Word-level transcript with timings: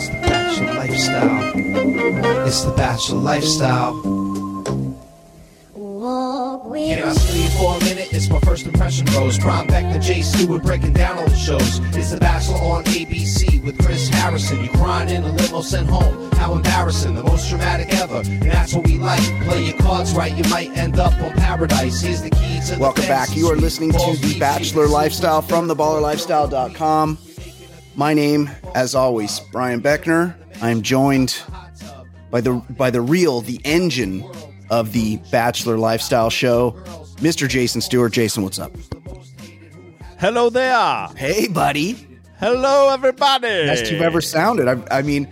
It's 0.00 0.08
the 0.08 0.20
bachelor 0.22 0.74
lifestyle. 0.74 1.52
It's 2.46 2.62
the 2.62 2.72
bachelor 2.72 3.20
lifestyle. 3.20 4.27
Can 6.08 7.02
I 7.06 7.12
sleep 7.12 7.50
for 7.52 7.76
a 7.76 7.80
minute? 7.80 8.12
It's 8.14 8.30
my 8.30 8.40
first 8.40 8.64
impression 8.64 9.06
rose. 9.14 9.38
Prime 9.38 9.66
back 9.66 9.92
to 9.92 9.98
Jay 9.98 10.22
Stewart 10.22 10.62
breaking 10.62 10.94
down 10.94 11.18
all 11.18 11.28
the 11.28 11.36
shows. 11.36 11.80
It's 11.94 12.12
the 12.12 12.16
Bachelor 12.16 12.56
on 12.56 12.84
ABC 12.84 13.62
with 13.62 13.78
Chris 13.84 14.08
Harrison. 14.08 14.64
You 14.64 14.70
crying 14.70 15.10
in 15.10 15.22
a 15.22 15.30
limo 15.32 15.60
sent 15.60 15.86
home. 15.88 16.30
How 16.32 16.54
embarrassing, 16.54 17.14
the 17.14 17.22
most 17.22 17.50
dramatic 17.50 17.92
ever. 17.94 18.22
And 18.24 18.50
that's 18.50 18.72
what 18.72 18.86
we 18.86 18.96
like. 18.96 19.20
Play 19.44 19.64
your 19.64 19.76
cards 19.78 20.14
right, 20.14 20.34
you 20.34 20.44
might 20.50 20.74
end 20.78 20.98
up 20.98 21.12
on 21.20 21.32
paradise. 21.32 22.00
Here's 22.00 22.22
the 22.22 22.30
key 22.30 22.60
to 22.68 22.76
the 22.76 22.78
Welcome 22.80 23.04
back. 23.04 23.36
You 23.36 23.50
are 23.50 23.56
listening 23.56 23.92
to 23.92 23.98
Balls 23.98 24.20
The 24.20 24.38
Bachelor 24.38 24.64
secret 24.64 24.88
Lifestyle 24.88 25.42
from 25.42 25.68
thebachelorlifestyle.com. 25.68 27.18
My 27.96 28.14
name, 28.14 28.50
as 28.74 28.94
always, 28.94 29.40
Brian 29.52 29.82
Beckner. 29.82 30.34
I'm 30.62 30.80
joined 30.80 31.38
by 32.30 32.40
the 32.40 32.54
by 32.70 32.90
the 32.90 33.02
real, 33.02 33.42
the 33.42 33.60
engine 33.64 34.24
of 34.70 34.92
the 34.92 35.16
Bachelor 35.30 35.78
Lifestyle 35.78 36.30
show, 36.30 36.72
Mr. 37.16 37.48
Jason 37.48 37.80
Stewart. 37.80 38.12
Jason, 38.12 38.42
what's 38.42 38.58
up? 38.58 38.72
Hello 40.18 40.50
there. 40.50 41.08
Hey, 41.16 41.48
buddy. 41.48 42.06
Hello, 42.40 42.92
everybody. 42.92 43.46
Best 43.66 43.90
you've 43.90 44.02
ever 44.02 44.20
sounded. 44.20 44.68
I, 44.68 44.98
I 44.98 45.02
mean, 45.02 45.28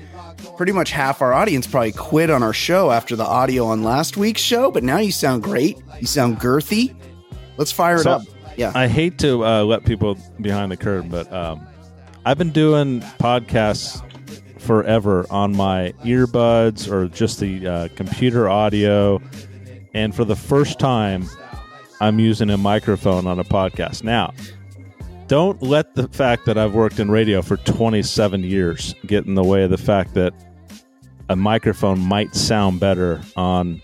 pretty 0.56 0.72
much 0.72 0.90
half 0.90 1.22
our 1.22 1.32
audience 1.32 1.66
probably 1.66 1.92
quit 1.92 2.30
on 2.30 2.42
our 2.42 2.52
show 2.52 2.90
after 2.90 3.14
the 3.16 3.24
audio 3.24 3.66
on 3.66 3.82
last 3.82 4.16
week's 4.16 4.40
show, 4.40 4.70
but 4.70 4.82
now 4.82 4.98
you 4.98 5.12
sound 5.12 5.42
great. 5.42 5.76
You 6.00 6.06
sound 6.06 6.38
girthy. 6.40 6.94
Let's 7.56 7.72
fire 7.72 7.96
it 7.96 8.00
So, 8.02 8.12
up. 8.12 8.22
Yeah. 8.56 8.72
I 8.74 8.88
hate 8.88 9.18
to 9.18 9.44
uh, 9.44 9.64
let 9.64 9.84
people 9.84 10.16
behind 10.40 10.72
the 10.72 10.76
curtain, 10.76 11.10
but 11.10 11.30
um, 11.32 11.66
I've 12.24 12.38
been 12.38 12.50
doing 12.52 13.00
podcasts 13.18 14.00
forever 14.66 15.26
on 15.30 15.56
my 15.56 15.94
earbuds 16.04 16.90
or 16.90 17.08
just 17.08 17.40
the 17.40 17.66
uh, 17.66 17.88
computer 17.94 18.48
audio. 18.48 19.20
And 19.94 20.14
for 20.14 20.24
the 20.24 20.36
first 20.36 20.78
time, 20.78 21.26
I'm 22.00 22.18
using 22.18 22.50
a 22.50 22.56
microphone 22.56 23.26
on 23.26 23.38
a 23.38 23.44
podcast. 23.44 24.02
Now, 24.02 24.34
don't 25.28 25.60
let 25.62 25.94
the 25.94 26.08
fact 26.08 26.44
that 26.46 26.58
I've 26.58 26.74
worked 26.74 27.00
in 27.00 27.10
radio 27.10 27.42
for 27.42 27.56
27 27.56 28.44
years 28.44 28.94
get 29.06 29.26
in 29.26 29.34
the 29.34 29.42
way 29.42 29.62
of 29.64 29.70
the 29.70 29.78
fact 29.78 30.14
that 30.14 30.32
a 31.28 31.36
microphone 31.36 31.98
might 31.98 32.34
sound 32.34 32.80
better 32.80 33.20
on 33.36 33.80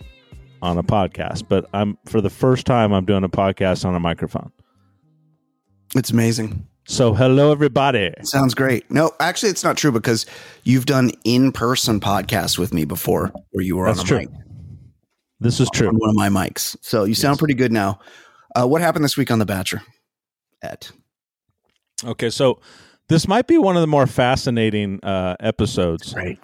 on 0.61 0.79
a 0.79 0.83
podcast. 0.83 1.49
But 1.49 1.69
I'm 1.75 1.99
for 2.07 2.21
the 2.21 2.31
first 2.31 2.67
time 2.67 2.93
I'm 2.93 3.05
doing 3.05 3.25
a 3.25 3.29
podcast 3.29 3.85
on 3.85 3.95
a 3.95 4.01
microphone. 4.01 4.53
it's 5.97 6.11
amazing. 6.11 6.67
So 6.85 7.15
hello 7.15 7.53
everybody. 7.53 8.13
Sounds 8.23 8.55
great. 8.55 8.91
No, 8.91 9.13
actually, 9.21 9.51
it's 9.51 9.63
not 9.65 9.77
true 9.77 9.93
because 9.93 10.27
you've 10.65 10.87
done 10.87 11.13
in-person 11.25 12.01
podcasts 12.01 12.59
with 12.59 12.75
me 12.75 12.85
before, 12.85 13.33
where 13.53 13.65
you 13.65 13.77
were 13.77 13.87
That's 13.87 14.01
on 14.01 14.05
a 14.05 14.09
true. 14.09 14.19
mic, 14.19 14.29
This 15.41 15.61
is 15.61 15.71
true. 15.73 15.89
on 15.89 15.95
one 15.95 16.11
of 16.11 16.17
my 16.17 16.29
mics. 16.29 16.77
So 16.83 17.05
you 17.05 17.15
sound 17.15 17.39
pretty 17.39 17.55
good 17.55 17.73
now. 17.73 18.01
Uh, 18.57 18.67
what 18.67 18.81
happened 18.83 19.05
this 19.05 19.17
week 19.17 19.31
on 19.31 19.39
The 19.39 19.47
Bachelor? 19.47 19.83
At 20.61 20.91
Okay, 22.05 22.31
so 22.31 22.61
this 23.09 23.29
might 23.29 23.47
be 23.47 23.59
one 23.59 23.77
of 23.77 23.81
the 23.81 23.87
more 23.87 24.07
fascinating 24.09 24.99
uh, 25.05 25.37
episodes. 25.39 26.15
Right. 26.15 26.39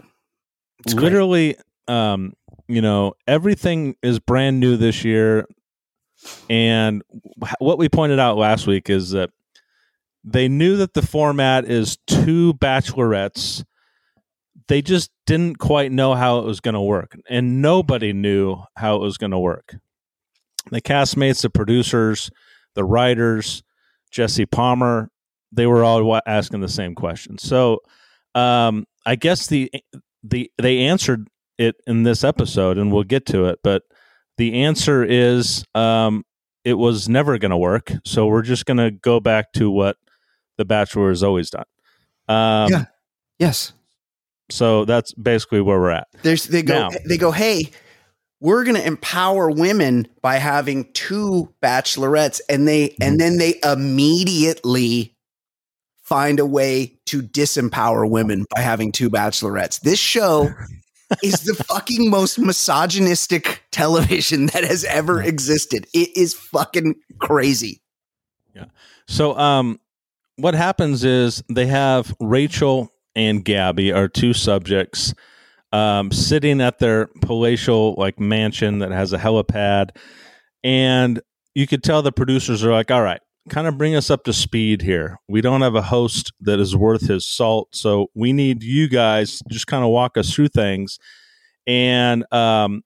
Literally, 0.94 1.56
um, 1.88 2.32
you 2.68 2.80
know, 2.80 3.14
everything 3.26 3.96
is 4.02 4.20
brand 4.20 4.60
new 4.60 4.76
this 4.76 5.04
year, 5.04 5.46
and 6.48 7.02
wh- 7.42 7.60
what 7.60 7.76
we 7.78 7.88
pointed 7.88 8.20
out 8.20 8.36
last 8.36 8.68
week 8.68 8.88
is 8.88 9.10
that 9.10 9.30
they 10.32 10.48
knew 10.48 10.76
that 10.76 10.94
the 10.94 11.02
format 11.02 11.64
is 11.64 11.98
two 12.06 12.54
bachelorettes. 12.54 13.64
They 14.68 14.82
just 14.82 15.10
didn't 15.26 15.58
quite 15.58 15.92
know 15.92 16.14
how 16.14 16.40
it 16.40 16.44
was 16.44 16.60
going 16.60 16.74
to 16.74 16.80
work, 16.80 17.18
and 17.28 17.62
nobody 17.62 18.12
knew 18.12 18.58
how 18.76 18.96
it 18.96 19.00
was 19.00 19.16
going 19.16 19.30
to 19.30 19.38
work. 19.38 19.76
The 20.70 20.82
castmates, 20.82 21.40
the 21.40 21.50
producers, 21.50 22.30
the 22.74 22.84
writers, 22.84 23.62
Jesse 24.10 24.44
Palmer, 24.46 25.10
they 25.50 25.66
were 25.66 25.82
all 25.82 26.20
asking 26.26 26.60
the 26.60 26.68
same 26.68 26.94
question. 26.94 27.38
So, 27.38 27.80
um, 28.34 28.86
I 29.06 29.16
guess 29.16 29.46
the 29.46 29.72
the 30.22 30.50
they 30.58 30.80
answered 30.80 31.28
it 31.56 31.76
in 31.86 32.02
this 32.02 32.22
episode, 32.22 32.76
and 32.76 32.92
we'll 32.92 33.04
get 33.04 33.24
to 33.26 33.46
it. 33.46 33.60
But 33.62 33.82
the 34.36 34.62
answer 34.62 35.02
is 35.02 35.64
um, 35.74 36.24
it 36.64 36.74
was 36.74 37.08
never 37.08 37.38
going 37.38 37.50
to 37.50 37.56
work. 37.56 37.92
So 38.04 38.26
we're 38.26 38.42
just 38.42 38.66
going 38.66 38.76
to 38.76 38.90
go 38.90 39.20
back 39.20 39.52
to 39.54 39.70
what 39.70 39.96
the 40.58 40.64
Bachelor 40.66 41.08
has 41.08 41.22
always 41.22 41.48
done. 41.50 41.64
Um, 42.28 42.70
Yeah. 42.70 42.84
Yes. 43.38 43.72
So 44.50 44.84
that's 44.84 45.12
basically 45.14 45.60
where 45.62 45.78
we're 45.78 45.90
at. 45.90 46.08
There's 46.22 46.44
they 46.44 46.62
go 46.62 46.74
Now- 46.74 46.90
they 47.06 47.16
go, 47.16 47.30
hey, 47.30 47.70
we're 48.40 48.64
gonna 48.64 48.80
empower 48.80 49.50
women 49.50 50.06
by 50.22 50.36
having 50.36 50.92
two 50.92 51.52
bachelorettes, 51.62 52.40
and 52.48 52.68
they 52.68 52.94
and 53.00 53.18
then 53.18 53.38
they 53.38 53.58
immediately 53.64 55.14
find 56.02 56.40
a 56.40 56.46
way 56.46 56.98
to 57.06 57.22
disempower 57.22 58.08
women 58.08 58.44
by 58.54 58.60
having 58.60 58.92
two 58.92 59.10
bachelorettes. 59.10 59.80
This 59.80 59.98
show 59.98 60.48
is 61.22 61.42
the 61.42 61.54
fucking 61.68 62.08
most 62.10 62.38
misogynistic 62.38 63.62
television 63.70 64.46
that 64.46 64.64
has 64.64 64.84
ever 64.84 65.22
existed. 65.22 65.86
It 65.92 66.16
is 66.16 66.32
fucking 66.32 66.94
crazy. 67.18 67.82
Yeah. 68.54 68.66
So, 69.06 69.36
um, 69.38 69.80
what 70.38 70.54
happens 70.54 71.04
is 71.04 71.42
they 71.48 71.66
have 71.66 72.14
Rachel 72.20 72.92
and 73.14 73.44
Gabby, 73.44 73.92
our 73.92 74.08
two 74.08 74.32
subjects, 74.32 75.12
um, 75.72 76.10
sitting 76.12 76.60
at 76.60 76.78
their 76.78 77.08
palatial 77.22 77.94
like 77.98 78.18
mansion 78.18 78.78
that 78.78 78.90
has 78.90 79.12
a 79.12 79.18
helipad, 79.18 79.90
and 80.64 81.20
you 81.54 81.66
could 81.66 81.82
tell 81.82 82.02
the 82.02 82.12
producers 82.12 82.64
are 82.64 82.72
like, 82.72 82.90
"All 82.90 83.02
right, 83.02 83.20
kind 83.48 83.66
of 83.66 83.76
bring 83.76 83.94
us 83.94 84.10
up 84.10 84.24
to 84.24 84.32
speed 84.32 84.82
here. 84.82 85.18
We 85.28 85.40
don't 85.40 85.60
have 85.62 85.74
a 85.74 85.82
host 85.82 86.32
that 86.40 86.58
is 86.60 86.74
worth 86.76 87.08
his 87.08 87.26
salt, 87.26 87.68
so 87.72 88.08
we 88.14 88.32
need 88.32 88.62
you 88.62 88.88
guys 88.88 89.42
just 89.50 89.66
kind 89.66 89.84
of 89.84 89.90
walk 89.90 90.16
us 90.16 90.32
through 90.32 90.48
things." 90.48 90.98
And 91.66 92.24
um, 92.32 92.82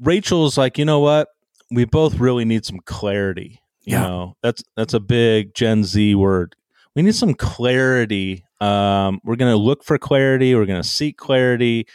Rachel's 0.00 0.58
like, 0.58 0.76
"You 0.78 0.84
know 0.84 1.00
what? 1.00 1.28
We 1.70 1.84
both 1.84 2.18
really 2.18 2.44
need 2.44 2.64
some 2.66 2.80
clarity." 2.84 3.60
You 3.82 3.96
Yeah. 3.96 4.02
know, 4.02 4.36
that's 4.42 4.62
that's 4.76 4.92
a 4.94 5.00
big 5.00 5.54
Gen 5.54 5.84
Z 5.84 6.14
word. 6.14 6.54
We 6.96 7.02
need 7.02 7.14
some 7.14 7.34
clarity 7.34 8.44
Um, 8.60 9.20
we're 9.24 9.36
going 9.36 9.52
to 9.52 9.56
look 9.56 9.84
for 9.84 9.96
clarity. 9.98 10.54
We're 10.54 10.66
going 10.66 10.82
to 10.82 10.88
seek 10.88 11.16
clarity, 11.16 11.86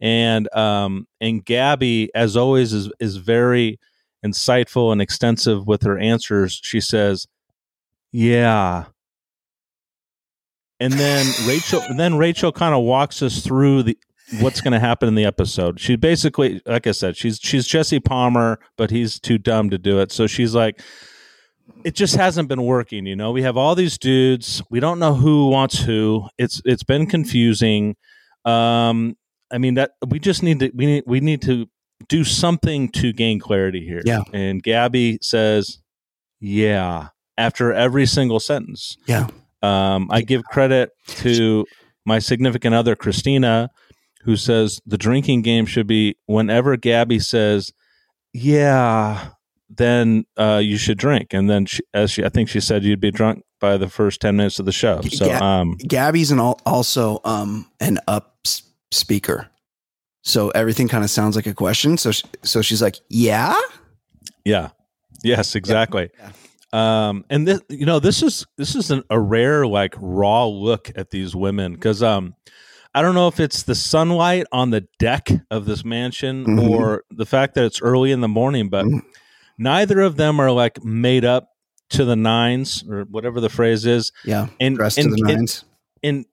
and 0.00 0.52
um, 0.54 1.06
and 1.20 1.44
Gabby, 1.44 2.10
as 2.14 2.36
always, 2.36 2.72
is 2.72 2.90
is 2.98 3.16
very 3.16 3.78
insightful 4.26 4.90
and 4.90 5.00
extensive 5.00 5.66
with 5.66 5.82
her 5.82 5.96
answers. 5.98 6.60
She 6.62 6.80
says, 6.80 7.26
"Yeah." 8.10 8.86
And 10.80 10.92
then 10.92 11.26
Rachel, 11.46 11.80
and 11.82 11.98
then 12.00 12.16
Rachel 12.16 12.52
kind 12.52 12.74
of 12.74 12.82
walks 12.82 13.22
us 13.22 13.42
through 13.42 13.84
the 13.84 13.98
what's 14.40 14.60
going 14.60 14.72
to 14.72 14.80
happen 14.80 15.08
in 15.08 15.14
the 15.14 15.24
episode. 15.24 15.80
She 15.80 15.96
basically, 15.96 16.60
like 16.66 16.86
I 16.86 16.92
said, 16.92 17.16
she's 17.16 17.38
she's 17.40 17.66
Jesse 17.66 18.00
Palmer, 18.00 18.58
but 18.76 18.90
he's 18.90 19.20
too 19.20 19.38
dumb 19.38 19.70
to 19.70 19.78
do 19.78 20.00
it. 20.00 20.10
So 20.10 20.26
she's 20.26 20.54
like, 20.54 20.80
it 21.84 21.94
just 21.94 22.16
hasn't 22.16 22.48
been 22.48 22.62
working. 22.62 23.06
You 23.06 23.16
know, 23.16 23.30
we 23.32 23.42
have 23.42 23.56
all 23.56 23.74
these 23.74 23.98
dudes. 23.98 24.62
We 24.70 24.80
don't 24.80 24.98
know 24.98 25.14
who 25.14 25.48
wants 25.48 25.78
who. 25.78 26.28
It's 26.38 26.60
it's 26.64 26.82
been 26.82 27.06
confusing. 27.06 27.96
Um, 28.44 29.16
I 29.50 29.58
mean 29.58 29.74
that 29.74 29.92
we 30.06 30.18
just 30.18 30.42
need 30.42 30.60
to 30.60 30.70
we 30.74 30.86
need 30.86 31.04
we 31.06 31.20
need 31.20 31.42
to 31.42 31.66
do 32.08 32.24
something 32.24 32.88
to 32.90 33.12
gain 33.12 33.38
clarity 33.38 33.84
here. 33.84 34.02
Yeah. 34.04 34.22
And 34.32 34.62
Gabby 34.62 35.18
says, 35.22 35.78
"Yeah." 36.40 37.08
After 37.36 37.72
every 37.72 38.04
single 38.04 38.40
sentence. 38.40 38.96
Yeah. 39.06 39.28
Um, 39.62 40.08
I 40.10 40.22
give 40.22 40.42
credit 40.42 40.90
to 41.06 41.64
my 42.04 42.18
significant 42.18 42.74
other, 42.74 42.96
Christina, 42.96 43.70
who 44.22 44.34
says 44.34 44.80
the 44.84 44.98
drinking 44.98 45.42
game 45.42 45.64
should 45.64 45.86
be 45.86 46.16
whenever 46.26 46.76
Gabby 46.76 47.20
says, 47.20 47.72
"Yeah," 48.32 49.28
then 49.68 50.24
uh, 50.36 50.60
you 50.62 50.76
should 50.78 50.98
drink, 50.98 51.32
and 51.34 51.48
then 51.50 51.66
she, 51.66 51.80
as 51.94 52.10
she, 52.10 52.24
I 52.24 52.28
think 52.28 52.48
she 52.48 52.60
said, 52.60 52.84
you'd 52.84 53.00
be 53.00 53.10
drunk 53.10 53.44
by 53.60 53.76
the 53.76 53.88
first 53.88 54.20
ten 54.20 54.36
minutes 54.36 54.58
of 54.58 54.66
the 54.66 54.72
show. 54.72 55.00
So, 55.02 55.26
Ga- 55.26 55.38
um, 55.44 55.76
Gabby's 55.86 56.30
an 56.30 56.38
al- 56.40 56.60
also 56.64 57.20
um 57.24 57.70
an 57.80 57.98
up 58.06 58.38
speaker, 58.90 59.48
so 60.22 60.50
everything 60.50 60.88
kind 60.88 61.04
of 61.04 61.10
sounds 61.10 61.36
like 61.36 61.46
a 61.46 61.54
question. 61.54 61.98
So 61.98 62.12
sh- 62.12 62.24
so 62.42 62.62
she's 62.62 62.80
like, 62.82 62.96
yeah, 63.08 63.54
yeah, 64.44 64.70
yes, 65.22 65.54
exactly. 65.54 66.10
Um, 66.72 67.24
and 67.30 67.48
this, 67.48 67.60
you 67.68 67.86
know, 67.86 67.98
this 67.98 68.22
is 68.22 68.46
this 68.56 68.74
is 68.74 68.90
an, 68.90 69.02
a 69.10 69.18
rare 69.18 69.66
like 69.66 69.94
raw 69.98 70.46
look 70.46 70.90
at 70.96 71.10
these 71.10 71.34
women 71.34 71.74
because 71.74 72.02
um, 72.02 72.34
I 72.94 73.00
don't 73.02 73.14
know 73.14 73.28
if 73.28 73.40
it's 73.40 73.62
the 73.62 73.74
sunlight 73.74 74.46
on 74.52 74.70
the 74.70 74.86
deck 74.98 75.28
of 75.50 75.64
this 75.66 75.84
mansion 75.84 76.44
Mhm. 76.44 76.68
or 76.70 77.04
the 77.10 77.24
fact 77.26 77.54
that 77.54 77.64
it's 77.64 77.80
early 77.82 78.12
in 78.12 78.20
the 78.20 78.28
morning, 78.28 78.68
but 78.68 78.84
Mhm. 78.84 79.00
Neither 79.58 80.00
of 80.00 80.16
them 80.16 80.40
are 80.40 80.50
like 80.52 80.82
made 80.84 81.24
up 81.24 81.50
to 81.90 82.04
the 82.04 82.16
nines 82.16 82.84
or 82.88 83.02
whatever 83.04 83.40
the 83.40 83.48
phrase 83.48 83.84
is. 83.86 84.12
yeah, 84.24 84.48
And 84.60 84.76
dressed 84.76 84.98
and, 84.98 85.10
to 85.10 85.14
the 85.16 85.28
and- 85.30 85.38
nines. 85.38 85.64
and 86.02 86.26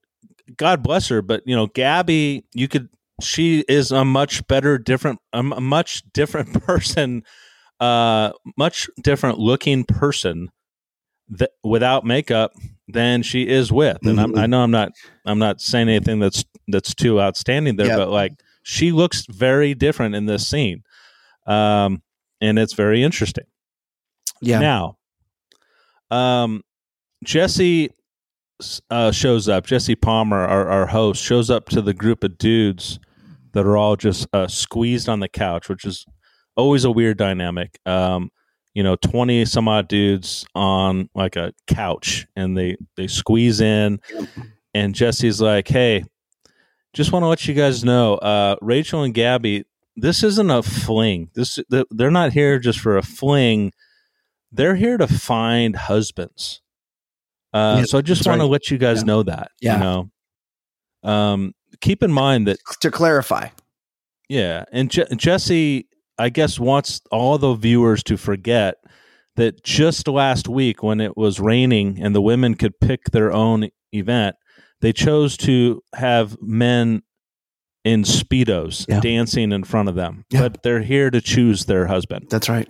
God 0.57 0.83
bless 0.83 1.07
her, 1.09 1.21
but 1.21 1.41
you 1.45 1.55
know, 1.55 1.67
Gabby, 1.67 2.45
you 2.53 2.67
could 2.67 2.89
she 3.21 3.61
is 3.69 3.91
a 3.91 4.03
much 4.03 4.45
better, 4.47 4.77
different, 4.77 5.19
a 5.31 5.41
much 5.41 6.03
different 6.13 6.61
person, 6.65 7.23
uh, 7.79 8.31
much 8.57 8.89
different 9.01 9.39
looking 9.39 9.85
person 9.85 10.49
that 11.29 11.51
without 11.63 12.05
makeup 12.05 12.51
than 12.89 13.23
she 13.23 13.47
is 13.47 13.71
with. 13.71 13.97
And 14.03 14.19
I'm, 14.19 14.33
Mhm. 14.33 14.39
I 14.39 14.45
know 14.47 14.61
I'm 14.61 14.69
not, 14.71 14.91
I'm 15.25 15.39
not 15.39 15.61
saying 15.61 15.87
anything 15.89 16.19
that's 16.19 16.43
that's 16.67 16.93
too 16.93 17.19
outstanding 17.21 17.77
there, 17.77 17.87
Yep. 17.87 17.97
but 17.97 18.09
like 18.09 18.33
she 18.63 18.91
looks 18.91 19.25
very 19.27 19.73
different 19.73 20.13
in 20.13 20.25
this 20.25 20.47
scene, 20.47 20.83
um, 21.47 22.01
and 22.41 22.59
it's 22.59 22.73
very 22.73 23.03
interesting. 23.03 23.45
yeah, 24.41 24.59
Now, 24.59 24.97
um, 26.11 26.63
Jesse 27.23 27.89
uh, 28.89 29.11
shows 29.11 29.49
up. 29.49 29.65
Jesse 29.65 29.95
Palmer, 29.95 30.45
our, 30.45 30.67
our 30.69 30.85
host, 30.85 31.23
shows 31.23 31.49
up 31.49 31.69
to 31.69 31.81
the 31.81 31.93
group 31.93 32.23
of 32.23 32.37
dudes 32.37 32.99
that 33.53 33.65
are 33.65 33.77
all 33.77 33.95
just 33.95 34.27
uh, 34.33 34.47
squeezed 34.47 35.09
on 35.09 35.19
the 35.19 35.29
couch, 35.29 35.69
which 35.69 35.85
is 35.85 36.05
always 36.55 36.83
a 36.83 36.91
weird 36.91 37.17
dynamic. 37.17 37.79
Um, 37.85 38.29
you 38.73 38.83
know, 38.83 38.97
twenty 38.97 39.45
some 39.45 39.67
odd 39.67 39.87
dudes 39.87 40.45
on 40.53 41.09
like 41.15 41.37
a 41.37 41.53
couch, 41.67 42.27
and 42.35 42.57
they 42.57 42.75
they 42.97 43.07
squeeze 43.07 43.61
in, 43.61 43.99
and 44.73 44.93
Jesse's 44.93 45.39
like, 45.39 45.67
"Hey, 45.69 46.03
just 46.93 47.11
want 47.11 47.23
to 47.23 47.27
let 47.27 47.47
you 47.47 47.53
guys 47.53 47.83
know, 47.85 48.15
uh, 48.15 48.57
Rachel 48.61 49.03
and 49.03 49.13
Gabby, 49.13 49.63
this 49.95 50.23
isn't 50.23 50.49
a 50.51 50.61
fling. 50.63 51.29
This 51.33 51.59
they're 51.91 52.11
not 52.11 52.33
here 52.33 52.59
just 52.59 52.79
for 52.79 52.97
a 52.97 53.03
fling. 53.03 53.71
They're 54.51 54.75
here 54.75 54.97
to 54.97 55.07
find 55.07 55.75
husbands. 55.75 56.61
Uh, 57.53 57.77
Yeah, 57.79 57.85
so 57.85 57.97
I 57.97 58.01
just 58.01 58.25
want 58.27 58.41
to 58.41 58.45
let 58.47 58.69
you 58.69 58.77
guys 58.77 58.99
Yeah. 58.99 59.03
know 59.05 59.23
that. 59.23 59.51
Yeah. 59.61 59.73
You 59.77 59.79
know, 61.03 61.09
um, 61.09 61.53
keep 61.81 62.03
in 62.03 62.11
mind 62.11 62.47
that 62.47 62.57
to 62.81 62.91
clarify. 62.91 63.49
yeah, 64.29 64.65
and 64.71 64.89
Je- 64.89 65.05
Jesse, 65.15 65.87
I 66.17 66.29
guess, 66.29 66.59
wants 66.59 67.01
all 67.11 67.37
the 67.37 67.53
viewers 67.55 68.03
to 68.03 68.17
forget 68.17 68.75
that 69.35 69.63
just 69.63 70.07
last 70.07 70.47
week, 70.47 70.81
when 70.81 71.01
it 71.01 71.17
was 71.17 71.39
raining 71.39 72.01
and 72.01 72.15
the 72.15 72.21
women 72.21 72.55
could 72.55 72.79
pick 72.79 73.05
their 73.11 73.31
own 73.33 73.69
event, 73.91 74.35
they 74.81 74.93
chose 74.93 75.35
to 75.37 75.81
have 75.95 76.37
men 76.41 77.01
in 77.85 78.03
speedos 78.03 78.85
Yeah. 78.89 78.99
dancing 78.99 79.53
in 79.53 79.63
front 79.63 79.87
of 79.87 79.95
them. 79.95 80.25
Yeah. 80.29 80.41
But 80.41 80.63
they're 80.63 80.81
here 80.81 81.09
to 81.11 81.21
choose 81.21 81.65
their 81.65 81.85
husband. 81.87 82.27
That's 82.29 82.49
right. 82.49 82.69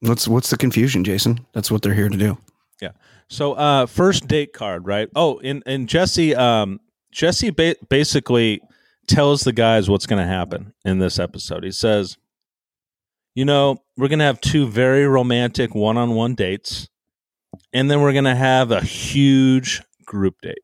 What's 0.00 0.28
what's 0.28 0.50
the 0.50 0.56
confusion, 0.56 1.02
Jason? 1.04 1.46
That's 1.54 1.70
what 1.70 1.80
they're 1.82 1.94
here 1.94 2.08
to 2.10 2.16
do. 2.16 2.38
Yeah. 2.82 2.90
So, 3.28 3.54
uh, 3.54 3.86
first 3.86 4.28
date 4.28 4.52
card, 4.52 4.86
right? 4.86 5.08
Oh, 5.16 5.40
and 5.42 5.62
and 5.66 5.88
Jesse, 5.88 6.34
um, 6.34 6.80
Jesse 7.10 7.50
ba- 7.50 7.76
basically 7.88 8.60
tells 9.08 9.42
the 9.42 9.52
guys 9.52 9.88
what's 9.88 10.06
going 10.06 10.22
to 10.22 10.28
happen 10.28 10.72
in 10.84 10.98
this 10.98 11.18
episode. 11.18 11.64
He 11.64 11.72
says, 11.72 12.16
"You 13.34 13.44
know, 13.44 13.78
we're 13.96 14.08
going 14.08 14.20
to 14.20 14.24
have 14.24 14.40
two 14.40 14.68
very 14.68 15.06
romantic 15.06 15.74
one-on-one 15.74 16.34
dates, 16.36 16.88
and 17.72 17.90
then 17.90 18.00
we're 18.00 18.12
going 18.12 18.24
to 18.24 18.36
have 18.36 18.70
a 18.70 18.82
huge 18.82 19.82
group 20.04 20.36
date." 20.42 20.62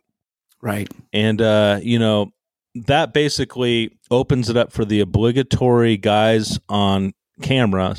Right. 0.63 0.89
And 1.13 1.41
uh, 1.43 1.81
you 1.83 1.99
know, 1.99 2.33
that 2.75 3.13
basically 3.13 3.97
opens 4.11 4.51
it 4.51 4.57
up 4.57 4.73
for 4.73 4.85
the 4.85 5.01
obligatory 5.01 5.97
guys 5.97 6.59
on 6.69 7.13
camera 7.43 7.97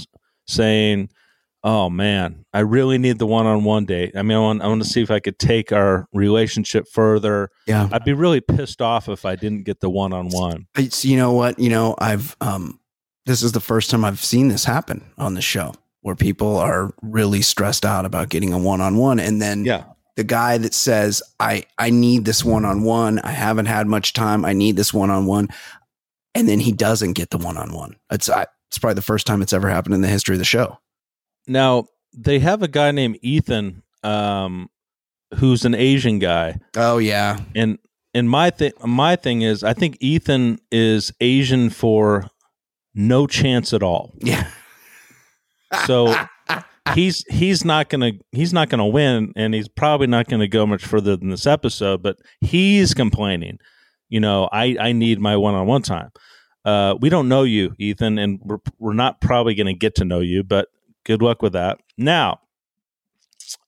saying, 0.48 1.10
"Oh 1.63 1.89
man, 1.89 2.45
I 2.54 2.60
really 2.60 2.98
need 2.98 3.19
the 3.19 3.27
one-on-one 3.27 3.86
date. 3.86 4.16
I 4.16 4.22
mean, 4.22 4.38
I 4.38 4.42
want, 4.42 4.62
I 4.62 4.68
want 4.68 4.83
to 4.83 4.89
see 4.89 5.01
if 5.01 5.12
I 5.12 5.19
could 5.19 5.39
take 5.39 5.72
our 5.72 6.07
relationship 6.13 6.88
further. 6.92 7.50
Yeah. 7.68 7.89
I'd 7.92 8.04
be 8.04 8.13
really 8.13 8.41
pissed 8.41 8.82
off 8.82 9.08
if 9.10 9.25
I 9.25 9.36
didn't 9.36 9.63
get 9.63 9.79
the 9.79 9.89
one-on-one." 9.89 10.67
It's 10.77 11.05
you 11.05 11.17
know 11.17 11.34
what 11.34 11.58
you 11.60 11.70
know. 11.70 11.96
I've 12.00 12.36
um, 12.41 12.79
this 13.25 13.41
is 13.41 13.53
the 13.53 13.62
first 13.62 13.89
time 13.89 14.05
I've 14.05 14.24
seen 14.24 14.50
this 14.50 14.65
happen 14.65 15.10
on 15.17 15.34
the 15.34 15.41
show 15.41 15.74
where 16.01 16.15
people 16.15 16.58
are 16.58 16.94
really 17.01 17.41
stressed 17.41 17.84
out 17.84 18.05
about 18.05 18.29
getting 18.29 18.53
a 18.53 18.60
one 18.60 18.82
on 18.82 18.96
one, 18.98 19.20
and 19.20 19.41
then 19.41 19.65
Yeah, 19.65 19.86
the 20.15 20.24
guy 20.24 20.57
that 20.57 20.74
says, 20.74 21.22
"I 21.39 21.65
I 21.77 21.89
need 21.89 22.25
this 22.25 22.43
one 22.43 22.65
on 22.65 22.84
one. 22.84 23.19
I 23.19 23.31
haven't 23.31 23.65
had 23.67 23.88
much 23.88 24.13
time. 24.13 24.45
I 24.45 24.53
need 24.53 24.75
this 24.75 24.93
one 24.93 25.10
on 25.10 25.25
one," 25.25 25.50
and 26.34 26.48
then 26.48 26.60
he 26.60 26.72
doesn't 26.72 27.13
get 27.13 27.29
the 27.31 27.38
one 27.38 27.57
on 27.57 27.74
one. 27.74 27.95
It's 28.12 28.29
I, 28.29 28.45
it's 28.69 28.77
probably 28.77 28.95
the 28.95 29.01
first 29.01 29.27
time 29.27 29.41
it's 29.41 29.53
ever 29.53 29.69
happened 29.69 29.95
in 29.95 30.01
the 30.01 30.07
history 30.07 30.36
of 30.36 30.39
the 30.39 30.45
show. 30.45 30.79
Now 31.48 31.86
they 32.13 32.39
have 32.39 32.63
a 32.63 32.67
guy 32.67 32.91
named 32.91 33.19
Ethan, 33.22 33.84
um, 34.03 34.69
who's 35.36 35.65
an 35.65 35.75
Asian 35.75 36.19
guy, 36.19 36.60
Oh 36.75 36.98
yeah, 36.98 37.38
and 37.53 37.77
and 38.13 38.29
my 38.29 38.50
thing 38.50 38.72
my 38.84 39.15
thing 39.17 39.41
is 39.41 39.63
I 39.63 39.74
think 39.74 39.98
Ethan 40.00 40.60
is 40.72 41.12
Asian 41.19 41.69
for 41.69 42.29
no 42.93 43.27
chance 43.27 43.74
at 43.74 43.84
all. 43.84 44.13
yeah. 44.22 44.48
So 45.86 46.15
he's 46.94 47.24
he's 47.30 47.65
not 47.65 47.89
gonna 47.89 48.12
he's 48.32 48.54
not 48.54 48.70
gonna 48.70 48.88
win, 48.88 49.34
and 49.36 49.54
he's 49.54 49.68
probably 49.68 50.08
not 50.08 50.27
gonna 50.27 50.48
go 50.48 50.65
much 50.65 50.86
further 50.86 51.15
than 51.15 51.30
this 51.30 51.48
episode. 51.48 52.04
But 52.04 52.18
he's 52.42 52.94
complaining. 52.94 53.60
You 54.10 54.20
know, 54.20 54.50
I 54.51 54.77
I 54.80 54.92
need 54.92 55.20
my 55.20 55.36
one 55.36 55.56
on 55.56 55.65
one 55.68 55.82
time. 55.82 56.12
Uh, 56.63 56.96
we 57.00 57.10
don't 57.10 57.27
know 57.27 57.44
you, 57.44 57.74
Ethan, 57.80 58.18
and 58.18 58.39
we're 58.44 58.60
we're 58.80 58.94
not 58.94 59.22
probably 59.22 59.56
gonna 59.56 59.74
get 59.74 59.96
to 59.96 60.06
know 60.06 60.20
you. 60.20 60.44
But 60.44 60.68
good 61.06 61.22
luck 61.22 61.42
with 61.42 61.54
that. 61.54 61.80
Now, 61.98 62.39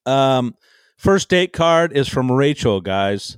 um, 0.06 0.56
first 0.98 1.30
date 1.30 1.54
card 1.54 1.96
is 1.96 2.08
from 2.08 2.32
Rachel, 2.32 2.82
guys. 2.82 3.38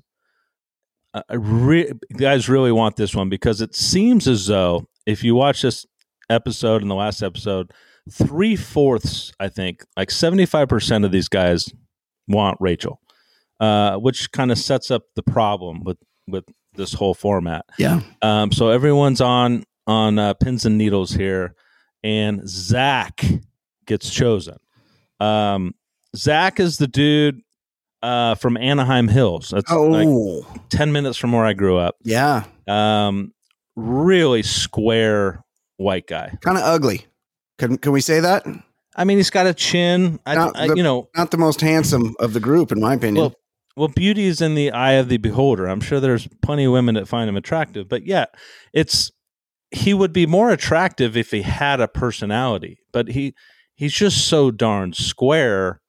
I 1.13 1.33
re- 1.33 1.91
guys 2.15 2.47
really 2.47 2.71
want 2.71 2.95
this 2.95 3.15
one 3.15 3.29
because 3.29 3.61
it 3.61 3.75
seems 3.75 4.27
as 4.27 4.45
though 4.45 4.87
if 5.07 5.23
you 5.23 5.33
watch 5.33 5.63
this 5.63 5.85
episode 6.29 6.83
and 6.83 6.91
the 6.91 6.95
last 6.95 7.23
episode, 7.23 7.73
three 8.11 8.55
fourths, 8.55 9.31
I 9.39 9.49
think, 9.49 9.83
like 9.97 10.09
75% 10.09 11.05
of 11.05 11.11
these 11.11 11.27
guys 11.29 11.69
want 12.27 12.57
Rachel, 12.59 12.99
uh, 13.59 13.97
which 13.97 14.31
kind 14.31 14.51
of 14.51 14.57
sets 14.57 14.91
up 14.91 15.03
the 15.15 15.23
problem 15.23 15.83
with, 15.83 15.97
with 16.27 16.43
this 16.75 16.93
whole 16.93 17.13
format. 17.13 17.65
Yeah. 17.77 18.01
Um, 18.21 18.51
so 18.51 18.69
everyone's 18.69 19.21
on, 19.21 19.63
on 19.87 20.19
uh, 20.19 20.33
pins 20.35 20.65
and 20.65 20.77
needles 20.77 21.11
here, 21.11 21.55
and 22.03 22.47
Zach 22.47 23.25
gets 23.85 24.09
chosen. 24.09 24.57
Um, 25.19 25.73
Zach 26.15 26.59
is 26.59 26.77
the 26.77 26.87
dude 26.87 27.41
uh, 28.01 28.35
from 28.35 28.55
Anaheim 28.55 29.07
Hills. 29.07 29.49
That's 29.49 29.71
Oh, 29.71 29.83
like 29.87 30.69
ten 30.69 30.91
minutes 30.91 31.17
from 31.17 31.31
where 31.33 31.43
I 31.45 31.53
grew 31.53 31.77
up. 31.77 31.95
yeah, 32.03 32.45
Um, 32.67 33.33
really 33.75 34.43
square 34.43 35.43
white 35.77 36.07
guy. 36.07 36.37
kind 36.41 36.57
of 36.57 36.63
ugly. 36.63 37.05
Can 37.59 37.77
can 37.77 37.91
we 37.91 38.01
say 38.01 38.19
that? 38.19 38.45
I 38.95 39.03
mean, 39.03 39.17
he's 39.17 39.29
got 39.29 39.45
a 39.45 39.53
chin. 39.53 40.19
I, 40.25 40.33
Not 40.35 40.57
I- 40.57 40.67
the- 40.67 40.75
you 40.77 40.83
know, 40.83 41.09
Not 41.15 41.29
the 41.31 41.37
most 41.37 41.61
handsome 41.61 42.15
of 42.19 42.33
the 42.33 42.39
group, 42.39 42.71
in 42.71 42.79
my 42.79 42.95
opinion. 42.95 43.21
well, 43.21 43.33
well, 43.77 43.87
beauty 43.89 44.25
is 44.25 44.41
in 44.41 44.55
the 44.55 44.71
eye 44.71 44.93
of 44.93 45.07
the 45.09 45.17
beholder. 45.17 45.67
I'm 45.67 45.79
sure 45.79 45.99
there's 45.99 46.27
plenty 46.41 46.65
of 46.65 46.71
women 46.73 46.95
that 46.95 47.07
find 47.07 47.29
him 47.29 47.37
attractive, 47.37 47.87
but 47.87 48.05
yeah, 48.05 48.25
it's 48.73 49.11
he 49.71 49.93
would 49.93 50.11
be 50.11 50.25
more 50.25 50.49
attractive 50.49 51.15
if 51.15 51.29
he 51.31 51.43
had 51.43 51.79
a 51.79 51.87
personality, 51.87 52.79
but 52.91 53.09
he 53.09 53.35
he's 53.75 53.93
just 53.93 54.27
so 54.27 54.49
darn 54.51 54.91
square 54.93 55.79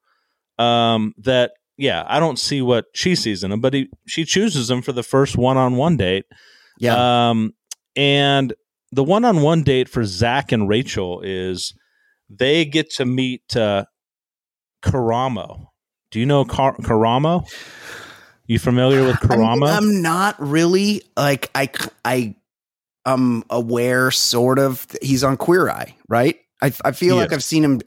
um, 0.59 1.15
that 1.19 1.53
yeah, 1.79 2.05
I 2.07 2.21
don't 2.21 2.39
see 2.39 2.61
what 2.61 2.85
she 2.95 3.15
sees 3.15 3.43
in 3.43 3.51
him, 3.51 3.61
but 3.61 3.73
he 3.75 3.89
she 4.07 4.25
chooses 4.25 4.71
him 4.71 4.83
for 4.83 4.93
the 4.93 5.03
first 5.03 5.37
one-on-one 5.39 5.97
date. 5.97 6.27
yeah, 6.79 7.31
Um, 7.31 7.55
and 7.97 8.53
the 8.93 9.05
one-on-one 9.05 9.63
date 9.63 9.89
for 9.89 10.05
Zach 10.05 10.53
and 10.53 10.69
Rachel 10.69 11.21
is 11.23 11.75
they 12.29 12.65
get 12.65 12.91
to 12.93 13.05
meet 13.05 13.57
uh, 13.57 13.85
Karamo. 14.83 15.67
Do 16.11 16.21
you 16.21 16.27
know 16.27 16.45
Kar- 16.45 16.77
Karamo? 16.79 17.49
You 18.47 18.59
familiar 18.59 19.05
with 19.05 19.23
I'm, 19.23 19.29
Karamo? 19.29 19.69
I'm 19.69 20.03
not 20.03 20.35
really 20.41 21.03
like 21.17 21.51
I 21.55 21.71
I 22.05 22.35
I'm 23.05 23.45
aware, 23.49 24.11
sort 24.11 24.59
of. 24.59 24.87
He's 25.03 25.23
on 25.23 25.37
Queer 25.37 25.71
Eye, 25.71 25.95
right? 26.09 26.37
I 26.61 26.73
I 26.85 26.93
feel 26.93 27.17
like. 27.17 27.33
I've 27.33 27.45
seen 27.45 27.65
him. 27.65 27.81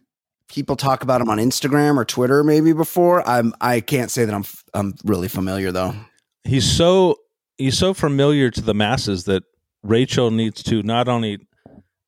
People 0.49 0.75
talk 0.75 1.03
about 1.03 1.19
him 1.19 1.29
on 1.29 1.37
Instagram 1.39 1.97
or 1.97 2.05
Twitter, 2.05 2.43
maybe 2.43 2.73
before. 2.73 3.27
I'm 3.27 3.53
I 3.59 3.79
can't 3.81 4.11
say 4.11 4.23
that 4.23 4.33
I'm 4.33 4.45
I'm 4.73 4.95
really 5.03 5.27
familiar 5.27 5.71
though. 5.71 5.95
he's 6.43 6.69
so 6.69 7.17
he's 7.57 7.77
so 7.77 7.93
familiar 7.93 8.51
to 8.51 8.61
the 8.61 8.73
masses 8.73 9.23
that 9.25 9.43
Rachel 9.83 10.31
needs 10.31 10.63
to 10.63 10.81
not 10.81 11.07
only 11.07 11.39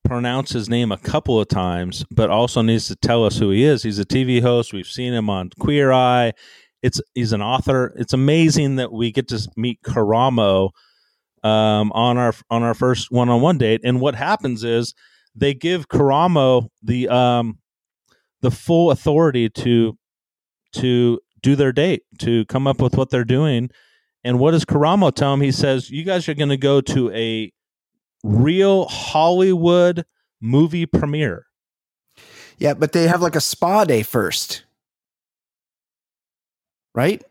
pronounce 0.06 0.52
his 0.52 0.70
name 0.70 0.92
a 0.92 0.98
couple 0.98 1.40
of 1.40 1.48
times, 1.48 2.06
but 2.10 2.30
also 2.30 2.62
needs 2.62 2.88
to 2.88 2.96
tell 2.96 3.26
us 3.26 3.38
who 3.38 3.50
he 3.50 3.64
is. 3.64 3.84
He's 3.84 4.00
a 4.00 4.06
TV 4.06 4.42
host. 4.42 4.72
We've 4.72 4.88
seen 4.88 5.14
him 5.14 5.30
on 5.30 5.50
Queer 5.60 5.92
Eye. 5.92 6.34
It's 6.82 7.02
he's 7.14 7.34
an 7.34 7.42
author. 7.42 7.94
It's 7.98 8.14
amazing 8.14 8.78
that 8.78 8.94
we 8.94 9.12
get 9.12 9.28
to 9.30 9.48
meet 9.58 9.82
Karamo 9.82 10.70
um, 11.44 11.92
on 11.94 12.18
our 12.18 12.34
on 12.50 12.64
our 12.64 12.74
first 12.74 13.12
one 13.12 13.30
on 13.30 13.42
one 13.42 13.58
date. 13.58 13.82
And 13.84 14.00
what 14.00 14.16
happens 14.16 14.64
is 14.64 14.94
they 15.36 15.54
give 15.54 15.90
Karamo 15.90 16.70
the 16.82 17.10
um, 17.10 17.60
the 18.42 18.52
full 18.52 18.92
authority 18.92 19.50
to 19.50 19.98
to 20.74 21.20
do 21.42 21.56
their 21.56 21.72
date, 21.72 22.04
to 22.20 22.46
come 22.46 22.68
up 22.68 22.82
with 22.82 22.96
what 22.96 23.10
they're 23.10 23.24
doing. 23.26 23.70
And 24.24 24.40
what 24.40 24.52
does 24.52 24.66
Karamo 24.66 25.14
tell 25.14 25.34
him? 25.34 25.42
He 25.42 25.52
says, 25.52 25.90
"You 25.90 26.04
guys 26.04 26.30
are 26.30 26.34
going 26.34 26.50
to 26.50 26.58
go 26.58 26.82
to 26.82 27.12
a 27.12 27.52
real 28.26 28.86
Hollywood 28.86 30.06
movie 30.42 30.86
premiere." 30.86 31.46
Yeah, 32.58 32.74
but 32.74 32.92
they 32.94 33.08
have 33.08 33.22
like 33.22 33.36
a 33.36 33.42
spa 33.42 33.84
day 33.86 34.02
first, 34.04 34.64
right? 36.94 37.24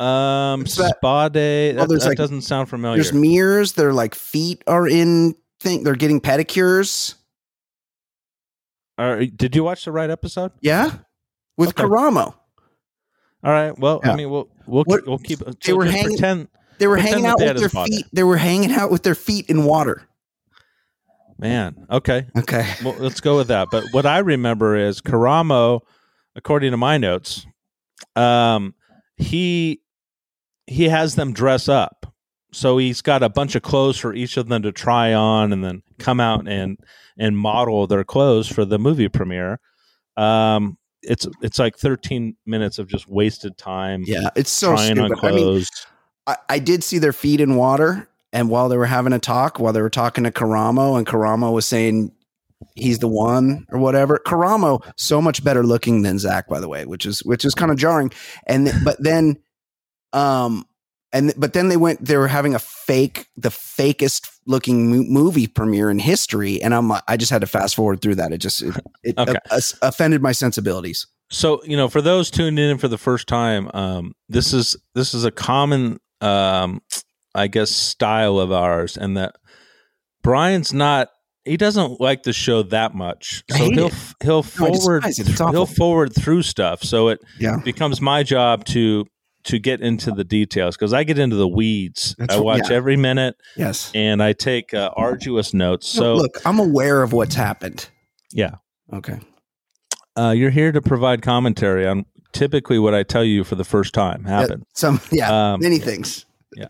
Um, 0.00 0.62
that- 0.64 0.96
spa 0.98 1.28
day. 1.28 1.74
Well, 1.74 1.86
That, 1.86 2.04
like- 2.06 2.16
doesn't 2.16 2.42
sound 2.42 2.68
familiar. 2.68 2.96
There's 3.02 3.12
mirrors. 3.12 3.72
Their 3.72 3.92
like 3.92 4.14
feet 4.14 4.62
are 4.66 4.88
in. 4.88 5.34
thing. 5.60 5.84
they're 5.84 5.94
getting 5.94 6.20
pedicures. 6.20 7.14
Are- 8.98 9.24
did 9.24 9.54
you 9.54 9.62
watch 9.62 9.84
the 9.84 9.92
right 9.92 10.10
episode? 10.10 10.50
Yeah, 10.60 10.90
with 11.56 11.68
Okay. 11.70 11.84
Karamo. 11.84 12.34
All 13.44 13.52
right. 13.52 13.76
Well, 13.78 14.00
Yeah. 14.04 14.12
I 14.12 14.16
mean, 14.16 14.30
we'll 14.30 14.48
we'll 14.66 14.82
What- 14.84 15.06
we'll 15.06 15.18
keep. 15.18 15.38
they 15.38 15.52
so 15.60 15.76
were 15.76 15.84
hanging- 15.84 16.16
Pretend, 16.16 16.48
They 16.82 16.88
were 16.88 16.96
Pretend 16.96 17.14
hanging 17.14 17.30
out 17.30 17.38
with 17.38 17.58
their 17.58 17.68
feet. 17.68 18.06
They 18.12 18.24
were 18.24 18.36
hanging 18.36 18.72
out 18.72 18.90
with 18.90 19.04
their 19.04 19.14
feet 19.14 19.48
in 19.48 19.62
water. 19.62 20.02
man. 21.38 21.86
Okay. 21.88 22.26
Okay. 22.36 22.68
Well, 22.84 22.96
let's 22.98 23.20
go 23.20 23.36
with 23.36 23.46
that. 23.46 23.68
But 23.70 23.84
what 23.92 24.04
I 24.04 24.18
remember 24.18 24.74
is 24.74 25.00
Karamo, 25.00 25.82
according 26.34 26.72
to 26.72 26.76
my 26.76 26.98
notes, 26.98 27.46
um, 28.16 28.74
he 29.16 29.80
he 30.66 30.88
has 30.88 31.14
them 31.14 31.32
dress 31.32 31.68
up. 31.68 32.12
So 32.50 32.78
he's 32.78 33.00
got 33.00 33.22
a 33.22 33.28
bunch 33.28 33.54
of 33.54 33.62
clothes 33.62 33.96
for 33.96 34.12
each 34.12 34.36
of 34.36 34.48
them 34.48 34.62
to 34.62 34.72
try 34.72 35.14
on, 35.14 35.52
and 35.52 35.62
then 35.62 35.84
come 36.00 36.18
out 36.18 36.48
and 36.48 36.80
and 37.16 37.38
model 37.38 37.86
their 37.86 38.02
clothes 38.02 38.48
for 38.48 38.64
the 38.64 38.80
movie 38.80 39.08
premiere. 39.08 39.60
Um, 40.16 40.78
it's 41.00 41.28
it's 41.42 41.60
like 41.60 41.76
13 41.76 42.36
minutes 42.44 42.80
of 42.80 42.88
just 42.88 43.08
wasted 43.08 43.56
time 43.56 44.02
Yeah, 44.04 44.30
it's 44.34 44.50
so 44.50 44.72
trying 44.72 44.98
on 44.98 45.10
stupid. 45.10 45.28
I 45.28 45.30
mean. 45.30 45.64
I, 46.26 46.36
I 46.48 46.58
did 46.58 46.84
see 46.84 46.98
their 46.98 47.12
feet 47.12 47.40
in 47.40 47.56
water, 47.56 48.08
and 48.32 48.48
while 48.48 48.68
they 48.68 48.76
were 48.76 48.86
having 48.86 49.12
a 49.12 49.18
talk, 49.18 49.58
while 49.58 49.72
they 49.72 49.82
were 49.82 49.90
talking 49.90 50.24
to 50.24 50.30
Karamo, 50.30 50.96
and 50.96 51.06
Karamo 51.06 51.52
was 51.52 51.66
saying 51.66 52.12
he's 52.76 53.00
the 53.00 53.08
one 53.08 53.66
or 53.70 53.78
whatever. 53.78 54.20
Karamo 54.24 54.82
so 54.96 55.20
much 55.20 55.42
better 55.42 55.62
looking 55.64 56.02
than 56.02 56.18
Zach, 56.18 56.48
by 56.48 56.60
the 56.60 56.68
way, 56.68 56.86
which 56.86 57.06
is 57.06 57.20
which 57.24 57.44
is 57.44 57.54
kind 57.54 57.70
of 57.72 57.76
jarring. 57.76 58.12
And 58.46 58.66
th- 58.66 58.84
but 58.84 59.02
then, 59.02 59.38
um, 60.12 60.64
and 61.12 61.32
but 61.36 61.52
then 61.52 61.68
they 61.68 61.76
went. 61.76 62.04
They 62.04 62.16
were 62.16 62.28
having 62.28 62.54
a 62.54 62.58
fake, 62.58 63.26
the 63.36 63.48
fakest 63.50 64.28
looking 64.46 64.90
mo- 64.90 65.04
movie 65.08 65.46
premiere 65.46 65.90
in 65.90 65.98
history, 65.98 66.62
and 66.62 66.74
I'm 66.74 66.88
like, 66.88 67.02
I 67.08 67.16
just 67.16 67.30
had 67.30 67.40
to 67.42 67.46
fast 67.46 67.74
forward 67.74 68.00
through 68.00 68.14
that. 68.16 68.32
It 68.32 68.38
just 68.38 68.62
it, 68.62 68.74
it 69.02 69.18
Okay. 69.18 69.34
uh, 69.50 69.60
offended 69.82 70.22
my 70.22 70.32
sensibilities. 70.32 71.06
So 71.30 71.62
you 71.64 71.76
know, 71.76 71.88
for 71.88 72.00
those 72.00 72.30
tuned 72.30 72.58
in 72.58 72.78
for 72.78 72.88
the 72.88 72.98
first 72.98 73.26
time, 73.26 73.70
um, 73.74 74.14
this 74.28 74.52
is 74.52 74.76
this 74.94 75.12
is 75.14 75.24
a 75.24 75.30
common, 75.30 75.98
um, 76.22 76.80
I 77.34 77.46
guess, 77.48 77.70
style 77.70 78.38
of 78.38 78.52
ours, 78.52 78.96
and 78.96 79.16
that 79.16 79.36
Brian's 80.22 80.72
not. 80.72 81.08
He 81.44 81.56
doesn't 81.56 82.00
like 82.00 82.22
the 82.22 82.32
show 82.32 82.62
that 82.64 82.94
much, 82.94 83.42
so 83.50 83.56
he'll 83.70 83.86
it. 83.88 83.94
he'll 84.22 84.42
forward 84.44 85.02
despise 85.02 85.18
it. 85.18 85.28
It's 85.30 85.40
awful. 85.40 85.52
he'll 85.52 85.66
forward 85.66 86.14
through 86.14 86.42
stuff. 86.42 86.84
So 86.84 87.08
it 87.08 87.18
Yeah. 87.40 87.56
becomes 87.64 88.00
my 88.00 88.22
job 88.22 88.64
to 88.66 89.06
to 89.44 89.58
get 89.58 89.80
into 89.80 90.12
the 90.12 90.22
details 90.22 90.76
because 90.76 90.92
I 90.92 91.02
get 91.02 91.18
into 91.18 91.34
the 91.34 91.48
weeds. 91.48 92.14
That's 92.16 92.36
I 92.36 92.38
watch 92.38 92.70
yeah. 92.70 92.76
every 92.76 92.96
minute 92.96 93.34
Yes. 93.56 93.90
and 93.92 94.22
I 94.22 94.34
take 94.34 94.72
uh, 94.72 94.90
arduous 94.96 95.52
notes. 95.52 95.88
So 95.88 96.14
look, 96.14 96.38
I'm 96.46 96.60
aware 96.60 97.02
of 97.02 97.12
what's 97.12 97.34
happened. 97.34 97.88
yeah, 98.32 98.52
Okay. 98.92 99.18
uh, 100.16 100.30
you're 100.30 100.50
here 100.50 100.70
to 100.70 100.80
provide 100.80 101.22
commentary 101.22 101.88
on 101.88 102.04
typically 102.32 102.78
what 102.78 102.94
I 102.94 103.02
tell 103.02 103.24
you 103.24 103.44
for 103.44 103.54
the 103.54 103.64
first 103.64 103.94
time 103.94 104.24
happened. 104.24 104.64
Some 104.74 105.00
yeah, 105.10 105.52
Um, 105.52 105.60
many 105.60 105.78
things. 105.78 106.26
Yeah. 106.54 106.66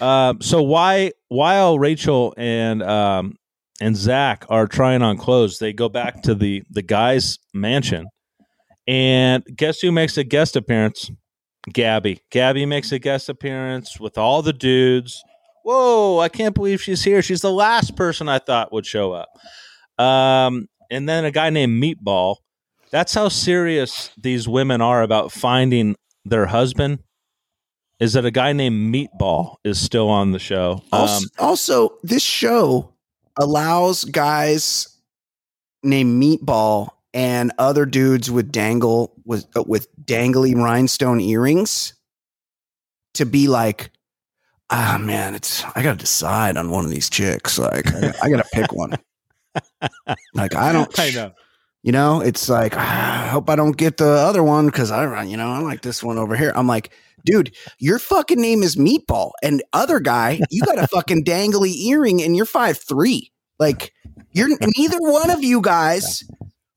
Um, 0.00 0.40
so 0.40 0.62
why 0.62 1.12
while 1.28 1.78
Rachel 1.78 2.34
and 2.36 2.82
um, 2.82 3.36
and 3.80 3.96
Zach 3.96 4.44
are 4.48 4.66
trying 4.66 5.02
on 5.02 5.16
clothes, 5.16 5.58
they 5.58 5.72
go 5.72 5.88
back 5.88 6.22
to 6.22 6.34
the 6.34 6.62
the 6.70 6.82
guy's 6.82 7.38
mansion, 7.54 8.06
and 8.88 9.44
guess 9.54 9.80
who 9.80 9.92
makes 9.92 10.16
a 10.16 10.24
guest 10.24 10.56
appearance? 10.56 11.10
Gabby. 11.72 12.20
Gabby 12.30 12.66
makes 12.66 12.90
a 12.90 12.98
guest 12.98 13.28
appearance 13.28 14.00
with 14.00 14.16
all 14.18 14.42
the 14.42 14.52
dudes. 14.52 15.22
Whoa! 15.62 16.18
I 16.18 16.28
can't 16.28 16.54
believe 16.54 16.80
she's 16.82 17.04
here. 17.04 17.22
She's 17.22 17.42
the 17.42 17.52
last 17.52 17.94
person 17.94 18.28
I 18.28 18.38
thought 18.38 18.72
would 18.72 18.86
show 18.86 19.12
up. 19.12 19.28
Um, 20.02 20.68
and 20.90 21.08
then 21.08 21.24
a 21.24 21.30
guy 21.30 21.50
named 21.50 21.80
Meatball. 21.82 22.36
That's 22.90 23.14
how 23.14 23.28
serious 23.28 24.10
these 24.16 24.48
women 24.48 24.80
are 24.80 25.02
about 25.02 25.32
finding 25.32 25.96
their 26.24 26.46
husband 26.46 27.00
is 28.00 28.14
that 28.14 28.24
a 28.24 28.30
guy 28.30 28.52
named 28.52 28.92
Meatball 28.94 29.56
is 29.62 29.78
still 29.78 30.08
on 30.08 30.32
the 30.32 30.38
show. 30.38 30.82
Also, 30.90 31.16
Um, 31.16 31.22
also, 31.38 31.98
this 32.02 32.22
show 32.22 32.94
allows 33.36 34.04
guys 34.04 34.88
named 35.82 36.20
Meatball 36.22 36.88
and 37.12 37.52
other 37.58 37.86
dudes 37.86 38.30
with 38.30 38.50
dangle 38.50 39.12
with 39.24 39.46
uh, 39.56 39.62
with 39.66 39.88
dangly 40.04 40.54
rhinestone 40.54 41.20
earrings 41.20 41.92
to 43.14 43.26
be 43.26 43.48
like, 43.48 43.90
ah 44.70 44.98
man, 45.00 45.34
it's 45.34 45.64
I 45.74 45.82
gotta 45.82 45.98
decide 45.98 46.56
on 46.56 46.70
one 46.70 46.84
of 46.84 46.90
these 46.90 47.10
chicks. 47.10 47.58
Like 47.58 47.92
I, 47.92 48.12
I 48.22 48.30
gotta 48.30 48.48
pick 48.52 48.72
one. 48.72 48.96
like 50.34 50.54
I 50.54 50.72
don't, 50.72 50.98
I 50.98 51.10
know. 51.10 51.32
You 51.82 51.92
know, 51.92 52.20
it's 52.20 52.48
like 52.48 52.74
ah, 52.76 53.24
I 53.24 53.28
hope 53.28 53.48
I 53.48 53.56
don't 53.56 53.76
get 53.76 53.96
the 53.96 54.08
other 54.08 54.42
one 54.42 54.66
because 54.66 54.90
I, 54.90 55.22
you 55.24 55.36
know, 55.36 55.48
I 55.48 55.60
like 55.60 55.82
this 55.82 56.02
one 56.02 56.18
over 56.18 56.36
here. 56.36 56.52
I'm 56.54 56.66
like, 56.66 56.90
dude, 57.24 57.54
your 57.78 57.98
fucking 57.98 58.40
name 58.40 58.62
is 58.62 58.76
Meatball, 58.76 59.32
and 59.42 59.62
other 59.72 60.00
guy, 60.00 60.40
you 60.50 60.62
got 60.62 60.78
a 60.78 60.86
fucking 60.88 61.24
dangly 61.24 61.74
earring, 61.74 62.22
and 62.22 62.36
you're 62.36 62.46
five 62.46 62.78
three. 62.78 63.32
Like, 63.58 63.92
you're 64.32 64.48
neither 64.76 64.98
one 65.00 65.30
of 65.30 65.42
you 65.42 65.60
guys 65.60 66.24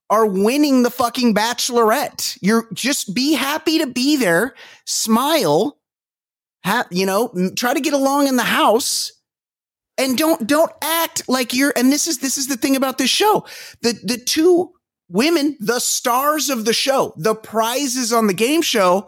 are 0.09 0.25
winning 0.25 0.83
the 0.83 0.91
fucking 0.91 1.33
Bachelorette. 1.33 2.37
You're 2.41 2.67
just 2.73 3.15
be 3.15 3.33
happy 3.33 3.79
to 3.79 3.87
be 3.87 4.15
there, 4.17 4.53
smile, 4.85 5.79
ha- 6.63 6.87
you 6.91 7.05
know, 7.05 7.31
try 7.55 7.73
to 7.73 7.81
get 7.81 7.93
along 7.93 8.27
in 8.27 8.35
the 8.35 8.43
house 8.43 9.11
and 9.97 10.17
don't 10.17 10.47
don't 10.47 10.71
act 10.81 11.27
like 11.27 11.53
you're 11.53 11.73
and 11.75 11.91
this 11.91 12.07
is 12.07 12.19
this 12.19 12.37
is 12.37 12.47
the 12.47 12.57
thing 12.57 12.75
about 12.75 12.97
this 12.97 13.09
show 13.09 13.45
the 13.81 13.93
the 14.03 14.17
two 14.17 14.71
women 15.13 15.55
the 15.61 15.79
stars 15.79 16.49
of 16.49 16.65
the 16.65 16.73
show 16.73 17.13
the 17.15 17.35
prizes 17.35 18.11
on 18.11 18.27
the 18.27 18.33
game 18.33 18.61
show 18.61 19.07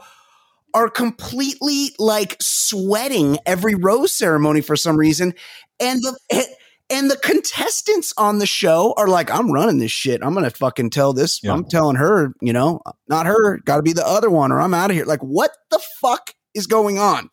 are 0.75 0.89
completely 0.89 1.91
like 1.97 2.35
sweating 2.41 3.37
every 3.45 3.73
rose 3.75 4.11
ceremony 4.11 4.59
for 4.59 4.75
some 4.75 4.97
reason. 4.97 5.33
And 5.79 6.01
the 6.01 6.47
and 6.89 7.09
the 7.09 7.15
contestants 7.17 8.13
on 8.17 8.39
the 8.39 8.45
show 8.45 8.93
are 8.97 9.07
like, 9.07 9.31
I'm 9.31 9.51
running 9.51 9.79
this 9.79 9.91
shit. 9.91 10.21
I'm 10.21 10.33
gonna 10.33 10.49
fucking 10.49 10.89
tell 10.89 11.13
this. 11.13 11.41
Yeah. 11.41 11.53
I'm 11.53 11.63
telling 11.63 11.95
her, 11.95 12.33
you 12.41 12.51
know, 12.51 12.81
not 13.07 13.25
her, 13.25 13.59
gotta 13.59 13.83
be 13.83 13.93
the 13.93 14.05
other 14.05 14.29
one, 14.29 14.51
or 14.51 14.59
I'm 14.59 14.73
out 14.73 14.91
of 14.91 14.97
here. 14.97 15.05
Like, 15.05 15.21
what 15.21 15.51
the 15.71 15.79
fuck 16.01 16.33
is 16.53 16.67
going 16.67 16.99
on? 16.99 17.29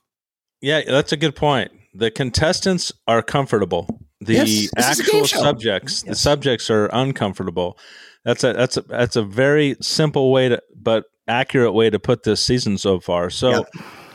Yeah, 0.60 0.82
that's 0.86 1.10
a 1.10 1.16
good 1.16 1.34
point. 1.34 1.72
The 1.94 2.12
contestants 2.12 2.92
are 3.08 3.22
comfortable. 3.22 4.00
The 4.20 4.34
Yes, 4.34 4.70
this 4.76 4.90
is 4.90 5.00
a 5.00 5.10
game 5.10 5.24
actual 5.24 5.42
subjects, 5.42 6.02
the 6.02 6.14
subjects 6.14 6.70
are 6.70 6.86
uncomfortable. 6.92 7.76
That's 8.24 8.44
a 8.44 8.52
that's 8.52 8.76
a 8.76 8.82
that's 8.82 9.16
a 9.16 9.22
very 9.22 9.76
simple 9.80 10.30
way 10.32 10.48
to 10.48 10.62
but 10.74 11.04
accurate 11.28 11.74
way 11.74 11.90
to 11.90 11.98
put 11.98 12.22
this 12.22 12.44
season 12.44 12.78
so 12.78 13.00
far. 13.00 13.30
So 13.30 13.64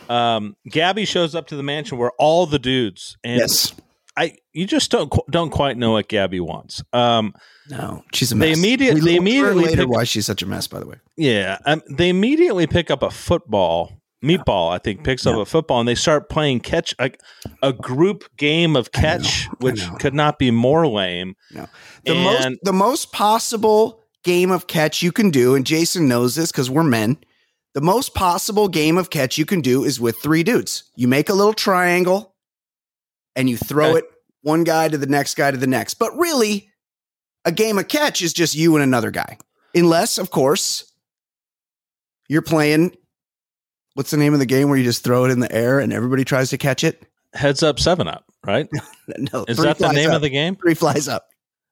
um 0.10 0.56
Gabby 0.70 1.06
shows 1.06 1.36
up 1.36 1.48
to 1.48 1.56
the 1.56 1.64
mansion 1.64 1.98
where 1.98 2.12
all 2.18 2.46
the 2.46 2.60
dudes 2.60 3.18
and 3.24 3.40
yes. 3.40 3.74
I 4.16 4.36
you 4.54 4.66
just 4.66 4.90
don't 4.92 5.12
don't 5.30 5.50
quite 5.52 5.78
know 5.78 5.92
what 5.94 6.08
Gabby 6.08 6.40
wants. 6.40 6.82
Um 6.94 7.34
No, 7.70 8.04
she's 8.14 8.32
a 8.32 8.36
They 8.36 8.50
mess. 8.52 8.58
immediate- 8.58 8.96
We 8.96 9.02
they 9.02 9.16
immediately 9.18 9.66
later 9.66 9.78
pick- 9.84 9.90
why 9.90 10.06
she's 10.06 10.26
such 10.26 10.42
a 10.42 10.46
mess. 10.46 10.68
By 10.68 10.80
the 10.80 10.88
way, 10.88 10.96
Yeah, 11.18 11.58
um, 11.66 11.82
they 11.90 12.08
immediately 12.10 12.66
pick 12.68 12.90
up 12.90 13.04
a 13.04 13.10
football. 13.12 13.92
Meatball, 14.24 14.72
I 14.72 14.80
think, 14.80 15.04
picks 15.04 15.28
up 15.28 15.36
a 15.38 15.46
football, 15.46 15.80
and 15.80 15.88
they 15.88 15.94
start 15.96 16.28
playing 16.30 16.62
catch, 16.62 16.94
like 17.00 17.22
a 17.62 17.72
group 17.72 18.24
game 18.36 18.76
of 18.76 18.90
know, 18.96 19.02
catch, 19.02 19.46
which 19.60 19.88
could 20.00 20.14
not 20.16 20.40
be 20.40 20.50
more 20.50 20.88
lame. 20.88 21.36
the 22.06 22.16
most 22.16 22.58
the 22.64 22.74
most 22.74 23.12
possible 23.12 24.04
game 24.24 24.50
of 24.50 24.66
catch 24.68 25.04
you 25.04 25.12
can 25.12 25.30
do, 25.30 25.54
and 25.54 25.66
Jason 25.68 26.08
knows 26.08 26.36
this 26.36 26.52
because 26.52 26.70
we're 26.70 26.84
men. 26.84 27.18
The 27.76 27.82
most 27.82 28.16
possible 28.16 28.68
game 28.68 28.98
of 28.98 29.12
catch 29.12 29.38
you 29.38 29.46
can 29.46 29.62
do 29.62 29.84
is 29.84 30.00
with 30.00 30.18
three 30.18 30.42
dudes. 30.42 30.90
You 30.96 31.08
make 31.08 31.30
a 31.30 31.34
little 31.34 31.54
triangle, 31.54 32.34
and 33.36 33.48
you 33.48 33.56
throw 33.56 33.90
Okay. 33.92 34.00
it 34.00 34.06
one 34.42 34.64
guy 34.64 34.88
to 34.88 34.98
the 34.98 35.06
next 35.06 35.36
guy 35.36 35.52
to 35.52 35.58
the 35.58 35.68
next. 35.68 35.94
But 35.96 36.18
really, 36.18 36.72
a 37.46 37.52
game 37.52 37.78
of 37.78 37.88
catch 37.88 38.24
is 38.24 38.34
just 38.34 38.56
you 38.56 38.76
and 38.76 38.84
another 38.84 39.12
guy, 39.12 39.38
unless, 39.76 40.18
of 40.18 40.32
course, 40.32 40.92
you're 42.28 42.42
playing. 42.42 42.96
What's 43.98 44.12
the 44.12 44.18
name 44.18 44.34
of 44.34 44.40
the 44.40 44.46
game 44.46 44.70
where 44.70 44.78
you 44.78 44.84
just 44.84 45.04
throw 45.04 45.26
it 45.26 45.32
in 45.32 45.40
the 45.40 45.52
air 45.52 45.80
and 45.80 45.92
everybody 45.92 46.24
tries 46.24 46.52
to 46.52 46.58
catch 46.60 46.84
it? 46.84 47.04
Heads 47.34 47.64
up, 47.64 47.80
seven 47.80 48.08
up, 48.08 48.26
right? 48.46 48.70
No, 49.34 49.44
Is 49.48 49.58
that 49.58 49.80
the 49.80 49.92
name 49.92 50.12
up. 50.12 50.18
of 50.18 50.22
the 50.22 50.30
game? 50.30 50.56
Three 50.56 50.76
flies 50.76 51.08
up. 51.08 51.26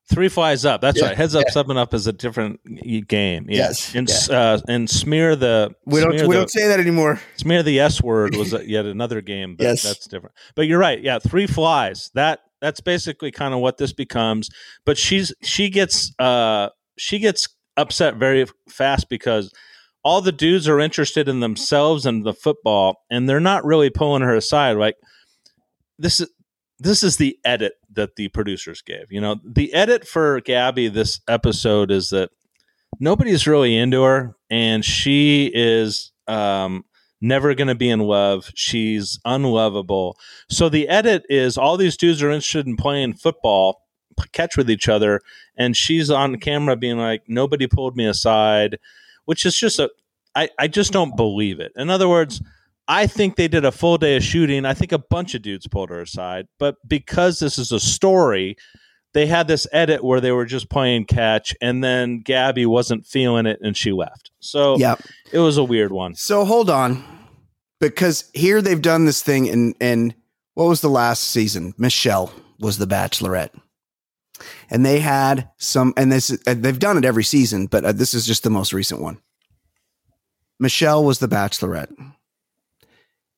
Three 0.10 0.28
flies 0.30 0.66
up. 0.66 0.82
That's 0.82 1.00
Yeah, 1.00 1.10
right. 1.10 1.16
Heads 1.18 1.36
up, 1.36 1.48
seven 1.50 1.78
up 1.78 1.94
is 1.94 2.08
a 2.08 2.14
different 2.14 2.60
game. 3.08 3.46
Yeah. 3.48 3.58
Yes, 3.58 3.94
and 3.94 4.10
s 4.10 4.28
uh, 4.28 4.60
and 4.68 4.90
smear 4.90 5.36
the 5.36 5.76
We 5.86 6.00
don't. 6.00 6.14
We 6.14 6.20
the, 6.22 6.34
don't 6.34 6.50
say 6.50 6.68
that 6.68 6.80
anymore. 6.80 7.20
smear 7.38 7.62
the 7.62 7.80
S 7.80 8.02
word 8.02 8.36
was 8.36 8.54
yet 8.66 8.86
another 8.86 9.22
game. 9.22 9.56
But 9.56 9.66
Yes. 9.66 9.84
that's 9.84 10.08
different. 10.08 10.34
But 10.56 10.64
you're 10.64 10.80
right. 10.80 11.00
Yeah, 11.02 11.20
three 11.20 11.46
flies. 11.46 12.10
That 12.16 12.40
that's 12.62 12.80
basically 12.82 13.30
kind 13.32 13.54
of 13.54 13.60
what 13.60 13.78
this 13.78 13.94
becomes. 13.94 14.50
But 14.86 14.98
she's 14.98 15.32
she 15.44 15.70
gets 15.70 16.12
uh 16.18 16.70
she 16.98 17.20
gets 17.20 17.50
upset 17.78 18.16
very 18.16 18.46
fast 18.70 19.10
because 19.10 19.52
all 20.06 20.22
the 20.22 20.32
dudes 20.32 20.70
are 20.70 20.80
interested 20.80 21.28
in 21.28 21.40
themselves 21.40 22.06
and 22.06 22.24
the 22.24 22.34
football, 22.34 23.04
and 23.10 23.28
they're 23.28 23.40
not 23.40 23.66
really 23.66 23.90
pulling 23.90 24.22
her 24.22 24.36
aside. 24.36 24.78
Like 24.78 24.96
this 25.98 26.20
is 26.20 26.30
this 26.78 27.04
is 27.04 27.18
the 27.18 27.38
edit 27.44 27.74
that 27.94 28.16
the 28.16 28.28
producers 28.28 28.82
gave. 28.82 29.12
You 29.12 29.20
know, 29.20 29.38
the 29.44 29.74
edit 29.74 30.08
for 30.08 30.42
Gabby 30.42 30.90
this 30.90 31.20
episode 31.28 31.90
is 31.90 32.12
that 32.12 32.30
nobody's 33.00 33.48
really 33.48 33.76
into 33.76 34.04
her, 34.04 34.36
and 34.50 34.86
she 34.86 35.52
is 35.54 36.12
um, 36.28 36.86
never 37.20 37.56
going 37.56 37.70
to 37.70 37.76
be 37.76 37.90
in 37.90 38.02
love. 38.02 38.52
She's 38.54 39.20
unlovable. 39.26 40.18
So 40.52 40.70
the 40.70 40.88
edit 40.88 41.24
is 41.30 41.58
all 41.58 41.78
these 41.78 41.98
dudes 41.98 42.22
are 42.22 42.30
interested 42.30 42.68
in 42.68 42.76
playing 42.76 43.14
football, 43.14 43.82
catch 44.34 44.56
with 44.56 44.70
each 44.70 44.88
other, 44.88 45.22
and 45.58 45.76
she's 45.76 46.12
on 46.12 46.36
camera 46.36 46.76
being 46.76 47.00
like, 47.00 47.24
"Nobody 47.28 47.66
pulled 47.66 47.98
me 47.98 48.06
aside," 48.06 48.78
which 49.26 49.46
is 49.46 49.56
just 49.56 49.80
a. 49.80 49.90
I, 50.36 50.50
I 50.60 50.68
just 50.68 50.92
don't 50.92 51.10
mm-hmm. 51.10 51.18
believe 51.18 51.60
it. 51.60 51.72
In 51.76 51.90
other 51.90 52.10
words, 52.10 52.42
I 52.88 53.08
think 53.08 53.36
they 53.36 53.48
did 53.48 53.66
a 53.66 53.72
full 53.72 53.98
day 53.98 54.18
of 54.18 54.24
shooting. 54.24 54.66
I 54.66 54.74
think 54.74 54.92
a 54.92 55.00
bunch 55.00 55.34
of 55.34 55.42
dudes 55.42 55.68
pulled 55.68 55.90
her 55.90 56.02
aside, 56.02 56.48
but 56.60 56.76
because 56.88 57.40
this 57.40 57.58
is 57.58 57.72
a 57.72 57.80
story, 57.80 58.58
they 59.14 59.26
had 59.26 59.48
this 59.48 59.66
edit 59.72 60.04
where 60.04 60.22
they 60.22 60.32
were 60.32 60.46
just 60.46 60.70
playing 60.70 61.06
catch, 61.06 61.56
and 61.62 61.84
then 61.84 62.20
Gabby 62.20 62.66
wasn't 62.66 63.08
feeling 63.08 63.46
it, 63.46 63.60
and 63.62 63.76
she 63.76 63.92
left. 63.92 64.32
So 64.40 64.78
Yeah. 64.78 64.96
it 65.32 65.40
was 65.40 65.58
a 65.58 65.64
weird 65.64 65.92
one. 65.92 66.16
So 66.16 66.44
hold 66.46 66.70
on, 66.70 67.04
because 67.80 68.30
here 68.34 68.62
they've 68.62 68.82
done 68.82 69.06
this 69.06 69.22
thing, 69.22 69.50
and 69.50 69.74
and 69.80 70.14
what 70.54 70.66
was 70.68 70.82
the 70.82 70.90
last 70.90 71.24
season? 71.24 71.74
Michelle 71.78 72.32
was 72.60 72.78
the 72.78 72.86
Bachelorette, 72.88 73.52
and 74.70 74.86
they 74.86 75.00
had 75.00 75.50
some, 75.58 75.94
and 75.98 76.12
this 76.12 76.32
uh, 76.48 76.54
they've 76.58 76.80
done 76.80 76.98
it 76.98 77.06
every 77.06 77.24
season, 77.24 77.68
but 77.68 77.84
uh, 77.86 77.92
this 77.92 78.14
is 78.14 78.26
just 78.26 78.44
the 78.44 78.50
most 78.50 78.74
recent 78.74 79.02
one. 79.02 79.20
Michelle 80.60 81.04
was 81.04 81.20
the 81.20 81.28
Bachelorette, 81.28 81.92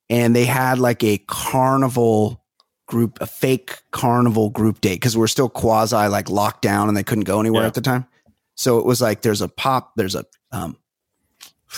and 0.10 0.36
they 0.36 0.46
had 0.46 0.80
like 0.80 1.04
a 1.04 1.18
carnival 1.28 2.44
group, 2.88 3.20
a 3.22 3.26
fake 3.28 3.80
carnival 3.92 4.50
group 4.50 4.82
date 4.82 4.96
because 4.96 5.18
we're 5.18 5.28
still 5.28 5.50
quasi 5.50 5.96
like 6.08 6.30
locked 6.30 6.62
down, 6.62 6.88
and 6.88 6.96
they 6.98 7.04
couldn't 7.04 7.24
go 7.26 7.40
anywhere 7.40 7.64
Yeah. 7.64 7.68
at 7.68 7.74
the 7.74 7.82
time. 7.82 8.06
So 8.56 8.80
it 8.80 8.86
was 8.86 9.02
like 9.02 9.22
there's 9.22 9.42
a 9.42 9.48
pop, 9.48 9.94
there's 9.96 10.16
a 10.16 10.26
um, 10.52 10.78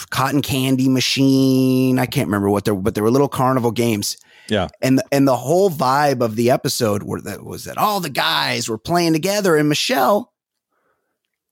cotton 0.10 0.41
candy 0.41 0.88
machine. 0.88 1.99
I 1.99 2.05
can't 2.05 2.27
remember 2.27 2.49
what 2.49 2.65
they 2.65 2.71
were, 2.71 2.82
but 2.82 2.95
there 2.95 3.03
were 3.03 3.12
little 3.12 3.27
carnival 3.27 3.71
games. 3.71 4.17
Yeah. 4.49 4.67
And 4.81 5.01
and 5.12 5.27
the 5.27 5.35
whole 5.35 5.69
vibe 5.69 6.21
of 6.21 6.35
the 6.35 6.51
episode 6.51 7.03
were 7.03 7.21
that 7.21 7.43
was 7.43 7.65
that 7.65 7.77
all 7.77 7.99
the 7.99 8.09
guys 8.09 8.67
were 8.69 8.77
playing 8.77 9.13
together 9.13 9.55
and 9.55 9.69
Michelle, 9.69 10.33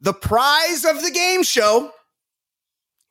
the 0.01 0.13
prize 0.13 0.85
of 0.85 1.01
the 1.01 1.11
game 1.11 1.43
show, 1.43 1.91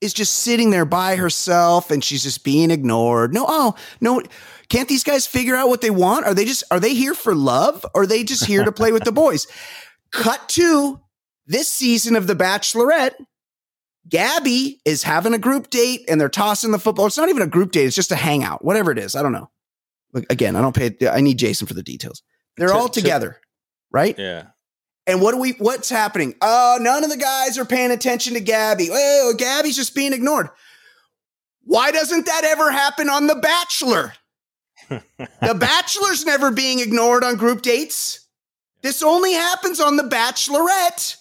is 0.00 0.12
just 0.12 0.34
sitting 0.34 0.70
there 0.70 0.84
by 0.84 1.16
herself 1.16 1.90
and 1.90 2.02
she's 2.02 2.22
just 2.22 2.44
being 2.44 2.70
ignored. 2.70 3.32
No, 3.32 3.44
oh, 3.48 3.74
no. 4.00 4.22
Can't 4.68 4.88
these 4.88 5.04
guys 5.04 5.26
figure 5.26 5.54
out 5.54 5.68
what 5.68 5.80
they 5.80 5.90
want? 5.90 6.26
Are 6.26 6.34
they 6.34 6.44
just 6.44 6.64
are 6.70 6.80
they 6.80 6.94
here 6.94 7.14
for 7.14 7.34
love? 7.34 7.84
Or 7.94 8.02
are 8.02 8.06
they 8.06 8.24
just 8.24 8.44
here 8.44 8.64
to 8.64 8.72
play 8.72 8.92
with 8.92 9.04
the 9.04 9.12
boys? 9.12 9.46
Cut 10.12 10.48
to 10.50 11.00
this 11.46 11.68
season 11.68 12.16
of 12.16 12.26
The 12.26 12.34
Bachelorette. 12.34 13.14
Gabby 14.08 14.80
is 14.84 15.02
having 15.02 15.34
a 15.34 15.38
group 15.38 15.68
date 15.68 16.04
and 16.08 16.20
they're 16.20 16.28
tossing 16.28 16.70
the 16.70 16.78
football. 16.78 17.06
It's 17.06 17.16
not 17.16 17.28
even 17.28 17.42
a 17.42 17.48
group 17.48 17.72
date, 17.72 17.86
it's 17.86 17.96
just 17.96 18.12
a 18.12 18.16
hangout, 18.16 18.64
whatever 18.64 18.92
it 18.92 18.98
is. 18.98 19.16
I 19.16 19.22
don't 19.22 19.32
know. 19.32 19.50
Look, 20.16 20.24
again, 20.30 20.56
I 20.56 20.62
don't 20.62 20.74
pay 20.74 20.96
I 21.06 21.20
need 21.20 21.38
Jason 21.38 21.66
for 21.66 21.74
the 21.74 21.82
details. 21.82 22.22
They're 22.56 22.72
all 22.72 22.88
to- 22.88 23.00
together, 23.00 23.38
right? 23.92 24.18
Yeah. 24.18 24.46
And 25.06 25.20
what 25.20 25.32
do 25.32 25.38
we 25.38 25.52
what's 25.52 25.90
happening? 25.90 26.34
Oh, 26.40 26.78
none 26.80 27.04
of 27.04 27.10
the 27.10 27.18
guys 27.18 27.58
are 27.58 27.66
paying 27.66 27.90
attention 27.90 28.32
to 28.32 28.40
Gabby. 28.40 28.88
Oh, 28.90 29.34
Gabby's 29.36 29.76
just 29.76 29.94
being 29.94 30.14
ignored. 30.14 30.48
Why 31.64 31.90
doesn't 31.90 32.24
that 32.24 32.44
ever 32.44 32.70
happen 32.72 33.10
on 33.10 33.26
The 33.26 33.34
Bachelor? 33.34 34.14
the 34.88 35.54
Bachelor's 35.60 36.24
never 36.24 36.50
being 36.50 36.80
ignored 36.80 37.22
on 37.22 37.36
group 37.36 37.60
dates. 37.60 38.26
This 38.80 39.02
only 39.02 39.34
happens 39.34 39.80
on 39.80 39.96
The 39.96 40.04
Bachelorette 40.04 41.16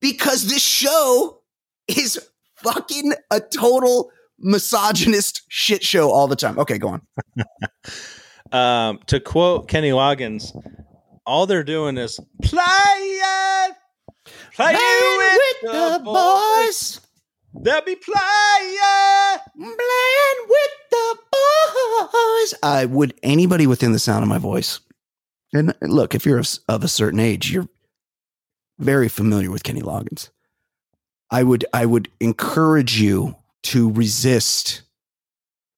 because 0.00 0.46
this 0.46 0.62
show 0.62 1.40
is 1.88 2.20
fucking 2.62 3.14
a 3.32 3.40
total 3.40 4.12
misogynist 4.38 5.42
shit 5.48 5.82
show 5.82 6.12
all 6.12 6.28
the 6.28 6.36
time. 6.36 6.56
Okay, 6.60 6.78
go 6.78 6.88
on. 6.88 7.02
Um, 8.52 9.00
to 9.06 9.20
quote 9.20 9.68
Kenny 9.68 9.90
Loggins, 9.90 10.52
all 11.26 11.46
they're 11.46 11.64
doing 11.64 11.98
is 11.98 12.18
play 12.42 12.62
it, 12.62 13.76
play 14.54 14.72
with, 14.72 15.72
the, 15.72 16.00
boys. 16.04 17.00
They'll 17.54 17.82
be 17.82 17.96
playing. 17.96 18.78
playing 19.54 20.48
with 20.48 20.70
the 20.90 21.18
boys. 21.32 22.54
I 22.62 22.86
would 22.88 23.14
anybody 23.22 23.66
within 23.66 23.92
the 23.92 23.98
sound 23.98 24.22
of 24.22 24.28
my 24.28 24.38
voice. 24.38 24.80
And 25.52 25.74
look, 25.82 26.14
if 26.14 26.24
you're 26.24 26.38
of, 26.38 26.48
of 26.68 26.84
a 26.84 26.88
certain 26.88 27.20
age, 27.20 27.50
you're 27.50 27.68
very 28.78 29.08
familiar 29.08 29.50
with 29.50 29.64
Kenny 29.64 29.82
Loggins. 29.82 30.30
I 31.30 31.42
would 31.42 31.64
I 31.72 31.84
would 31.84 32.10
encourage 32.20 33.00
you 33.00 33.36
to 33.64 33.90
resist 33.92 34.82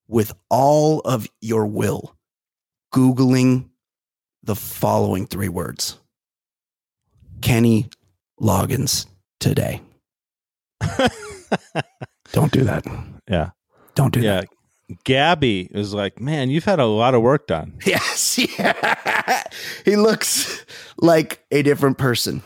with 0.06 0.32
all 0.48 1.00
of 1.00 1.26
your 1.40 1.66
will 1.66 2.14
googling 2.92 3.68
the 4.42 4.56
following 4.56 5.26
three 5.26 5.48
words. 5.48 5.98
Kenny 7.42 7.88
Loggins 8.40 9.06
today. 9.38 9.80
Don't 12.32 12.52
do 12.52 12.64
that. 12.64 12.84
Yeah. 13.28 13.50
Don't 13.94 14.12
do 14.14 14.20
Yeah. 14.20 14.40
that. 14.42 14.48
Gabby 15.04 15.68
is 15.70 15.94
like, 15.94 16.20
man, 16.20 16.50
you've 16.50 16.64
had 16.64 16.80
a 16.80 16.86
lot 16.86 17.14
of 17.14 17.22
work 17.22 17.46
done. 17.46 17.78
Yes, 17.86 18.38
yeah. 18.38 19.42
he 19.84 19.94
looks 19.96 20.64
like 20.98 21.44
a 21.52 21.62
different 21.62 21.96
person. 21.98 22.42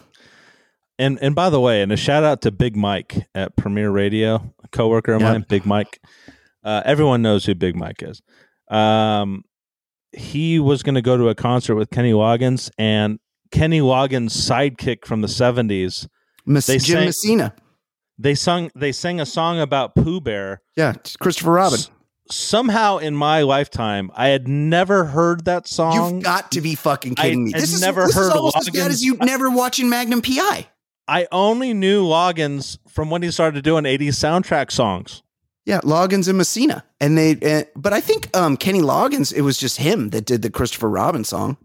And 0.98 1.18
and 1.22 1.34
by 1.34 1.50
the 1.50 1.58
way, 1.60 1.82
and 1.82 1.90
a 1.90 1.96
shout 1.96 2.22
out 2.22 2.42
to 2.42 2.52
Big 2.52 2.76
Mike 2.76 3.26
at 3.34 3.56
Premier 3.56 3.90
Radio, 3.90 4.54
a 4.62 4.68
coworker 4.68 5.12
of 5.14 5.22
Yep. 5.22 5.32
mine, 5.32 5.44
Big 5.48 5.66
Mike. 5.66 6.00
Uh, 6.62 6.82
everyone 6.84 7.20
knows 7.22 7.44
who 7.46 7.54
Big 7.54 7.74
Mike 7.76 8.02
is. 8.02 8.22
Um, 8.68 9.44
he 10.16 10.58
was 10.58 10.82
going 10.82 10.94
to 10.94 11.02
go 11.02 11.16
to 11.16 11.28
a 11.28 11.34
concert 11.34 11.74
with 11.76 11.90
Kenny 11.90 12.12
Loggins 12.12 12.70
and 12.78 13.18
Kenny 13.50 13.80
Loggins' 13.80 14.30
sidekick 14.30 15.04
from 15.04 15.20
the 15.20 15.28
seventies. 15.28 16.08
They 16.46 16.78
Jim 16.78 16.80
sang- 16.80 17.04
Messina. 17.06 17.54
They 18.18 18.34
sung. 18.34 18.70
They 18.76 18.92
sang 18.92 19.20
a 19.20 19.26
song 19.26 19.58
about 19.58 19.94
Pooh 19.94 20.20
Bear. 20.20 20.62
Yeah, 20.76 20.94
Christopher 21.20 21.52
Robin. 21.52 21.78
S- 21.80 21.90
somehow 22.30 22.98
in 22.98 23.16
my 23.16 23.42
lifetime, 23.42 24.10
I 24.14 24.28
had 24.28 24.46
never 24.46 25.06
heard 25.06 25.46
that 25.46 25.66
song. 25.66 26.14
You've 26.14 26.22
got 26.22 26.52
to 26.52 26.60
be 26.60 26.74
fucking 26.76 27.14
I 27.18 27.22
kidding 27.22 27.44
me. 27.44 27.52
had 27.52 27.60
This 27.60 27.72
is, 27.72 27.80
never 27.80 28.06
this 28.06 28.14
heard 28.14 28.28
is 28.28 28.34
almost 28.34 28.56
as 28.56 28.70
bad 28.70 28.90
as 28.92 29.02
you 29.02 29.16
never 29.16 29.50
watching 29.50 29.88
Magnum 29.88 30.22
PI. 30.22 30.68
I 31.08 31.26
only 31.32 31.74
knew 31.74 32.04
Loggins 32.04 32.78
from 32.88 33.10
when 33.10 33.22
he 33.22 33.30
started 33.32 33.64
doing 33.64 33.84
80s 33.84 34.10
soundtrack 34.10 34.70
songs. 34.70 35.23
Yeah, 35.66 35.80
Loggins 35.80 36.28
and 36.28 36.36
Messina, 36.36 36.84
and 37.00 37.16
they. 37.16 37.32
Uh, 37.40 37.64
but 37.74 37.92
I 37.92 38.00
think 38.00 38.34
um, 38.36 38.56
Kenny 38.56 38.80
Loggins. 38.80 39.32
It 39.32 39.42
was 39.42 39.56
just 39.58 39.78
him 39.78 40.10
that 40.10 40.26
did 40.26 40.42
the 40.42 40.50
Christopher 40.50 40.90
Robin 40.90 41.24
song. 41.24 41.56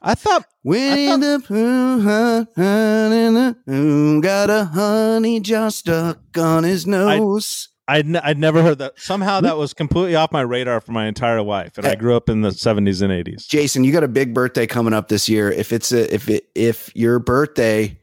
I 0.00 0.14
thought 0.14 0.46
Winnie 0.64 1.16
the 1.18 1.42
Pooh, 1.46 2.00
huh, 2.00 2.44
honey, 2.56 3.34
the 3.34 3.56
Pooh, 3.64 4.20
got 4.20 4.50
a 4.50 4.64
honey 4.64 5.38
jar 5.38 5.70
stuck 5.70 6.18
on 6.36 6.64
his 6.64 6.86
nose. 6.86 7.68
I'd, 7.88 8.06
n- 8.06 8.20
I'd 8.22 8.38
never 8.38 8.62
heard 8.62 8.78
that. 8.78 8.98
Somehow 8.98 9.40
that 9.40 9.56
was 9.56 9.74
completely 9.74 10.14
off 10.14 10.32
my 10.32 10.40
radar 10.40 10.80
for 10.80 10.92
my 10.92 11.06
entire 11.06 11.42
life. 11.42 11.76
And 11.78 11.86
I 11.86 11.94
grew 11.94 12.16
up 12.16 12.28
in 12.28 12.40
the 12.40 12.50
70s 12.50 13.02
and 13.02 13.12
80s. 13.12 13.46
Jason, 13.46 13.84
you 13.84 13.92
got 13.92 14.04
a 14.04 14.08
big 14.08 14.32
birthday 14.32 14.66
coming 14.66 14.94
up 14.94 15.08
this 15.08 15.28
year. 15.28 15.50
If 15.50 15.72
it's 15.72 15.92
a 15.92 16.12
if 16.12 16.28
it 16.28 16.48
if 16.54 16.94
your 16.96 17.18
birthday 17.18 17.98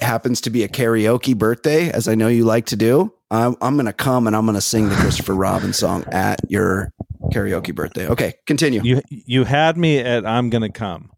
happens 0.00 0.40
to 0.42 0.50
be 0.50 0.62
a 0.62 0.68
karaoke 0.68 1.36
birthday, 1.36 1.90
as 1.90 2.08
I 2.08 2.14
know 2.14 2.28
you 2.28 2.44
like 2.44 2.66
to 2.66 2.76
do, 2.76 3.12
I'm 3.34 3.56
I'm 3.60 3.76
gonna 3.76 3.92
come 3.92 4.26
and 4.26 4.36
I'm 4.36 4.46
gonna 4.46 4.60
sing 4.60 4.88
the 4.88 4.94
Christopher 4.96 5.34
Robin 5.34 5.72
song 5.72 6.04
at 6.12 6.40
your 6.48 6.92
karaoke 7.32 7.74
birthday. 7.74 8.06
Okay, 8.08 8.34
continue. 8.46 8.80
You 8.82 9.02
you 9.08 9.44
had 9.44 9.76
me 9.76 9.98
at 9.98 10.26
I'm 10.26 10.50
gonna 10.50 10.70
come. 10.70 11.10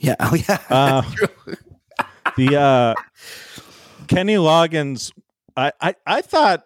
yeah, 0.00 0.16
oh 0.20 0.34
yeah. 0.34 0.58
Uh, 0.70 1.02
the 2.36 2.56
uh, 2.56 2.94
Kenny 4.06 4.36
Loggins. 4.36 5.12
I, 5.56 5.72
I 5.80 5.94
I 6.06 6.20
thought 6.20 6.64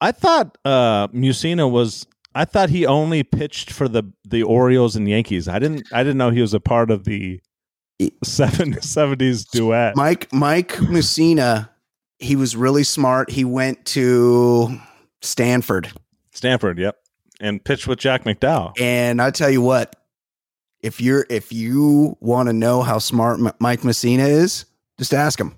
I 0.00 0.12
thought 0.12 0.58
uh, 0.64 1.08
Mussina 1.08 1.70
was. 1.70 2.06
I 2.34 2.44
thought 2.44 2.70
he 2.70 2.86
only 2.86 3.22
pitched 3.22 3.70
for 3.72 3.88
the 3.88 4.04
the 4.24 4.42
Orioles 4.42 4.94
and 4.94 5.08
Yankees. 5.08 5.48
I 5.48 5.58
didn't 5.58 5.86
I 5.92 6.02
didn't 6.02 6.18
know 6.18 6.30
he 6.30 6.40
was 6.40 6.54
a 6.54 6.60
part 6.60 6.90
of 6.90 7.04
the 7.04 7.40
seven, 8.22 8.74
70s 8.74 9.48
duet. 9.50 9.96
Mike 9.96 10.32
Mike 10.32 10.72
Mussina, 10.74 11.70
he 12.18 12.36
was 12.36 12.56
really 12.56 12.84
smart. 12.84 13.30
He 13.30 13.44
went 13.44 13.84
to 13.86 14.78
Stanford. 15.22 15.90
Stanford, 16.32 16.78
yep. 16.78 16.96
And 17.40 17.62
pitched 17.64 17.86
with 17.86 17.98
Jack 17.98 18.24
McDowell. 18.24 18.72
And 18.80 19.22
I 19.22 19.30
tell 19.30 19.50
you 19.50 19.62
what, 19.62 19.94
if 20.80 21.00
you're 21.00 21.26
if 21.30 21.52
you 21.52 22.16
want 22.20 22.48
to 22.48 22.52
know 22.52 22.82
how 22.82 22.98
smart 22.98 23.38
M- 23.40 23.52
Mike 23.60 23.80
Mussina 23.82 24.26
is, 24.28 24.64
just 24.98 25.14
ask 25.14 25.38
him. 25.40 25.54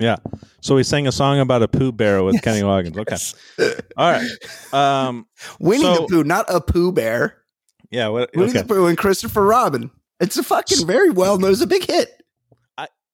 Yeah. 0.00 0.16
So 0.60 0.76
he 0.76 0.84
sang 0.84 1.06
a 1.06 1.12
song 1.12 1.40
about 1.40 1.62
a 1.62 1.68
poo 1.68 1.92
Bear 1.92 2.22
with 2.22 2.34
Yes. 2.36 2.44
Kenny 2.44 2.60
Loggins. 2.60 2.96
Okay. 3.58 3.80
All 3.96 4.10
right. 4.12 4.74
Um 4.74 5.26
Winnie 5.58 5.82
So- 5.82 5.94
the 5.94 6.06
Pooh, 6.08 6.24
not 6.24 6.46
a 6.48 6.60
poo 6.60 6.92
Bear. 6.92 7.38
yeah, 7.90 8.08
what 8.08 8.30
Winnie 8.34 8.50
okay. 8.50 8.60
the 8.62 8.66
Pooh 8.68 8.86
and 8.86 8.96
Christopher 8.98 9.44
Robin. 9.44 9.90
It's 10.20 10.36
a 10.36 10.42
fucking 10.42 10.86
very 10.86 11.10
well 11.10 11.38
known. 11.38 11.52
It's 11.52 11.60
a 11.60 11.66
big 11.66 11.86
hit. 11.86 12.10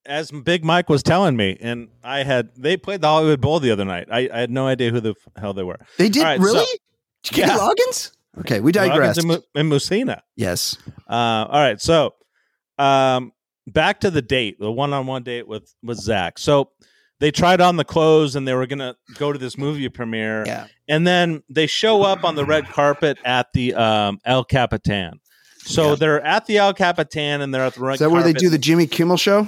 As 0.06 0.30
Big 0.30 0.64
Mike 0.64 0.88
was 0.88 1.02
telling 1.02 1.36
me, 1.36 1.56
and 1.60 1.88
I 2.02 2.24
had 2.24 2.50
they 2.56 2.76
played 2.76 3.00
the 3.00 3.06
Hollywood 3.08 3.40
Bowl 3.40 3.58
the 3.60 3.70
other 3.70 3.84
night. 3.84 4.08
I, 4.10 4.28
I 4.32 4.40
had 4.40 4.50
no 4.50 4.66
idea 4.66 4.90
who 4.90 5.00
the 5.00 5.14
hell 5.36 5.54
they 5.54 5.62
were. 5.62 5.78
They 5.98 6.08
did 6.08 6.22
right, 6.22 6.38
really. 6.38 6.64
so- 6.64 6.72
Kenny 7.32 7.52
Yeah. 7.52 7.58
Loggins. 7.58 8.10
Okay, 8.40 8.60
we 8.60 8.70
digress. 8.72 9.16
And, 9.16 9.30
and 9.54 9.72
Mussina. 9.72 10.20
yes. 10.36 10.76
Uh, 11.08 11.46
all 11.48 11.60
right, 11.60 11.80
so 11.80 12.14
um, 12.78 13.32
back 13.66 14.00
to 14.00 14.10
the 14.10 14.20
date, 14.22 14.58
the 14.58 14.70
one-on-one 14.70 15.22
date 15.22 15.46
with 15.48 15.72
with 15.82 15.98
Zach. 15.98 16.38
So 16.38 16.70
they 17.20 17.30
tried 17.30 17.60
on 17.60 17.76
the 17.76 17.84
clothes, 17.84 18.34
and 18.36 18.46
they 18.46 18.52
were 18.54 18.66
gonna 18.66 18.96
go 19.16 19.32
to 19.32 19.38
this 19.38 19.56
movie 19.56 19.88
premiere, 19.88 20.44
Yeah. 20.46 20.66
and 20.88 21.06
then 21.06 21.42
they 21.48 21.66
show 21.66 22.02
up 22.02 22.24
on 22.24 22.34
the 22.34 22.44
red 22.44 22.66
carpet 22.66 23.18
at 23.24 23.52
the 23.54 23.72
um, 23.74 24.18
El 24.24 24.44
Capitan. 24.44 25.20
So 25.60 25.90
Yeah. 25.90 25.94
they're 25.94 26.20
at 26.22 26.44
the 26.46 26.58
El 26.58 26.74
Capitan, 26.74 27.40
and 27.40 27.54
they're 27.54 27.62
at 27.64 27.74
the 27.74 27.80
red. 27.80 27.94
Is 27.94 28.00
that 28.00 28.10
where 28.10 28.22
they 28.22 28.32
do 28.34 28.50
the 28.50 28.58
Jimmy 28.58 28.86
Kimmel 28.86 29.16
show? 29.16 29.46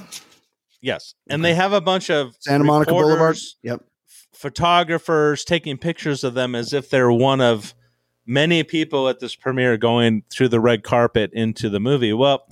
Yes, 0.87 1.15
and 1.29 1.45
they 1.45 1.55
have 1.55 1.73
a 1.73 1.81
bunch 1.81 2.11
of 2.11 2.35
Santa 2.41 2.65
Monica 2.65 2.93
Boulevard. 2.93 3.37
Yep. 3.63 3.81
photographers 4.33 5.45
taking 5.45 5.77
pictures 5.79 6.23
of 6.23 6.35
them 6.35 6.55
as 6.55 6.73
if 6.73 6.89
they're 6.91 7.11
one 7.11 7.41
of 7.41 7.75
many 8.27 8.63
people 8.63 9.09
at 9.09 9.19
this 9.19 9.35
premiere 9.35 9.77
going 9.77 10.23
through 10.31 10.49
the 10.49 10.61
red 10.61 10.83
carpet 10.85 11.31
into 11.33 11.69
the 11.69 11.81
movie. 11.81 12.13
Well, 12.13 12.47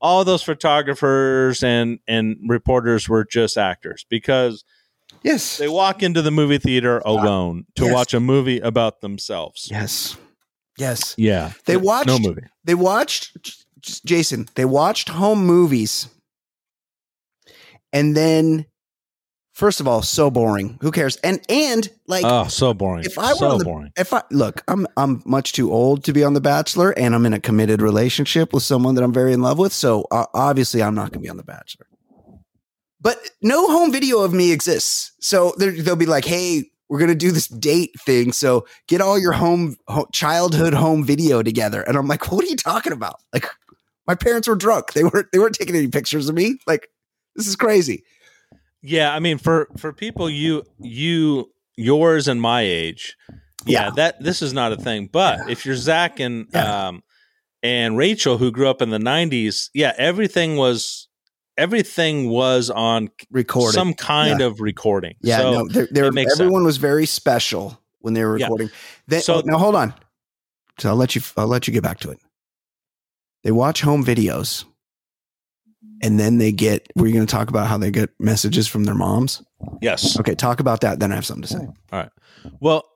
all 0.00 0.24
those 0.24 0.42
photographers 0.42 1.62
and 1.62 1.98
and 2.06 2.36
reporters 2.46 3.08
were 3.08 3.24
just 3.24 3.56
actors 3.58 4.04
because 4.08 4.64
Yes. 5.22 5.58
they 5.58 5.68
walk 5.68 6.02
into 6.02 6.22
the 6.22 6.30
movie 6.30 6.58
theater 6.58 7.00
ah, 7.04 7.10
alone 7.10 7.66
to 7.76 7.84
Yes. 7.84 7.94
watch 7.94 8.14
a 8.14 8.20
movie 8.20 8.60
about 8.60 9.00
themselves. 9.00 9.68
yes. 9.70 10.16
Yes. 10.78 11.14
Yeah, 11.18 11.52
They 11.66 11.76
watched- 11.76 12.06
no 12.08 12.18
movie. 12.18 12.42
They 12.64 12.74
watched 12.74 13.36
Jason. 14.06 14.48
They 14.54 14.64
watched 14.64 15.10
home 15.10 15.44
movies, 15.44 16.08
and 17.92 18.16
then 18.16 18.66
first 19.54 19.80
of 19.80 19.86
all, 19.88 20.02
so 20.02 20.30
boring. 20.30 20.78
Who 20.80 20.90
cares? 20.90 21.16
And 21.18 21.40
and 21.48 21.88
like 22.06 22.24
Oh, 22.24 22.48
so 22.48 22.72
boring. 22.74 23.04
if 23.04 23.18
I 23.18 23.32
were 23.32 23.38
so 23.38 23.58
the, 23.58 23.64
boring. 23.64 23.92
if 23.96 24.12
I 24.12 24.22
look, 24.30 24.62
I'm 24.68 24.86
I'm 24.96 25.22
much 25.26 25.52
too 25.52 25.70
old 25.72 26.04
to 26.04 26.12
be 26.12 26.24
on 26.24 26.32
The 26.34 26.40
Bachelor, 26.40 26.90
and 26.92 27.14
I'm 27.14 27.26
in 27.26 27.32
a 27.34 27.40
committed 27.40 27.82
relationship 27.82 28.52
with 28.52 28.62
someone 28.62 28.94
that 28.94 29.04
I'm 29.04 29.12
very 29.12 29.32
in 29.32 29.42
love 29.42 29.58
with. 29.58 29.72
So 29.72 30.06
uh, 30.10 30.26
obviously, 30.34 30.82
I'm 30.82 30.94
not 30.94 31.10
going 31.10 31.20
to 31.22 31.26
be 31.26 31.28
on 31.28 31.36
The 31.36 31.42
Bachelor. 31.44 31.86
But 33.00 33.18
no 33.42 33.66
home 33.68 33.90
video 33.90 34.20
of 34.20 34.32
me 34.32 34.52
exists. 34.52 35.12
So 35.20 35.54
they'll 35.58 35.96
be 35.96 36.06
like, 36.06 36.24
"Hey, 36.24 36.70
we're 36.88 36.98
going 37.00 37.10
to 37.10 37.16
do 37.16 37.32
this 37.32 37.48
date 37.48 37.90
thing. 38.00 38.32
So 38.32 38.64
get 38.86 39.00
all 39.00 39.18
your 39.18 39.32
home 39.32 39.76
ho- 39.88 40.06
childhood 40.12 40.72
home 40.72 41.04
video 41.04 41.42
together." 41.42 41.82
And 41.82 41.96
I'm 41.96 42.06
like, 42.06 42.30
"What 42.30 42.44
are 42.44 42.48
you 42.48 42.56
talking 42.56 42.92
about? 42.92 43.16
Like, 43.32 43.46
my 44.06 44.14
parents 44.14 44.46
were 44.46 44.54
drunk. 44.54 44.92
They 44.92 45.02
weren't 45.04 45.26
they 45.32 45.38
weren't 45.40 45.56
taking 45.56 45.74
any 45.74 45.88
pictures 45.88 46.28
of 46.28 46.34
me. 46.36 46.58
Like, 46.66 46.88
this 47.36 47.46
is 47.46 47.56
crazy." 47.56 48.04
Yeah, 48.82 49.14
I 49.14 49.20
mean 49.20 49.38
for 49.38 49.68
for 49.76 49.92
people 49.92 50.28
you 50.28 50.62
you 50.80 51.50
yours 51.76 52.28
and 52.28 52.40
my 52.40 52.62
age, 52.62 53.16
yeah, 53.64 53.84
Yeah. 53.84 53.90
that 53.96 54.22
this 54.22 54.42
is 54.42 54.52
not 54.52 54.72
a 54.72 54.76
thing. 54.76 55.08
But 55.12 55.48
if 55.50 55.64
you're 55.64 55.76
Zach 55.76 56.18
and 56.20 56.46
Yeah. 56.52 56.88
um 56.88 57.02
and 57.62 57.96
Rachel 57.96 58.38
who 58.38 58.50
grew 58.50 58.68
up 58.68 58.82
in 58.82 58.90
the 58.90 58.98
'90s, 58.98 59.70
yeah, 59.72 59.92
everything 59.96 60.56
was 60.56 61.08
everything 61.58 62.28
was 62.30 62.70
on 62.70 63.08
recording 63.30 63.72
some 63.72 63.94
kind 63.94 64.40
Yeah. 64.40 64.46
of 64.46 64.60
recording. 64.60 65.14
Yeah, 65.20 65.38
so, 65.38 65.50
no, 65.52 65.68
they're, 65.68 65.88
they're, 65.90 66.04
it 66.06 66.14
makes 66.14 66.40
everyone 66.40 66.64
was 66.64 66.78
very 66.78 67.04
special 67.06 67.78
when 68.00 68.14
they 68.14 68.24
were 68.24 68.38
Yeah. 68.38 68.46
recording. 68.46 68.70
Then, 69.06 69.20
So- 69.20 69.34
oh, 69.36 69.42
now 69.44 69.58
hold 69.58 69.74
on. 69.76 69.94
So 70.78 70.88
I'll 70.88 70.96
let 70.96 71.14
you. 71.14 71.20
I'll 71.36 71.46
let 71.46 71.68
you 71.68 71.72
get 71.72 71.82
back 71.82 72.00
to 72.00 72.10
it. 72.10 72.18
They 73.44 73.52
watch 73.52 73.82
home 73.82 74.02
videos, 74.04 74.64
and 76.02 76.18
then 76.20 76.38
they 76.38 76.52
get. 76.52 76.86
Were 76.96 77.06
you 77.06 77.14
going 77.14 77.26
to 77.26 77.30
talk 77.30 77.48
about 77.48 77.68
how 77.68 77.78
they 77.78 77.90
get 77.90 78.10
messages 78.18 78.68
from 78.68 78.84
their 78.84 78.94
moms? 78.94 79.42
yes. 79.80 80.18
Okay, 80.18 80.34
talk 80.34 80.58
about 80.60 80.80
that. 80.80 80.98
Then 80.98 81.12
I 81.12 81.14
have 81.14 81.24
something 81.24 81.42
to 81.42 81.48
say. 81.48 81.66
All 81.92 81.98
right 81.98 82.10
well, 82.60 82.88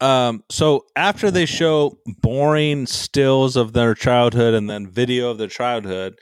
um, 0.00 0.44
so 0.50 0.86
after 0.96 1.30
they 1.30 1.46
show 1.46 1.98
boring 2.20 2.86
stills 2.86 3.56
of 3.56 3.72
their 3.72 3.94
childhood 3.94 4.54
and 4.54 4.68
then 4.68 4.90
video 4.90 5.30
of 5.30 5.38
their 5.38 5.48
childhood, 5.48 6.18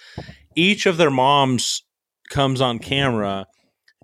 each 0.55 0.87
of 0.87 0.97
their 0.97 1.11
moms 1.11 1.83
comes 2.31 2.61
on 2.61 2.79
camera 2.79 3.47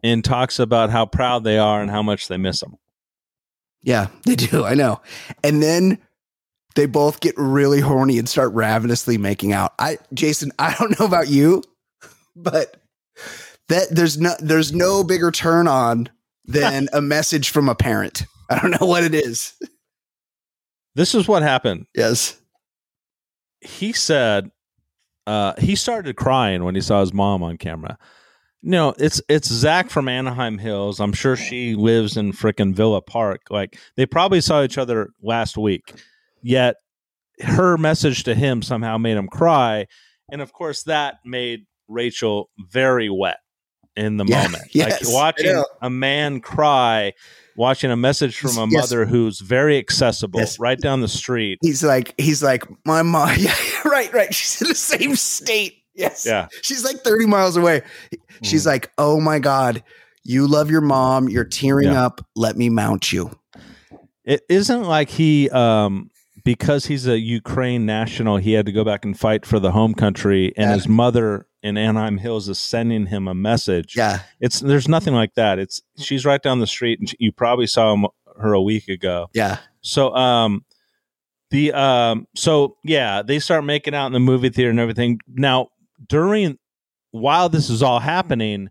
and 0.03 0.25
talks 0.25 0.59
about 0.59 0.91
how 0.91 1.07
proud 1.07 1.45
they 1.45 1.59
are 1.59 1.81
and 1.81 1.91
how 1.91 2.03
much 2.03 2.29
they 2.29 2.37
miss 2.37 2.61
them. 2.61 2.77
Yeah, 3.83 4.09
they 4.25 4.37
do. 4.37 4.65
I 4.65 4.75
know. 4.75 5.01
And 5.43 5.63
then 5.63 5.99
they 6.75 6.87
both 6.87 7.21
get 7.21 7.35
really 7.37 7.81
horny 7.81 8.19
and 8.19 8.29
start 8.29 8.53
ravenously 8.53 9.19
making 9.19 9.53
out. 9.53 9.75
I, 9.79 9.99
Jason, 10.13 10.53
I 10.59 10.75
don't 10.79 10.99
know 10.99 11.07
about 11.07 11.29
you, 11.29 11.63
but 12.37 12.77
that 13.69 13.89
there's 13.91 14.19
no 14.19 14.35
there's 14.41 14.73
no 14.73 15.05
bigger 15.05 15.31
turn 15.31 15.69
on 15.69 16.09
than 16.45 16.89
a 16.93 17.01
message 17.01 17.51
from 17.51 17.69
a 17.69 17.75
parent. 17.75 18.25
I 18.51 18.59
don't 18.59 18.79
know 18.81 18.87
what 18.87 19.05
it 19.05 19.15
is. 19.15 19.55
This 20.95 21.15
is 21.15 21.27
what 21.27 21.43
happened. 21.43 21.87
Yes. 21.95 22.41
He 23.61 23.93
said 23.93 24.51
uh, 25.27 25.55
he 25.59 25.75
started 25.75 26.17
crying 26.17 26.65
when 26.65 26.75
he 26.75 26.81
saw 26.81 27.01
his 27.01 27.13
mom 27.13 27.43
on 27.43 27.57
camera. 27.57 27.99
No, 28.63 28.95
it's 28.99 29.21
it's 29.29 29.49
Zach 29.49 29.91
from 29.91 30.09
Anaheim 30.09 30.59
Hills. 30.59 31.01
I'm 31.01 31.13
sure 31.13 31.37
she 31.37 31.75
lives 31.75 32.17
in 32.17 32.33
frickin' 32.33 32.75
Villa 32.75 33.03
Park. 33.03 33.43
Like 33.51 33.79
they 33.97 34.07
probably 34.07 34.41
saw 34.41 34.63
each 34.63 34.79
other 34.79 35.11
last 35.23 35.59
week. 35.59 35.93
Yet 36.43 36.77
her 37.41 37.77
message 37.77 38.25
to 38.25 38.35
him 38.35 38.63
somehow 38.63 38.97
made 38.97 39.17
him 39.17 39.29
cry, 39.29 39.87
and 40.31 40.41
of 40.41 40.53
course 40.53 40.83
that 40.85 41.17
made 41.27 41.67
Rachel 41.89 42.51
very 42.59 43.09
wet. 43.11 43.39
in 43.97 44.17
the 44.17 44.25
Yeah, 44.29 44.43
moment. 44.45 44.65
yes, 44.73 45.05
like 45.05 45.15
watching 45.15 45.63
a 45.81 45.89
man 45.89 46.41
cry, 46.41 47.13
watching 47.57 47.93
a 47.93 47.97
message 47.97 48.37
from 48.37 48.59
a 48.59 48.67
Yes. 48.69 48.91
mother 48.91 49.05
who's 49.07 49.39
very 49.39 49.79
accessible, 49.79 50.41
Yes. 50.41 50.59
right 50.59 50.81
down 50.81 51.01
the 51.01 51.07
street. 51.07 51.59
He's 51.63 51.85
like, 51.85 52.13
he's 52.19 52.43
like, 52.43 52.65
my 52.85 53.03
mom. 53.03 53.31
Yeah, 53.39 53.55
right, 53.85 54.13
right. 54.13 54.35
She's 54.35 54.61
in 54.61 54.67
the 54.69 54.75
same 54.75 55.15
state. 55.15 55.75
Yes. 55.95 56.27
Yeah. 56.27 56.49
She's 56.63 56.83
like 56.85 56.97
30 57.05 57.27
miles 57.27 57.57
away. 57.57 57.83
She's 58.43 58.67
like, 58.67 58.91
oh 58.99 59.21
my 59.21 59.39
God, 59.39 59.85
you 60.25 60.49
love 60.49 60.73
your 60.73 60.81
mom. 60.81 61.29
You're 61.29 61.45
tearing 61.45 61.87
Yeah. 61.93 62.05
up. 62.07 62.27
Let 62.35 62.57
me 62.57 62.71
mount 62.71 63.13
you. 63.13 63.31
It 64.25 64.43
isn't 64.49 64.83
like 64.83 65.09
he 65.11 65.51
um 65.51 66.11
because 66.45 66.87
he's 66.87 67.07
a 67.07 67.19
Ukraine 67.19 67.87
national, 67.87 68.39
he 68.39 68.55
had 68.55 68.67
to 68.67 68.73
go 68.73 68.83
back 68.85 69.05
and 69.05 69.17
fight 69.19 69.47
for 69.47 69.61
the 69.61 69.71
home 69.71 69.95
country 69.95 70.53
and 70.57 70.71
Yeah. 70.71 70.75
his 70.75 70.89
mother 70.89 71.47
in 71.65 71.79
Anaheim 71.79 72.19
Hills 72.19 72.49
is 72.49 72.59
sending 72.59 73.07
him 73.07 73.27
a 73.27 73.35
message. 73.35 73.97
Yeah. 73.97 74.21
It's 74.39 74.61
there's 74.61 74.87
nothing 74.87 75.15
like 75.15 75.35
that. 75.35 75.59
It's 75.59 75.81
she's 75.99 76.25
right 76.27 76.41
down 76.43 76.61
the 76.61 76.67
street 76.67 77.01
and 77.01 77.09
she, 77.09 77.17
you 77.19 77.33
probably 77.33 77.67
saw 77.67 77.93
him, 77.95 78.07
her 78.39 78.53
a 78.53 78.61
week 78.61 78.87
ago. 78.89 79.29
Yeah. 79.33 79.59
So 79.81 80.15
um 80.15 80.65
the 81.51 81.73
um 81.73 82.27
so 82.37 82.77
yeah, 82.85 83.23
they 83.23 83.39
start 83.39 83.65
making 83.65 83.95
out 83.95 84.07
in 84.07 84.13
the 84.13 84.21
movie 84.21 84.51
theater 84.51 84.71
and 84.71 84.79
everything. 84.79 85.19
Now 85.27 85.69
during 86.07 86.59
while 87.13 87.49
this 87.49 87.71
is 87.71 87.83
all 87.83 88.01
happening, 88.01 88.69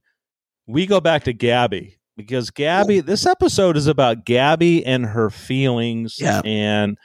we 0.67 0.85
go 0.85 1.01
back 1.01 1.23
to 1.23 1.33
Gabby 1.33 1.97
because 2.15 2.51
Gabby 2.51 2.99
this 2.99 3.25
episode 3.25 3.75
is 3.75 3.87
about 3.87 4.23
Gabby 4.23 4.85
and 4.85 5.07
her 5.07 5.31
feelings 5.31 6.17
Yeah. 6.19 6.41
and 6.45 6.97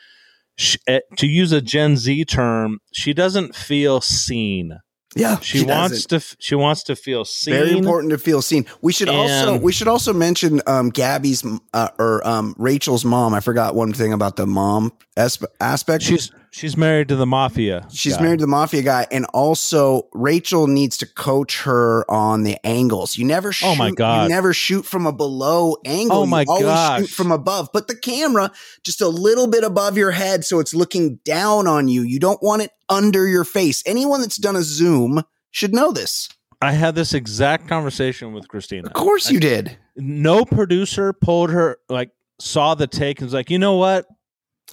sh 0.59 0.77
eh, 0.87 1.01
to 1.16 1.27
use 1.27 1.53
a 1.53 1.62
Gen 1.62 1.96
Z 1.96 2.27
term, 2.27 2.81
she 2.92 3.14
doesn't 3.14 3.55
feel 3.57 4.03
seen. 4.03 4.79
Yeah. 5.16 5.38
She, 5.40 5.64
wants 5.64 6.05
doesn't. 6.05 6.37
to 6.37 6.37
she 6.38 6.55
wants 6.55 6.83
to 6.85 6.97
feel 6.97 7.25
seen. 7.25 7.55
Very 7.55 7.73
important 7.77 8.11
to 8.11 8.18
feel 8.18 8.42
seen. 8.42 8.66
We 8.83 8.92
should 8.92 9.09
also 9.09 9.59
we 9.59 9.73
should 9.73 9.88
also 9.88 10.12
mention 10.12 10.61
um, 10.66 10.90
Gabby's 10.90 11.44
uh, 11.73 11.88
or 11.99 12.27
um, 12.27 12.55
Rachel's 12.59 13.05
mom. 13.05 13.35
I 13.35 13.40
forgot 13.40 13.75
one 13.75 13.92
thing 13.92 14.12
about 14.12 14.37
the 14.37 14.47
mom 14.47 14.92
aspect. 15.16 16.03
She's 16.03 16.31
she's 16.50 16.76
married 16.76 17.08
to 17.08 17.16
the 17.16 17.26
mafia. 17.26 17.87
She's 17.90 18.16
guy. 18.16 18.22
married 18.22 18.38
to 18.40 18.44
the 18.44 18.50
mafia 18.50 18.82
guy, 18.82 19.06
and 19.11 19.26
also 19.34 20.08
Rachel 20.12 20.66
needs 20.66 20.96
to 20.98 21.06
coach 21.06 21.62
her 21.62 22.04
on 22.11 22.42
the 22.42 22.56
angles. 22.66 23.16
You 23.18 23.24
never 23.24 23.52
shoot, 23.52 23.66
Oh 23.66 23.76
my 23.76 23.90
God. 23.90 24.24
you 24.24 24.28
never 24.28 24.52
shoot 24.52 24.84
from 24.84 25.06
a 25.06 25.12
below 25.12 25.76
angle. 25.84 26.18
Oh 26.18 26.26
my 26.26 26.44
gosh. 26.44 27.00
shoot 27.00 27.11
from 27.11 27.30
above. 27.32 27.68
But 27.72 27.88
the 27.88 27.96
camera 27.96 28.50
just 28.82 29.00
a 29.00 29.08
little 29.08 29.46
bit 29.46 29.64
above 29.64 29.96
your 29.96 30.11
head, 30.11 30.44
so 30.44 30.58
it's 30.58 30.74
looking 30.74 31.16
down 31.24 31.66
on 31.66 31.88
you. 31.88 32.02
You 32.02 32.18
don't 32.18 32.42
want 32.42 32.62
it 32.62 32.70
under 32.88 33.26
your 33.26 33.44
face. 33.44 33.82
Anyone 33.87 34.20
that's 34.20 34.37
done 34.37 34.56
a 34.56 34.62
zoom 34.62 35.22
should 35.50 35.72
know 35.74 35.92
this. 35.92 36.28
I 36.61 36.72
had 36.72 36.94
this 36.96 37.14
exact 37.14 37.68
conversation 37.68 38.32
with 38.32 38.48
Christina. 38.48 38.88
Of 38.88 38.92
course, 38.92 39.30
you 39.30 39.38
did. 39.38 39.78
no 39.96 40.44
producer 40.44 41.12
pulled 41.12 41.50
her 41.50 41.78
like 41.88 42.11
saw 42.40 42.74
the 42.74 42.87
take 42.87 43.20
and 43.20 43.26
was 43.26 43.34
like, 43.34 43.50
you 43.50 43.58
know 43.58 43.76
what? 43.76 44.06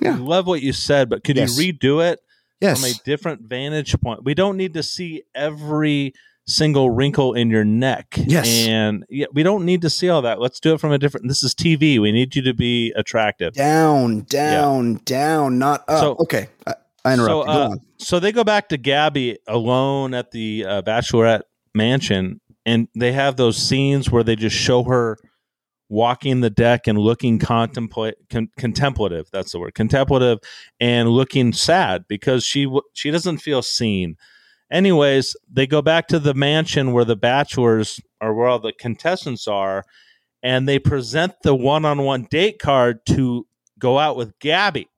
Yeah. 0.01 0.13
I 0.15 0.17
love 0.17 0.47
what 0.47 0.61
you 0.61 0.73
said, 0.73 1.09
but 1.09 1.23
could 1.23 1.37
Yes. 1.37 1.57
you 1.59 1.73
redo 1.73 2.05
it 2.05 2.19
Yes, 2.61 2.81
from 2.81 2.89
a 2.89 2.93
different 3.05 3.41
vantage 3.43 3.99
point? 4.01 4.23
We 4.23 4.33
don't 4.33 4.57
need 4.57 4.73
to 4.73 4.83
see 4.83 5.23
every 5.33 6.13
single 6.47 6.89
wrinkle 6.91 7.33
in 7.33 7.49
your 7.49 7.63
neck. 7.65 8.07
Yes. 8.17 8.67
And 8.67 9.03
yeah, 9.09 9.25
we 9.33 9.41
don't 9.41 9.65
need 9.65 9.81
to 9.81 9.89
see 9.89 10.09
all 10.09 10.21
that. 10.23 10.39
Let's 10.39 10.59
do 10.59 10.73
it 10.73 10.79
from 10.79 10.91
a 10.91 10.97
different 10.97 11.27
this 11.27 11.41
is 11.43 11.55
TV. 11.55 11.99
We 11.99 12.11
need 12.11 12.35
you 12.35 12.41
to 12.43 12.53
be 12.53 12.91
attractive. 12.95 13.53
down, 13.53 14.21
down, 14.29 14.95
down, 15.05 15.57
not 15.57 15.83
up. 15.87 15.99
So- 15.99 16.15
okay, 16.19 16.47
I, 16.67 16.73
I 17.03 17.13
interrupted. 17.13 17.53
So, 17.53 17.61
uh, 17.61 17.75
so 17.97 18.19
they 18.19 18.31
go 18.31 18.43
back 18.43 18.69
to 18.69 18.77
Gabby 18.77 19.37
alone 19.47 20.13
at 20.13 20.31
the 20.31 20.65
uh, 20.67 20.81
bachelorette 20.83 21.43
mansion, 21.73 22.41
and 22.65 22.87
they 22.95 23.11
have 23.13 23.37
those 23.37 23.57
scenes 23.57 24.11
where 24.11 24.23
they 24.23 24.35
just 24.35 24.55
show 24.55 24.83
her 24.83 25.17
walking 25.95 26.41
the 26.41 26.49
deck 26.49 26.87
and 26.87 26.97
looking 26.99 27.39
contemplate 27.39 28.15
con- 28.29 28.49
contemplative. 28.57 29.27
That's 29.31 29.53
the 29.53 29.59
word, 29.59 29.73
contemplative, 29.75 30.39
and 30.79 31.07
looking 31.09 31.53
sad 31.53 32.03
because 32.09 32.43
she 32.45 32.65
w- 32.65 32.81
she 32.93 33.09
doesn't 33.11 33.37
feel 33.37 33.61
seen. 33.61 34.17
Anyways, 34.69 35.35
they 35.51 35.65
go 35.67 35.81
back 35.81 36.07
to 36.07 36.19
the 36.19 36.33
mansion 36.33 36.91
where 36.91 37.05
the 37.05 37.15
bachelors 37.15 37.99
or 38.19 38.33
where 38.33 38.47
all 38.47 38.59
the 38.59 38.73
contestants 38.73 39.47
are, 39.47 39.85
and 40.43 40.67
they 40.67 40.79
present 40.79 41.33
the 41.43 41.55
one-on-one 41.55 42.27
date 42.29 42.59
card 42.59 43.05
to 43.05 43.47
go 43.79 43.97
out 43.97 44.17
with 44.17 44.37
Gabby. 44.39 44.89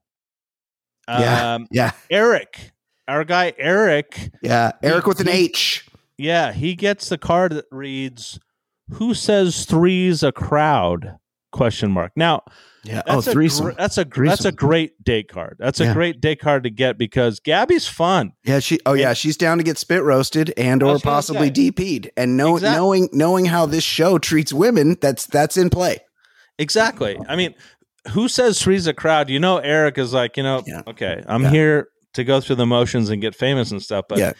Yeah. 1.08 1.54
Um, 1.54 1.66
Yeah, 1.70 1.92
Eric, 2.10 2.72
our 3.06 3.24
guy 3.24 3.52
Eric, 3.56 4.30
yeah. 4.42 4.72
Eric 4.82 5.06
with 5.06 5.20
an 5.20 5.26
he- 5.28 5.44
H. 5.44 5.86
yeah, 6.16 6.52
he 6.52 6.74
gets 6.74 7.08
the 7.08 7.18
card 7.18 7.52
that 7.52 7.66
reads, 7.70 8.38
"Who 8.92 9.14
says 9.14 9.64
three's 9.64 10.22
a 10.22 10.32
crowd?" 10.32 11.16
Question 11.50 11.90
mark. 11.92 12.12
Now 12.14 12.42
Yeah. 12.84 13.02
Oh, 13.06 13.16
that's 13.16 13.28
oh, 13.28 13.30
a 13.30 13.34
threesome. 13.34 13.64
gr- 13.66 13.72
that's 13.72 13.98
a 13.98 14.04
that's 14.04 14.44
a 14.44 14.52
great 14.52 15.02
date 15.02 15.28
card. 15.28 15.56
That's 15.58 15.80
a 15.80 15.84
Yeah. 15.84 15.94
great 15.94 16.20
date 16.20 16.40
card 16.40 16.62
to 16.64 16.70
get 16.70 16.96
because 16.98 17.40
Gabby's 17.40 17.88
fun. 17.88 18.32
Yeah, 18.44 18.60
she. 18.60 18.78
Oh, 18.86 18.92
yeah, 18.92 19.14
she's 19.14 19.36
down 19.36 19.58
to 19.58 19.64
get 19.64 19.78
spit 19.78 20.02
roasted 20.02 20.52
and 20.56 20.82
or 20.82 20.96
oh, 20.96 20.98
possibly 20.98 21.48
say. 21.48 21.70
DP'd. 21.70 22.10
And 22.16 22.36
know, 22.36 22.56
Exact- 22.56 22.76
knowing 22.76 23.08
knowing 23.12 23.46
how 23.46 23.66
this 23.66 23.82
show 23.84 24.18
treats 24.18 24.52
women, 24.52 24.96
that's 25.00 25.26
that's 25.26 25.56
in 25.56 25.70
play. 25.70 25.98
Exactly. 26.58 27.18
I 27.28 27.34
mean, 27.36 27.54
who 28.10 28.28
says 28.28 28.60
three's 28.62 28.86
a 28.86 28.94
crowd? 28.94 29.28
You 29.30 29.38
know, 29.40 29.58
Eric 29.58 29.98
is 29.98 30.12
like, 30.12 30.36
you 30.36 30.42
know, 30.42 30.62
Yeah. 30.66 30.82
okay, 30.86 31.22
I'm 31.26 31.44
Yeah. 31.44 31.50
here 31.50 31.88
to 32.14 32.24
go 32.24 32.40
through 32.40 32.56
the 32.56 32.66
motions 32.66 33.10
and 33.10 33.20
get 33.22 33.34
famous 33.34 33.70
and 33.70 33.82
stuff, 33.82 34.04
but 34.08 34.36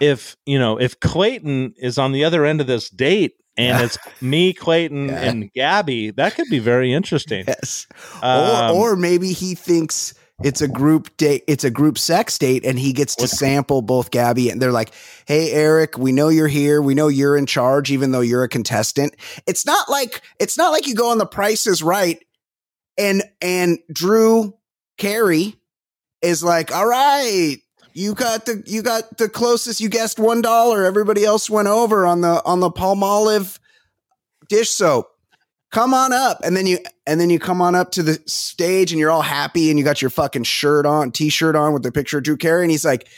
if 0.00 0.36
you 0.46 0.58
know, 0.58 0.78
if 0.78 0.98
Clayton 1.00 1.74
is 1.76 1.98
on 1.98 2.12
the 2.12 2.24
other 2.24 2.44
end 2.44 2.60
of 2.60 2.66
this 2.66 2.88
date 2.90 3.32
and 3.56 3.82
it's 3.84 3.98
me, 4.20 4.52
Clayton, 4.52 5.08
Yeah. 5.10 5.20
and 5.22 5.52
Gabby, 5.52 6.10
that 6.12 6.34
could 6.34 6.48
be 6.50 6.58
very 6.58 6.92
interesting. 6.92 7.44
Yes. 7.48 7.86
Um, 8.22 8.76
or 8.76 8.92
or 8.92 8.96
maybe 8.96 9.32
he 9.32 9.54
thinks 9.54 10.14
it's 10.42 10.60
a 10.60 10.68
group 10.68 11.16
date. 11.16 11.44
It's 11.48 11.64
a 11.64 11.70
group 11.70 11.96
sex 11.96 12.36
date, 12.38 12.64
and 12.64 12.78
he 12.78 12.92
gets 12.92 13.14
to 13.16 13.26
sample 13.28 13.80
both 13.80 14.10
Gabby 14.10 14.50
and 14.50 14.60
they're 14.60 14.72
like, 14.72 14.92
"Hey, 15.26 15.50
Eric, 15.52 15.96
we 15.96 16.12
know 16.12 16.28
you're 16.28 16.46
here. 16.48 16.82
We 16.82 16.94
know 16.94 17.08
you're 17.08 17.36
in 17.38 17.46
charge, 17.46 17.90
even 17.90 18.10
though 18.12 18.20
you're 18.20 18.42
a 18.44 18.48
contestant. 18.48 19.14
It's 19.46 19.64
not 19.64 19.88
like 19.88 20.20
it's 20.38 20.58
not 20.58 20.72
like 20.72 20.86
you 20.86 20.94
go 20.94 21.10
on 21.10 21.16
the 21.18 21.24
Price 21.26 21.66
is 21.66 21.82
Right, 21.82 22.22
and 22.98 23.22
and 23.40 23.78
Drew 23.90 24.52
Carey 24.98 25.56
is 26.20 26.44
like, 26.44 26.70
all 26.74 26.86
right." 26.86 27.56
You 27.96 28.12
got 28.12 28.44
the 28.44 28.62
you 28.66 28.82
got 28.82 29.16
the 29.16 29.26
closest. 29.26 29.80
You 29.80 29.88
guessed 29.88 30.18
one 30.18 30.42
dollar. 30.42 30.84
Everybody 30.84 31.24
else 31.24 31.48
went 31.48 31.66
over 31.66 32.04
on 32.04 32.20
the 32.20 32.44
on 32.44 32.60
the 32.60 32.70
Palmolive 32.70 33.58
dish 34.50 34.68
soap. 34.68 35.08
Come 35.72 35.94
on 35.94 36.12
up. 36.12 36.40
And 36.44 36.54
then 36.54 36.66
you 36.66 36.78
and 37.06 37.18
then 37.18 37.30
you 37.30 37.38
come 37.38 37.62
on 37.62 37.74
up 37.74 37.92
to 37.92 38.02
the 38.02 38.22
stage 38.26 38.92
and 38.92 39.00
you're 39.00 39.10
all 39.10 39.22
happy 39.22 39.70
and 39.70 39.78
you 39.78 39.84
got 39.84 40.02
your 40.02 40.10
fucking 40.10 40.42
shirt 40.42 40.84
on 40.84 41.10
t-shirt 41.10 41.56
on 41.56 41.72
with 41.72 41.84
the 41.84 41.90
picture 41.90 42.18
of 42.18 42.24
drew 42.24 42.36
carey 42.36 42.64
and 42.64 42.70
he's 42.70 42.84
like 42.84 43.08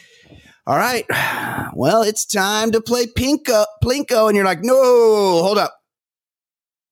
all 0.64 0.76
right 0.76 1.04
well 1.74 2.02
it's 2.02 2.24
time 2.24 2.70
to 2.70 2.80
play 2.80 3.06
pinko 3.06 3.64
plinko. 3.82 4.28
And 4.28 4.36
you're 4.36 4.44
like 4.44 4.62
no 4.62 4.76
hold 4.76 5.58
up. 5.58 5.74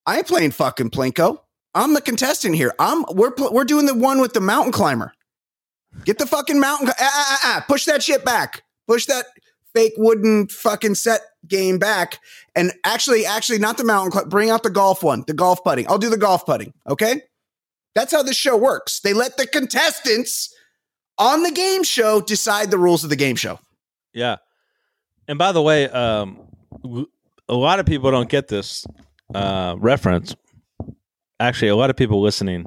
I 0.07 0.17
ain't 0.17 0.27
playing 0.27 0.51
fucking 0.51 0.91
plinko. 0.91 1.39
I'm 1.73 1.95
the 1.95 2.01
contestant 2.01 2.57
here. 2.57 2.75
I'm 2.81 3.05
we're 3.13 3.33
we're 3.53 3.65
doing 3.65 3.87
the 3.87 3.95
one 3.95 4.21
with 4.21 4.33
the 4.33 4.41
mountain 4.41 4.73
climber 4.73 5.13
get 6.05 6.19
the 6.19 6.27
fucking 6.27 6.61
mountain 6.61 6.89
ah, 6.89 6.95
ah, 7.01 7.27
ah, 7.29 7.41
ah, 7.45 7.65
push 7.69 7.85
that 7.85 8.03
shit 8.03 8.25
back 8.25 8.63
push 8.87 9.07
that 9.07 9.27
fake 9.75 9.95
wooden 9.97 10.49
fucking 10.49 10.95
set 10.95 11.21
game 11.49 11.79
back 11.79 12.19
and 12.57 12.73
actually, 12.85 13.27
actually, 13.27 13.59
not 13.59 13.77
the 13.77 13.85
mountain. 13.85 14.29
Bring 14.31 14.49
out 14.49 14.63
the 14.63 14.71
golf 14.71 15.03
one, 15.03 15.25
the 15.27 15.35
golf 15.35 15.63
putting. 15.63 15.87
I'll 15.89 15.99
do 15.99 16.09
the 16.09 16.17
golf 16.17 16.47
putting. 16.47 16.73
Okay, 16.89 17.21
that's 17.95 18.13
how 18.13 18.23
this 18.23 18.35
show 18.35 18.57
works. 18.57 19.01
They 19.01 19.13
let 19.13 19.37
the 19.37 19.47
contestants 19.47 20.53
on 21.19 21.43
the 21.43 21.51
game 21.51 21.85
show 21.85 22.23
decide 22.23 22.71
the 22.71 22.79
rules 22.79 23.05
of 23.05 23.11
the 23.11 23.17
game 23.17 23.37
show. 23.37 23.61
Yeah. 24.15 24.37
And 25.29 25.39
by 25.39 25.53
the 25.53 25.61
way, 25.61 25.87
um, 25.91 26.49
a 27.47 27.55
lot 27.55 27.79
of 27.79 27.85
people 27.85 28.11
don't 28.11 28.29
get 28.29 28.49
this 28.49 28.87
uh, 29.35 29.77
reference. 29.79 30.35
Actually, 31.39 31.69
a 31.69 31.77
lot 31.77 31.91
of 31.91 31.97
people 31.97 32.23
listening 32.23 32.67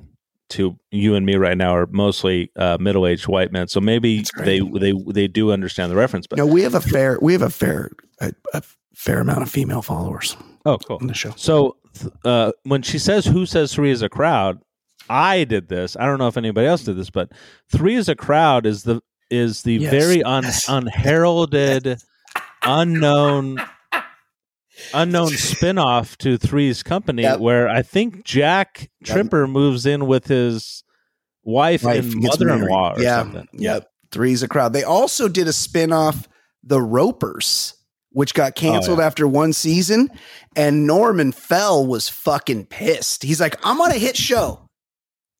to 0.49 0.77
you 0.91 1.15
and 1.15 1.25
me 1.25 1.35
right 1.35 1.57
now 1.57 1.75
are 1.75 1.87
mostly 1.87 2.51
uh, 2.55 2.77
middle-aged 2.79 3.27
white 3.27 3.51
men, 3.51 3.67
so 3.67 3.79
maybe 3.79 4.23
they 4.43 4.59
they 4.59 4.93
they 5.07 5.27
do 5.27 5.51
understand 5.51 5.91
the 5.91 5.95
reference. 5.95 6.27
But 6.27 6.37
No, 6.37 6.45
we 6.45 6.61
have 6.63 6.75
a 6.75 6.81
fair, 6.81 7.17
we 7.21 7.33
have 7.33 7.41
a 7.41 7.49
fair, 7.49 7.91
a, 8.19 8.31
a 8.53 8.61
fair 8.93 9.19
amount 9.21 9.41
of 9.43 9.49
female 9.49 9.81
followers 9.81 10.35
oh, 10.65 10.77
cool. 10.79 10.97
on 11.01 11.07
the 11.07 11.13
show. 11.13 11.33
So 11.35 11.77
uh, 12.25 12.51
when 12.63 12.81
she 12.81 12.99
says 12.99 13.25
"Who 13.25 13.45
says 13.45 13.73
three 13.73 13.91
is 13.91 14.01
a 14.01 14.09
crowd," 14.09 14.59
I 15.09 15.43
did 15.43 15.69
this. 15.69 15.95
I 15.97 16.05
don't 16.05 16.17
know 16.19 16.27
if 16.27 16.37
anybody 16.37 16.67
else 16.67 16.83
did 16.83 16.97
this, 16.97 17.09
but 17.09 17.31
three 17.71 17.95
is 17.95 18.09
a 18.09 18.15
crowd 18.15 18.65
is 18.65 18.83
the 18.83 19.01
is 19.29 19.61
the 19.63 19.75
Yes. 19.75 19.91
very 19.91 20.23
un- 20.23 20.45
unheralded, 20.67 22.01
unknown, 22.63 23.57
unknown 24.93 25.27
spinoff 25.31 26.17
to 26.17 26.37
Three's 26.37 26.83
Company, 26.83 27.23
Yep. 27.23 27.39
where 27.39 27.67
I 27.69 27.81
think 27.81 28.23
Jack 28.25 28.89
Yep. 29.05 29.13
Tripper 29.15 29.47
moves 29.47 29.85
in 29.85 30.07
with 30.07 30.27
his 30.27 30.83
wife, 31.43 31.83
Wife 31.83 32.05
and 32.13 32.15
mother-in-law 32.23 32.89
married. 32.89 32.99
or 32.99 33.03
yeah, 33.03 33.19
something. 33.21 33.47
Yep. 33.53 33.87
Three's 34.11 34.43
a 34.43 34.47
crowd. 34.47 34.73
They 34.73 34.83
also 34.83 35.27
did 35.27 35.47
a 35.47 35.53
spin 35.53 35.91
off, 35.93 36.27
The 36.63 36.81
Ropers, 36.81 37.75
which 38.11 38.33
got 38.33 38.51
oh, 38.51 38.59
canceled 38.59 38.99
after 38.99 39.27
one 39.27 39.53
season. 39.53 40.09
And 40.55 40.87
Norman 40.87 41.31
Fell 41.31 41.85
was 41.85 42.09
fucking 42.09 42.65
pissed. 42.65 43.23
He's 43.23 43.39
like, 43.39 43.55
I'm 43.63 43.79
on 43.81 43.91
a 43.91 43.95
hit 43.99 44.17
show. 44.17 44.65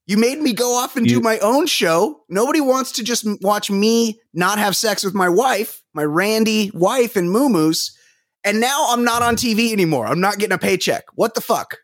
You 0.05 0.17
made 0.17 0.39
me 0.39 0.53
go 0.53 0.73
off 0.75 0.95
and 0.95 1.05
do 1.05 1.19
my 1.19 1.37
own 1.39 1.67
show. 1.67 2.21
Nobody 2.29 2.61
wants 2.61 2.93
to 2.93 3.03
just 3.03 3.27
watch 3.41 3.69
me 3.69 4.19
not 4.33 4.57
have 4.57 4.75
sex 4.75 5.03
with 5.03 5.13
my 5.13 5.29
wife, 5.29 5.83
my 5.93 6.03
Randy 6.03 6.71
wife 6.73 7.15
and 7.15 7.29
Moo 7.29 7.47
And 8.43 8.59
now 8.61 8.87
I'm 8.89 9.03
not 9.03 9.21
on 9.21 9.35
TV 9.35 9.71
anymore. 9.71 10.07
I'm 10.07 10.21
not 10.21 10.37
getting 10.37 10.53
a 10.53 10.57
paycheck. 10.57 11.05
What 11.15 11.35
the 11.35 11.41
fuck? 11.41 11.77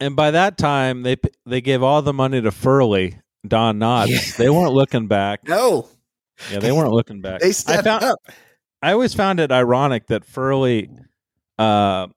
And 0.00 0.14
by 0.16 0.30
that 0.32 0.58
time, 0.58 1.02
they 1.02 1.16
they 1.46 1.60
gave 1.60 1.82
all 1.82 2.02
the 2.02 2.12
money 2.12 2.40
to 2.42 2.50
Furley, 2.50 3.18
Don 3.46 3.78
Knotts. 3.78 4.08
Yeah. 4.08 4.20
They 4.36 4.50
weren't 4.50 4.72
looking 4.72 5.06
back. 5.08 5.40
No, 5.48 5.88
Yeah, 6.50 6.58
they 6.58 6.72
weren't 6.72 6.92
looking 6.92 7.20
back. 7.20 7.40
they 7.40 7.48
I 7.48 7.52
stepped 7.52 7.84
found, 7.84 8.02
up. 8.04 8.18
I 8.82 8.92
always 8.92 9.14
found 9.14 9.38
it 9.40 9.52
ironic 9.52 10.08
that 10.08 10.24
Furley, 10.24 10.90
uh, 11.58 12.08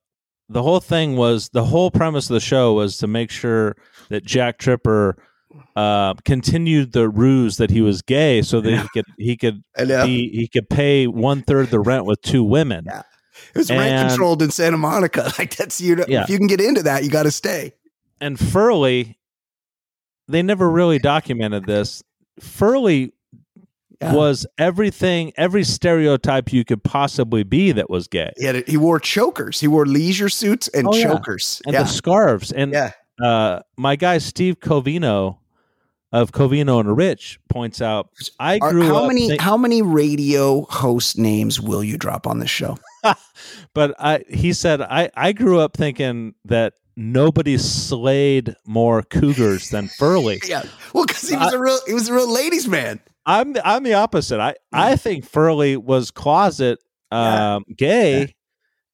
the 0.49 0.63
whole 0.63 0.79
thing 0.79 1.15
was 1.15 1.49
the 1.49 1.63
whole 1.65 1.91
premise 1.91 2.29
of 2.29 2.33
the 2.33 2.39
show 2.39 2.73
was 2.73 2.97
to 2.97 3.07
make 3.07 3.29
sure 3.29 3.75
that 4.09 4.25
Jack 4.25 4.57
Tripper 4.57 5.15
uh, 5.75 6.15
continued 6.25 6.91
the 6.91 7.07
ruse 7.07 7.57
that 7.57 7.69
he 7.69 7.81
was 7.81 8.01
gay, 8.01 8.41
so 8.41 8.61
that 8.61 8.81
he 8.81 8.87
could 8.93 9.05
he 9.17 9.37
could 9.37 9.61
I 9.77 10.05
be 10.05 10.29
he 10.29 10.47
could 10.47 10.69
pay 10.69 11.07
one 11.07 11.43
third 11.43 11.69
the 11.69 11.79
rent 11.79 12.05
with 12.05 12.21
two 12.21 12.43
women. 12.43 12.85
Yeah. 12.87 13.03
It 13.55 13.59
was 13.59 13.71
rent 13.71 14.09
controlled 14.09 14.41
in 14.41 14.51
Santa 14.51 14.77
Monica. 14.77 15.31
Like 15.39 15.55
that's 15.55 15.79
you. 15.81 16.03
Yeah. 16.07 16.23
If 16.23 16.29
you 16.29 16.37
can 16.37 16.47
get 16.47 16.59
into 16.61 16.83
that, 16.83 17.03
you 17.03 17.09
got 17.09 17.23
to 17.23 17.31
stay. 17.31 17.73
And 18.21 18.37
Furley, 18.37 19.17
they 20.27 20.41
never 20.43 20.69
really 20.69 20.99
documented 20.99 21.65
this. 21.65 22.03
Furley 22.39 23.13
Yeah. 24.01 24.13
was 24.13 24.45
everything, 24.57 25.31
every 25.37 25.63
stereotype 25.63 26.51
you 26.51 26.65
could 26.65 26.83
possibly 26.83 27.43
be 27.43 27.71
that 27.71 27.89
was 27.89 28.07
gay. 28.09 28.31
He 28.37 28.45
had 28.45 28.55
a, 28.57 28.63
he 28.67 28.75
wore 28.77 28.99
chokers. 28.99 29.59
He 29.61 29.67
wore 29.67 29.85
leisure 29.85 30.29
suits 30.29 30.67
and 30.69 30.85
Oh, 30.87 30.93
yeah. 30.93 31.03
chokers. 31.07 31.61
and 31.65 31.73
yeah. 31.73 31.83
the 31.83 31.87
scarves. 31.87 32.51
And 32.51 32.73
yeah. 32.73 32.91
uh, 33.23 33.61
my 33.77 33.95
guy 33.95 34.17
Steve 34.17 34.59
Covino 34.59 35.37
of 36.11 36.31
Covino 36.31 36.79
and 36.79 36.95
Rich 36.95 37.39
points 37.49 37.81
out, 37.81 38.09
I 38.39 38.57
Are- 38.59 38.71
grew 38.71 38.85
how 38.87 39.03
up, 39.03 39.07
many 39.07 39.27
think- 39.29 39.41
how 39.41 39.55
many 39.57 39.81
radio 39.81 40.63
host 40.69 41.17
names 41.17 41.59
will 41.61 41.83
you 41.83 41.97
drop 41.97 42.27
on 42.27 42.39
this 42.39 42.49
show? 42.49 42.77
but 43.73 43.95
I, 43.99 44.23
he 44.29 44.53
said, 44.53 44.81
I, 44.81 45.09
I 45.15 45.31
grew 45.31 45.59
up 45.59 45.75
thinking 45.77 46.33
that 46.45 46.73
nobody 46.97 47.57
slayed 47.57 48.55
more 48.65 49.03
cougars 49.03 49.69
than 49.69 49.87
Furley. 49.89 50.39
Yeah. 50.47 50.63
Well, 50.93 51.05
because 51.05 51.27
he 51.29 51.35
was 51.35 51.53
a 51.53 51.59
real 51.59 51.79
he 51.87 51.93
was 51.93 52.07
a 52.09 52.13
real 52.13 52.31
ladies 52.31 52.67
man. 52.67 52.99
I'm 53.25 53.55
I'm 53.65 53.83
the 53.83 53.95
opposite. 53.95 54.39
I 54.39 54.55
I 54.71 54.95
think 54.95 55.25
Furley 55.25 55.75
was 55.77 56.11
closet 56.11 56.79
Yeah. 57.11 57.55
um, 57.55 57.65
gay, 57.75 58.33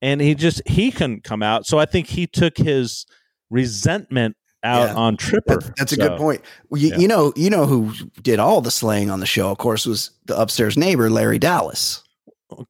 and 0.02 0.20
he 0.22 0.34
just 0.36 0.62
he 0.68 0.92
couldn't 0.92 1.24
come 1.24 1.44
out. 1.44 1.66
So 1.68 1.78
I 1.80 1.86
think 1.86 2.08
he 2.08 2.26
took 2.28 2.58
his 2.58 3.06
resentment 3.50 4.36
out 4.64 4.90
Yeah. 4.90 4.96
on 4.96 5.18
Tripper. 5.18 5.58
That- 5.58 5.76
that's 5.76 5.92
a 5.92 5.96
So, 5.96 6.10
good 6.10 6.18
point. 6.18 6.42
Well, 6.70 6.82
you, 6.82 6.90
yeah. 6.90 6.98
you 6.98 7.08
know, 7.08 7.34
you 7.36 7.50
know 7.50 7.66
who 7.66 7.92
did 8.22 8.40
all 8.40 8.62
the 8.62 8.72
slaying 8.72 9.10
on 9.10 9.20
the 9.20 9.26
show. 9.26 9.52
Of 9.52 9.58
course, 9.58 9.86
was 9.86 10.12
the 10.26 10.40
upstairs 10.40 10.78
neighbor 10.78 11.10
Larry 11.10 11.40
Dallas. 11.40 12.04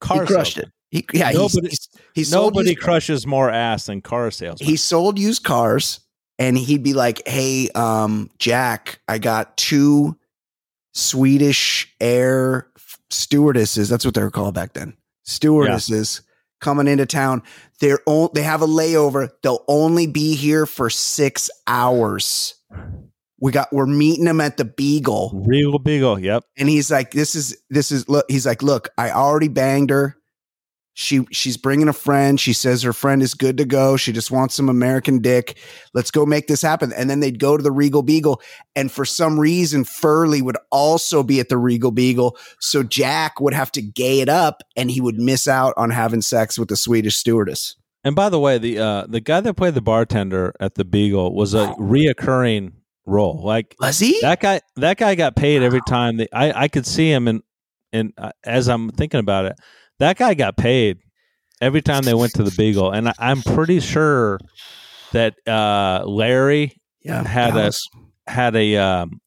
Car 0.00 0.22
he 0.22 0.26
crushed 0.26 0.58
it. 0.58 0.70
He, 0.92 1.04
yeah, 1.12 1.30
Nobody- 1.30 1.70
he's, 1.70 1.88
he 2.14 2.22
sold 2.22 2.54
Nobody 2.54 2.74
crushes 2.76 3.26
more 3.26 3.50
ass 3.50 3.86
than 3.86 4.00
car 4.02 4.30
salesman. 4.30 4.68
he 4.68 4.76
sold 4.76 5.18
used 5.18 5.42
cars 5.42 5.98
and 6.38 6.56
he'd 6.56 6.82
be 6.84 6.92
like 6.92 7.26
hey 7.26 7.68
um 7.74 8.30
jack 8.38 9.00
i 9.08 9.18
got 9.18 9.56
two 9.56 10.16
swedish 10.94 11.92
air 12.00 12.68
stewardesses. 13.10 13.88
That's 13.88 14.04
what 14.04 14.14
they 14.14 14.22
were 14.22 14.30
called 14.30 14.54
back 14.54 14.72
then. 14.74 14.94
Stewardesses 15.24 16.22
coming 16.60 16.88
into 16.88 17.06
town. 17.06 17.42
They're 17.80 18.00
on, 18.06 18.30
they 18.34 18.42
have 18.42 18.62
a 18.62 18.66
layover. 18.66 19.30
They'll 19.42 19.64
only 19.68 20.06
be 20.06 20.34
here 20.34 20.66
for 20.66 20.90
six 20.90 21.50
hours. 21.66 22.54
We 23.40 23.50
got 23.52 23.72
we're 23.72 23.86
meeting 23.86 24.24
them 24.24 24.40
at 24.40 24.56
the 24.56 24.64
beagle. 24.64 25.30
Regal 25.46 25.78
Beagle. 25.78 26.18
Yep. 26.18 26.44
and 26.56 26.68
he's 26.68 26.90
like 26.90 27.10
this 27.10 27.34
is 27.34 27.56
this 27.70 27.90
is 27.90 28.08
look 28.08 28.24
he's 28.28 28.46
like 28.46 28.62
look 28.62 28.88
i 28.96 29.10
already 29.10 29.48
banged 29.48 29.90
her 29.90 30.16
she 30.94 31.24
she's 31.30 31.56
bringing 31.56 31.88
a 31.88 31.92
friend. 31.92 32.38
She 32.38 32.52
says 32.52 32.82
her 32.82 32.92
friend 32.92 33.22
is 33.22 33.34
good 33.34 33.56
to 33.58 33.64
go. 33.64 33.96
She 33.96 34.12
just 34.12 34.30
wants 34.30 34.54
some 34.54 34.68
american 34.68 35.20
dick. 35.20 35.58
Let's 35.94 36.10
go 36.10 36.26
make 36.26 36.48
this 36.48 36.62
happen. 36.62 36.92
And 36.92 37.08
then 37.08 37.20
they'd 37.20 37.38
go 37.38 37.56
to 37.56 37.62
the 37.62 37.70
regal 37.70 38.02
beagle. 38.02 38.42
And 38.76 38.92
for 38.92 39.04
some 39.04 39.40
reason 39.40 39.84
furley 39.84 40.42
would 40.42 40.58
also 40.70 41.22
be 41.22 41.40
at 41.40 41.48
the 41.48 41.58
regal 41.58 41.90
beagle. 41.90 42.36
So 42.60 42.82
jack 42.82 43.40
would 43.40 43.54
have 43.54 43.72
to 43.72 43.82
gay 43.82 44.20
it 44.20 44.28
up 44.28 44.62
and 44.76 44.90
he 44.90 45.00
would 45.00 45.18
miss 45.18 45.48
out 45.48 45.74
on 45.76 45.90
having 45.90 46.22
sex 46.22 46.58
with 46.58 46.68
the 46.68 46.76
swedish 46.76 47.16
stewardess. 47.16 47.76
And 48.04 48.16
by 48.16 48.28
the 48.28 48.40
way, 48.40 48.58
the 48.58 48.78
uh, 48.78 49.06
the 49.08 49.20
guy 49.20 49.40
that 49.40 49.54
played 49.54 49.74
the 49.74 49.80
bartender 49.80 50.54
at 50.58 50.74
the 50.74 50.84
Beagle 50.84 51.34
was 51.34 51.54
a 51.54 51.68
reoccurring 51.78 52.72
role. 53.06 53.40
Like 53.44 53.76
was 53.78 54.00
he? 54.00 54.18
that 54.22 54.40
guy 54.40 54.60
that 54.76 54.96
guy 54.96 55.14
got 55.14 55.36
paid 55.36 55.62
every 55.62 55.80
time. 55.86 56.16
That 56.16 56.28
I 56.32 56.64
I 56.64 56.68
could 56.68 56.84
see 56.84 57.10
him 57.10 57.28
and 57.28 57.42
and 57.92 58.12
uh, 58.18 58.32
as 58.44 58.68
I'm 58.68 58.90
thinking 58.90 59.20
about 59.20 59.44
it, 59.44 59.56
that 60.02 60.18
guy 60.18 60.34
got 60.34 60.56
paid 60.56 60.98
every 61.60 61.80
time 61.80 62.02
they 62.02 62.14
went 62.14 62.32
to 62.34 62.42
the 62.42 62.50
Beagle, 62.50 62.90
and 62.90 63.08
I, 63.08 63.14
I'm 63.18 63.40
pretty 63.40 63.78
sure 63.78 64.40
that 65.12 65.34
uh, 65.46 66.04
Larry 66.04 66.80
yeah 67.02 67.22
had 67.26 67.56
a- 67.56 67.72
had 68.26 68.56
a 68.56 68.76
um, 68.76 69.20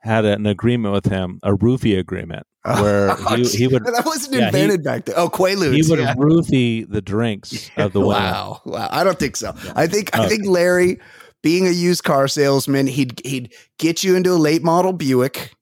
had 0.00 0.24
an 0.24 0.46
agreement 0.46 0.94
with 0.94 1.04
him, 1.04 1.38
a 1.42 1.52
roofie 1.52 1.98
agreement, 1.98 2.46
where 2.64 3.14
he, 3.36 3.44
he 3.44 3.68
would 3.68 3.84
that 3.84 4.04
wasn't 4.06 4.34
yeah, 4.34 4.40
he- 4.40 4.46
invented 4.46 4.82
back 4.82 5.04
then 5.04 5.14
oh 5.18 5.28
quaaludes 5.28 5.74
he 5.74 5.90
would 5.90 5.98
yeah. 5.98 6.14
roofie 6.14 6.90
the 6.90 7.02
drinks 7.02 7.70
of 7.76 7.92
the 7.92 8.00
women. 8.00 8.22
Wow, 8.22 8.62
wow. 8.64 8.88
I 8.90 9.04
don't 9.04 9.18
think 9.18 9.36
so. 9.36 9.54
I 9.76 9.86
think 9.86 10.16
I 10.18 10.28
think 10.28 10.46
Larry, 10.46 10.98
being 11.42 11.66
a 11.66 11.72
used 11.72 12.04
car 12.04 12.26
salesman, 12.26 12.86
he'd 12.86 13.20
he'd 13.26 13.52
get 13.78 14.02
you 14.02 14.16
into 14.16 14.30
a 14.30 14.40
late 14.40 14.62
model 14.62 14.94
Buick, 14.94 15.52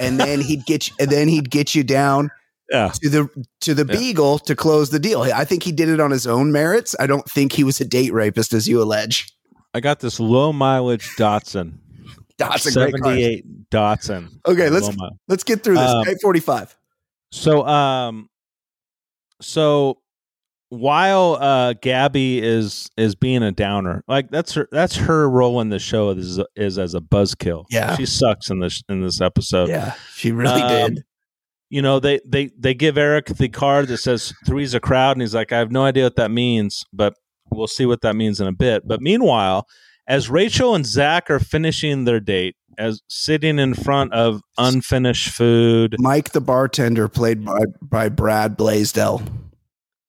and 0.00 0.18
then 0.18 0.40
he'd 0.40 0.64
get 0.64 0.88
you, 0.88 0.94
and 0.98 1.10
then 1.10 1.28
he'd 1.28 1.50
get 1.50 1.74
you 1.74 1.84
down 1.84 2.30
Yeah, 2.70 2.88
to 3.02 3.08
the 3.08 3.28
to 3.62 3.74
the 3.74 3.86
Yeah. 3.90 3.98
Beagle 3.98 4.38
to 4.40 4.54
close 4.54 4.90
the 4.90 4.98
deal. 4.98 5.22
I 5.22 5.44
think 5.44 5.62
he 5.62 5.72
did 5.72 5.88
it 5.88 6.00
on 6.00 6.10
his 6.10 6.26
own 6.26 6.52
merits. 6.52 6.94
I 7.00 7.06
don't 7.06 7.28
think 7.28 7.52
he 7.52 7.64
was 7.64 7.80
a 7.80 7.84
date 7.84 8.12
rapist, 8.12 8.52
as 8.52 8.68
you 8.68 8.82
allege. 8.82 9.32
I 9.74 9.80
got 9.80 10.00
this 10.00 10.18
low 10.20 10.52
mileage 10.52 11.08
Datsun, 11.16 11.78
That's 12.38 12.66
a 12.66 12.72
great 12.72 12.92
car. 12.94 13.00
seventy 13.12 13.24
eight 13.24 13.70
Datsun. 13.70 14.28
Okay, 14.46 14.68
let's 14.70 14.88
let's 15.28 15.44
get 15.44 15.62
through 15.62 15.76
this. 15.76 15.88
Um, 15.90 16.08
Eight 16.08 16.18
forty 16.22 16.40
five. 16.40 16.76
So 17.32 17.66
um 17.66 18.28
so 19.40 19.98
while 20.70 21.38
uh 21.40 21.72
Gabby 21.74 22.40
is 22.42 22.88
is 22.96 23.14
being 23.14 23.42
a 23.42 23.52
downer, 23.52 24.04
like 24.08 24.30
that's 24.30 24.52
her 24.54 24.68
that's 24.70 24.96
her 24.96 25.28
role 25.28 25.60
in 25.60 25.68
the 25.70 25.78
show 25.78 26.10
is 26.10 26.40
is 26.56 26.78
as 26.78 26.94
a 26.94 27.00
buzzkill. 27.00 27.64
Yeah. 27.70 27.96
She 27.96 28.06
sucks 28.06 28.50
in 28.50 28.60
this 28.60 28.82
in 28.88 29.02
this 29.02 29.20
episode. 29.20 29.68
Yeah, 29.68 29.94
she 30.14 30.32
really 30.32 30.60
Um, 30.62 30.68
did. 30.94 31.04
You 31.70 31.82
know, 31.82 32.00
they 32.00 32.20
they 32.24 32.50
they 32.58 32.74
give 32.74 32.96
Erich 32.96 33.26
the 33.26 33.48
card 33.48 33.88
that 33.88 33.98
says 33.98 34.32
three's 34.46 34.74
a 34.74 34.80
crowd 34.80 35.12
and 35.12 35.20
he's 35.22 35.34
like, 35.34 35.52
I 35.52 35.58
have 35.58 35.70
no 35.70 35.84
idea 35.84 36.04
what 36.04 36.16
that 36.16 36.30
means, 36.30 36.84
but 36.92 37.14
we'll 37.50 37.66
see 37.66 37.84
what 37.86 38.00
that 38.02 38.16
means 38.16 38.40
in 38.40 38.46
a 38.46 38.52
bit. 38.52 38.86
But 38.88 39.00
meanwhile, 39.02 39.66
as 40.06 40.30
Rachel 40.30 40.74
and 40.74 40.86
Zach 40.86 41.30
are 41.30 41.38
finishing 41.38 42.04
their 42.04 42.20
date, 42.20 42.56
as 42.78 43.02
sitting 43.08 43.58
in 43.58 43.74
front 43.74 44.12
of 44.14 44.40
unfinished 44.56 45.28
food, 45.30 45.96
Mike, 45.98 46.30
the 46.32 46.40
bartender, 46.40 47.08
played 47.08 47.44
by 47.44 47.64
by 47.82 48.08
Brad 48.08 48.56
Blaisdell. 48.56 49.22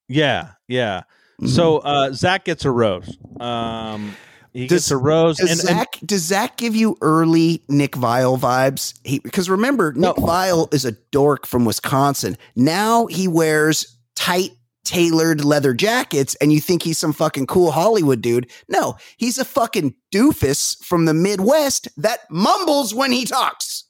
Yeah, 0.07 0.51
yeah. 0.67 1.01
Mhm. 1.41 1.49
So 1.49 1.77
uh, 1.79 2.13
Zach 2.13 2.45
gets 2.45 2.63
a 2.65 2.71
rose. 2.71 3.17
Um, 3.39 4.15
he 4.53 4.67
Does- 4.67 4.83
gets 4.83 4.91
a 4.91 4.97
rose, 4.97 5.37
Does 5.37 5.51
and, 5.51 5.59
and 5.59 5.77
Zach 5.77 5.99
does 6.05 6.21
Zach 6.23 6.57
give 6.57 6.75
you 6.75 6.97
early 7.01 7.63
Nick 7.69 7.91
Viall 7.93 8.39
vibes? 8.39 8.93
Because 9.23 9.49
remember 9.49 9.93
No. 9.95 10.09
Nick 10.09 10.17
Viall 10.17 10.73
is 10.73 10.85
a 10.85 10.93
dork 11.11 11.45
from 11.45 11.65
Wisconsin. 11.65 12.37
Now 12.55 13.05
he 13.07 13.27
wears 13.27 13.97
tight 14.15 14.51
tailored 14.85 15.45
leather 15.45 15.73
jackets, 15.75 16.33
and 16.41 16.51
you 16.51 16.59
think 16.59 16.81
he's 16.81 16.97
some 16.97 17.13
fucking 17.13 17.45
cool 17.45 17.71
Hollywood 17.71 18.21
dude. 18.21 18.49
No, 18.67 18.95
he's 19.17 19.37
a 19.37 19.45
fucking 19.45 19.93
doofus 20.11 20.83
from 20.83 21.05
the 21.05 21.13
Midwest 21.13 21.87
that 21.97 22.21
mumbles 22.31 22.93
when 22.93 23.11
he 23.11 23.25
talks. 23.25 23.83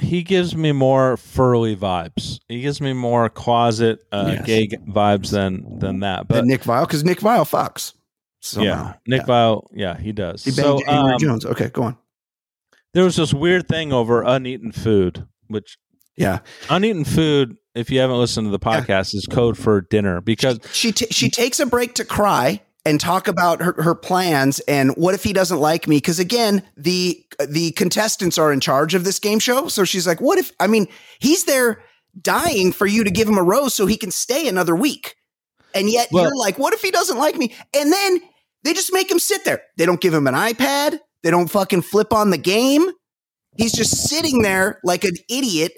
he 0.00 0.22
gives 0.24 0.56
me 0.56 0.72
more 0.72 1.16
Furley 1.18 1.76
vibes. 1.76 2.40
He 2.48 2.62
gives 2.62 2.80
me 2.80 2.92
more 2.94 3.28
closet 3.28 4.00
uh, 4.10 4.30
Yes. 4.38 4.46
gay 4.46 4.66
vibes 4.88 5.30
than 5.30 5.78
than 5.78 6.00
that. 6.00 6.26
But 6.26 6.36
But 6.36 6.44
Nick 6.46 6.62
Viall, 6.62 6.82
because 6.86 7.04
Nick 7.04 7.20
Viall 7.20 7.48
fucks. 7.48 7.92
Somehow. 8.40 8.68
yeah, 8.68 8.94
Nick 9.06 9.26
Viall, 9.26 9.66
yeah, 9.72 9.96
he 9.98 10.12
does. 10.12 10.44
He 10.44 10.50
so 10.50 10.76
banged 10.76 10.86
January 10.86 11.12
um, 11.14 11.18
Jones. 11.20 11.46
Okay, 11.46 11.68
go 11.68 11.82
on. 11.84 11.98
there 12.94 13.04
was 13.04 13.16
this 13.16 13.34
weird 13.34 13.68
thing 13.68 13.92
over 13.92 14.22
uneaten 14.22 14.72
food, 14.72 15.26
which 15.48 15.76
Yeah, 16.16 16.38
uneaten 16.68 17.04
food. 17.04 17.56
If 17.74 17.90
you 17.90 18.00
haven't 18.00 18.18
listened 18.18 18.46
to 18.46 18.50
the 18.50 18.58
podcast, 18.58 19.14
is 19.14 19.26
code 19.30 19.56
for 19.56 19.80
dinner 19.82 20.20
because 20.20 20.58
she 20.72 20.90
t- 20.92 21.06
she 21.10 21.30
takes 21.30 21.60
a 21.60 21.66
break 21.66 21.94
to 21.96 22.04
cry 22.04 22.62
and 22.84 22.98
talk 22.98 23.28
about 23.28 23.60
her, 23.62 23.74
her 23.82 23.94
plans 23.94 24.58
and 24.60 24.90
what 24.96 25.14
if 25.14 25.22
he 25.22 25.32
doesn't 25.34 25.58
like 25.60 25.86
me 25.86 25.98
because 25.98 26.18
again 26.18 26.62
the 26.78 27.22
the 27.46 27.70
contestants 27.72 28.38
are 28.38 28.50
in 28.52 28.58
charge 28.58 28.94
of 28.94 29.04
this 29.04 29.18
game 29.18 29.38
show 29.38 29.68
so 29.68 29.84
she's 29.84 30.06
like 30.06 30.18
what 30.22 30.38
if 30.38 30.50
i 30.60 30.66
mean 30.66 30.88
he's 31.18 31.44
there 31.44 31.82
dying 32.22 32.72
for 32.72 32.86
you 32.86 33.04
to 33.04 33.10
give 33.10 33.28
him 33.28 33.36
a 33.36 33.42
rose 33.42 33.74
so 33.74 33.84
he 33.84 33.98
can 33.98 34.10
stay 34.10 34.48
another 34.48 34.74
week 34.74 35.14
And 35.74 35.90
yet 35.90 36.08
Well- 36.10 36.24
you're 36.24 36.36
like, 36.36 36.58
what 36.58 36.72
if 36.72 36.80
he 36.80 36.90
doesn't 36.90 37.18
like 37.18 37.36
me? 37.36 37.54
And 37.78 37.92
then 37.92 38.20
they 38.64 38.72
just 38.72 38.92
make 38.92 39.10
him 39.10 39.18
sit 39.18 39.44
there. 39.44 39.62
They 39.76 39.86
don't 39.86 40.00
give 40.00 40.14
him 40.14 40.26
an 40.26 40.34
iPad. 40.34 40.98
They 41.22 41.30
don't 41.30 41.48
fucking 41.50 41.82
flip 41.82 42.12
on 42.12 42.30
the 42.30 42.38
game. 42.38 42.90
He's 43.56 43.72
just 43.72 44.08
sitting 44.08 44.42
there 44.42 44.80
like 44.84 45.04
an 45.04 45.14
idiot, 45.28 45.72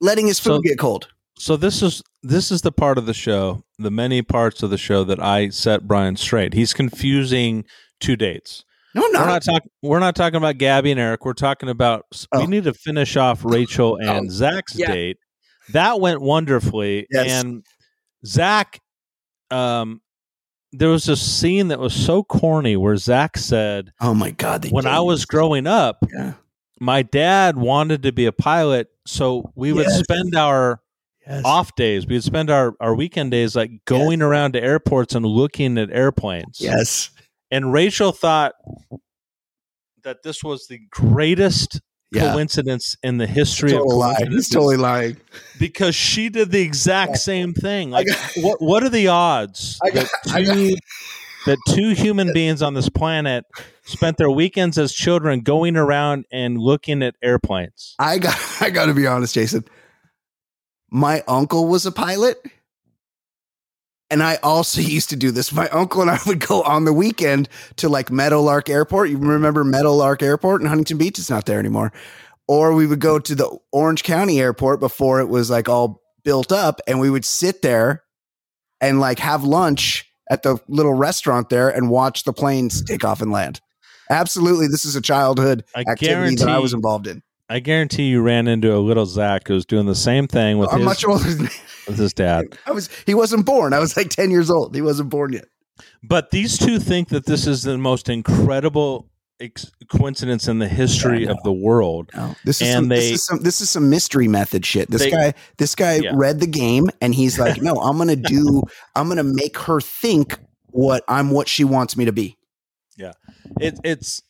letting 0.00 0.26
his 0.26 0.38
food 0.40 0.56
So- 0.56 0.60
get 0.60 0.78
cold. 0.78 1.08
So 1.36 1.56
this 1.56 1.82
is 1.82 2.00
this 2.22 2.52
is 2.52 2.62
the 2.62 2.70
part 2.70 2.96
of 2.96 3.06
the 3.06 3.12
show, 3.14 3.64
the 3.78 3.90
many 3.90 4.22
parts 4.22 4.62
of 4.62 4.70
the 4.70 4.78
show 4.78 5.02
that 5.04 5.20
I 5.20 5.48
set 5.48 5.86
Brian 5.88 6.14
straight. 6.16 6.54
He's 6.54 6.72
confusing 6.72 7.64
two 7.98 8.14
dates. 8.14 8.64
No, 8.94 9.02
We're 9.02 9.10
not 9.26 9.42
talking. 9.42 9.70
We're 9.82 9.98
not 9.98 10.14
talking 10.14 10.36
about 10.36 10.58
Gabby 10.58 10.92
and 10.92 11.00
Erich. 11.00 11.24
We're 11.24 11.32
talking 11.32 11.68
about. 11.68 12.04
Oh. 12.30 12.40
We 12.40 12.46
need 12.46 12.64
to 12.64 12.72
finish 12.72 13.16
off 13.16 13.44
Rachel 13.44 13.96
and 13.96 14.26
Oh, 14.28 14.30
Zach's 14.30 14.76
yeah. 14.78 14.86
date. 14.86 15.16
That 15.72 15.98
went 16.00 16.20
wonderfully, 16.20 17.08
Yes. 17.10 17.42
and 17.44 17.64
Zach. 18.24 18.80
Um, 19.50 20.00
there 20.78 20.88
was 20.88 21.08
a 21.08 21.16
scene 21.16 21.68
that 21.68 21.78
was 21.78 21.94
so 21.94 22.22
corny 22.22 22.76
where 22.76 22.96
Zach 22.96 23.36
said, 23.38 23.92
Oh 24.00 24.14
my 24.14 24.30
God. 24.30 24.70
"When 24.70 24.86
I 24.86 25.00
was 25.00 25.24
growing 25.24 25.66
up, 25.66 26.04
Yeah. 26.12 26.34
my 26.80 27.02
dad 27.02 27.56
wanted 27.56 28.02
to 28.02 28.12
be 28.12 28.26
a 28.26 28.32
pilot, 28.32 28.88
so 29.06 29.52
we 29.54 29.72
would 29.72 29.86
Yes. 29.86 29.98
spend 30.00 30.34
our 30.34 30.80
Yes. 31.26 31.42
off 31.44 31.74
days. 31.74 32.06
We'd 32.06 32.22
spend 32.22 32.50
our, 32.50 32.74
our 32.80 32.94
weekend 32.94 33.30
days 33.30 33.56
like 33.56 33.70
going 33.86 34.20
around 34.20 34.52
to 34.52 34.62
airports 34.62 35.14
and 35.14 35.24
looking 35.24 35.78
at 35.78 35.90
airplanes. 35.90 36.58
Yes. 36.60 37.10
And 37.50 37.72
Rachel 37.72 38.12
thought 38.12 38.54
that 40.02 40.22
this 40.22 40.44
was 40.44 40.66
the 40.66 40.80
greatest 40.90 41.80
Yeah. 42.14 42.32
coincidence 42.32 42.96
in 43.02 43.18
the 43.18 43.26
history 43.26 43.70
Total 43.72 43.90
of 43.92 43.98
lie. 43.98 44.16
He's 44.28 44.48
totally 44.48 44.76
lying. 44.76 45.16
because 45.58 45.94
she 45.94 46.28
did 46.28 46.50
the 46.50 46.60
exact 46.62 47.18
same 47.18 47.52
thing. 47.54 47.90
Like, 47.90 48.06
got- 48.06 48.32
what 48.36 48.62
what 48.62 48.82
are 48.82 48.88
the 48.88 49.08
odds 49.08 49.78
got- 49.92 50.08
that 50.24 50.44
two 50.46 50.76
that 51.46 51.58
two 51.68 51.90
human 51.94 52.32
beings 52.32 52.62
on 52.62 52.74
this 52.74 52.88
planet 52.88 53.44
spent 53.84 54.16
their 54.16 54.30
weekends 54.30 54.78
as 54.78 54.94
children 54.94 55.40
going 55.40 55.76
around 55.76 56.24
and 56.32 56.58
looking 56.58 57.02
at 57.02 57.14
airplanes? 57.22 57.94
I 57.98 58.18
got 58.18 58.38
I 58.60 58.70
got 58.70 58.86
to 58.86 58.94
be 58.94 59.06
honest, 59.06 59.34
Jason. 59.34 59.64
My 60.90 61.22
uncle 61.26 61.66
was 61.66 61.86
a 61.86 61.92
pilot. 61.92 62.38
And 64.10 64.22
I 64.22 64.36
also 64.42 64.80
used 64.82 65.10
to 65.10 65.16
do 65.16 65.30
this. 65.30 65.52
My 65.52 65.68
uncle 65.68 66.02
and 66.02 66.10
I 66.10 66.18
would 66.26 66.40
go 66.40 66.62
on 66.62 66.84
the 66.84 66.92
weekend 66.92 67.48
to 67.76 67.88
like 67.88 68.10
Meadowlark 68.10 68.68
Airport. 68.68 69.10
You 69.10 69.18
remember 69.18 69.64
Meadowlark 69.64 70.22
Airport 70.22 70.60
in 70.60 70.66
Huntington 70.66 70.98
Beach? 70.98 71.18
It's 71.18 71.30
not 71.30 71.46
there 71.46 71.58
anymore. 71.58 71.92
Or 72.46 72.74
we 72.74 72.86
would 72.86 73.00
go 73.00 73.18
to 73.18 73.34
the 73.34 73.58
Orange 73.72 74.02
County 74.02 74.38
Airport 74.40 74.78
before 74.80 75.20
it 75.20 75.28
was 75.28 75.48
like 75.48 75.68
all 75.68 76.02
built 76.24 76.52
up, 76.52 76.80
and 76.86 77.00
we 77.00 77.10
would 77.10 77.24
sit 77.24 77.62
there 77.62 78.02
and 78.80 79.00
like 79.00 79.18
have 79.18 79.44
lunch 79.44 80.10
at 80.30 80.42
the 80.42 80.58
little 80.68 80.94
restaurant 80.94 81.48
there 81.50 81.68
and 81.68 81.90
watch 81.90 82.24
the 82.24 82.32
planes 82.32 82.82
take 82.82 83.04
off 83.04 83.22
and 83.22 83.30
land. 83.30 83.60
Absolutely, 84.10 84.66
this 84.66 84.84
is 84.84 84.96
a 84.96 85.00
childhood 85.00 85.64
I 85.74 85.84
activity 85.88 86.36
that 86.36 86.48
I 86.48 86.58
was 86.58 86.74
involved 86.74 87.06
in. 87.06 87.22
I 87.48 87.58
guarantee 87.60 88.04
you 88.04 88.22
ran 88.22 88.48
into 88.48 88.74
a 88.74 88.78
little 88.78 89.06
Zach 89.06 89.48
who 89.48 89.54
was 89.54 89.66
doing 89.66 89.86
the 89.86 89.94
same 89.94 90.26
thing 90.26 90.58
with 90.58 90.70
I'm 90.72 90.78
his 90.80 90.84
much 90.86 91.04
older 91.04 91.24
than 91.34 91.48
with 91.86 91.98
his 91.98 92.14
dad. 92.14 92.58
I 92.66 92.72
was. 92.72 92.88
He 93.06 93.14
wasn't 93.14 93.44
born. 93.44 93.72
I 93.74 93.78
was 93.80 93.96
like 93.96 94.08
ten 94.08 94.30
years 94.30 94.50
old. 94.50 94.74
He 94.74 94.80
wasn't 94.82 95.10
born 95.10 95.32
yet. 95.34 95.44
But 96.02 96.30
these 96.30 96.56
two 96.56 96.78
think 96.78 97.08
that 97.08 97.26
this 97.26 97.46
is 97.46 97.62
the 97.62 97.76
most 97.76 98.08
incredible 98.08 99.10
ex- 99.40 99.70
coincidence 99.90 100.48
in 100.48 100.58
the 100.58 100.68
history 100.68 101.24
Yeah, 101.24 101.32
of 101.32 101.38
the 101.44 101.52
world. 101.52 102.10
No, 102.14 102.34
this 102.44 102.62
is 102.62 102.68
And 102.68 102.74
some, 102.84 102.88
they- 102.88 102.96
this 102.96 103.10
is 103.10 103.26
some 103.26 103.38
this 103.40 103.60
is 103.60 103.70
some 103.70 103.90
mystery 103.90 104.28
method 104.28 104.64
shit. 104.64 104.90
This 104.90 105.02
They- 105.02 105.10
guy, 105.10 105.34
this 105.58 105.74
guy 105.74 105.96
Yeah. 105.96 106.12
read 106.14 106.40
the 106.40 106.46
game 106.46 106.88
and 107.00 107.14
he's 107.14 107.38
like, 107.38 107.60
no, 107.62 107.74
I'm 107.74 107.98
gonna 107.98 108.16
do. 108.16 108.62
I'm 108.94 109.08
gonna 109.08 109.22
make 109.24 109.58
her 109.58 109.80
think 109.80 110.38
what 110.70 111.04
I'm 111.08 111.30
what 111.30 111.48
she 111.48 111.64
wants 111.64 111.96
me 111.96 112.04
to 112.06 112.12
be. 112.12 112.36
Yeah, 112.96 113.12
it, 113.60 113.78
it's 113.84 114.22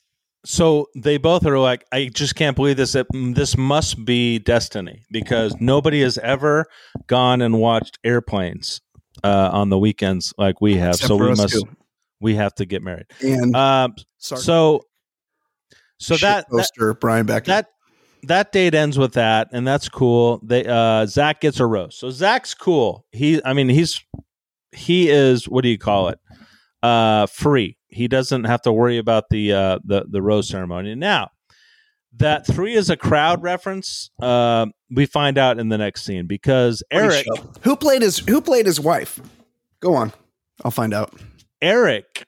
so 0.44 0.88
they 0.94 1.16
both 1.16 1.46
are 1.46 1.58
like, 1.58 1.84
I 1.92 2.06
just 2.12 2.34
can't 2.34 2.54
believe 2.54 2.76
this. 2.76 2.96
This 3.12 3.56
must 3.56 4.04
be 4.04 4.38
destiny 4.38 5.04
because 5.10 5.54
nobody 5.60 6.02
has 6.02 6.18
ever 6.18 6.66
gone 7.06 7.40
and 7.42 7.58
watched 7.58 7.98
airplanes 8.04 8.80
uh, 9.22 9.50
on 9.52 9.70
the 9.70 9.78
weekends 9.78 10.34
like 10.36 10.60
we 10.60 10.76
have. 10.76 10.94
Except 10.94 11.08
so 11.08 11.16
we 11.16 11.28
must 11.28 11.54
two. 11.54 11.62
we 12.20 12.34
have 12.34 12.54
to 12.56 12.66
get 12.66 12.82
married. 12.82 13.06
And 13.20 13.54
Um, 13.56 13.94
so 14.18 14.82
so 15.98 16.16
that, 16.16 16.46
that 16.48 16.50
poster 16.50 16.94
Brian 16.94 17.26
Becker. 17.26 17.46
that 17.46 17.70
that 18.24 18.52
date 18.52 18.74
ends 18.74 18.98
with 18.98 19.14
that, 19.14 19.48
and 19.52 19.66
that's 19.66 19.88
cool. 19.88 20.40
They 20.42 20.66
uh 20.66 21.06
Zach 21.06 21.40
gets 21.40 21.60
a 21.60 21.66
roast. 21.66 21.98
So 22.00 22.10
Zach's 22.10 22.54
cool. 22.54 23.06
He 23.12 23.40
I 23.44 23.52
mean 23.52 23.68
he's 23.68 24.00
he 24.72 25.08
is 25.08 25.48
what 25.48 25.62
do 25.62 25.68
you 25.68 25.78
call 25.78 26.08
it? 26.08 26.18
Uh 26.84 27.26
free. 27.26 27.78
He 27.88 28.08
doesn't 28.08 28.44
have 28.44 28.60
to 28.62 28.72
worry 28.72 28.98
about 28.98 29.24
the 29.30 29.52
uh 29.52 29.78
the, 29.84 30.04
the 30.08 30.20
rose 30.20 30.48
ceremony. 30.48 30.94
Now 30.94 31.30
that 32.18 32.46
three 32.46 32.74
is 32.74 32.90
a 32.90 32.96
crowd 32.96 33.42
reference, 33.42 34.10
uh, 34.20 34.66
we 34.90 35.06
find 35.06 35.38
out 35.38 35.58
in 35.58 35.68
the 35.68 35.78
next 35.78 36.04
scene 36.04 36.26
because 36.26 36.82
Erich 36.90 37.26
who 37.62 37.76
played 37.76 38.02
his 38.02 38.18
who 38.18 38.40
played 38.40 38.66
his 38.66 38.78
wife. 38.78 39.20
Go 39.80 39.94
on, 39.94 40.12
I'll 40.64 40.70
find 40.70 40.94
out. 40.94 41.12
Erich 41.60 42.26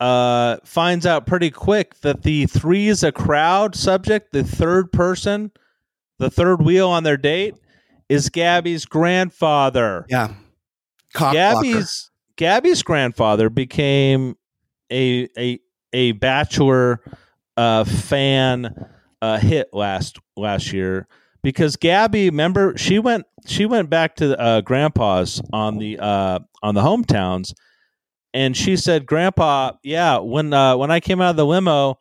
uh, 0.00 0.58
finds 0.64 1.06
out 1.06 1.26
pretty 1.26 1.50
quick 1.50 1.98
that 2.00 2.22
the 2.22 2.46
three 2.46 2.88
is 2.88 3.02
a 3.02 3.12
crowd 3.12 3.74
subject, 3.74 4.32
the 4.32 4.44
third 4.44 4.92
person, 4.92 5.50
the 6.18 6.30
third 6.30 6.62
wheel 6.62 6.88
on 6.88 7.02
their 7.02 7.16
date, 7.16 7.54
is 8.08 8.28
Gabby's 8.28 8.84
grandfather. 8.84 10.06
Yeah, 10.08 10.34
cock. 11.14 11.32
Gabby's 11.32 12.10
Gabby's 12.38 12.82
grandfather 12.82 13.50
became 13.50 14.36
a 14.90 15.28
a 15.36 15.60
a 15.92 16.12
bachelor 16.12 17.02
uh, 17.56 17.84
fan 17.84 18.74
uh, 19.20 19.38
hit 19.38 19.68
last 19.74 20.18
last 20.36 20.72
year 20.72 21.08
because 21.42 21.76
Gabby, 21.76 22.30
remember 22.30 22.78
she 22.78 23.00
went 23.00 23.26
she 23.44 23.66
went 23.66 23.90
back 23.90 24.16
to 24.16 24.38
uh, 24.40 24.60
grandpa's 24.60 25.42
on 25.52 25.78
the 25.78 25.98
uh, 25.98 26.38
on 26.62 26.76
the 26.76 26.80
hometowns, 26.80 27.54
and 28.32 28.56
she 28.56 28.76
said, 28.76 29.04
"Grandpa, 29.04 29.72
yeah, 29.82 30.18
when 30.18 30.52
uh, 30.52 30.76
when 30.76 30.92
I 30.92 31.00
came 31.00 31.20
out 31.20 31.30
of 31.30 31.36
the 31.36 31.46
limo." 31.46 31.98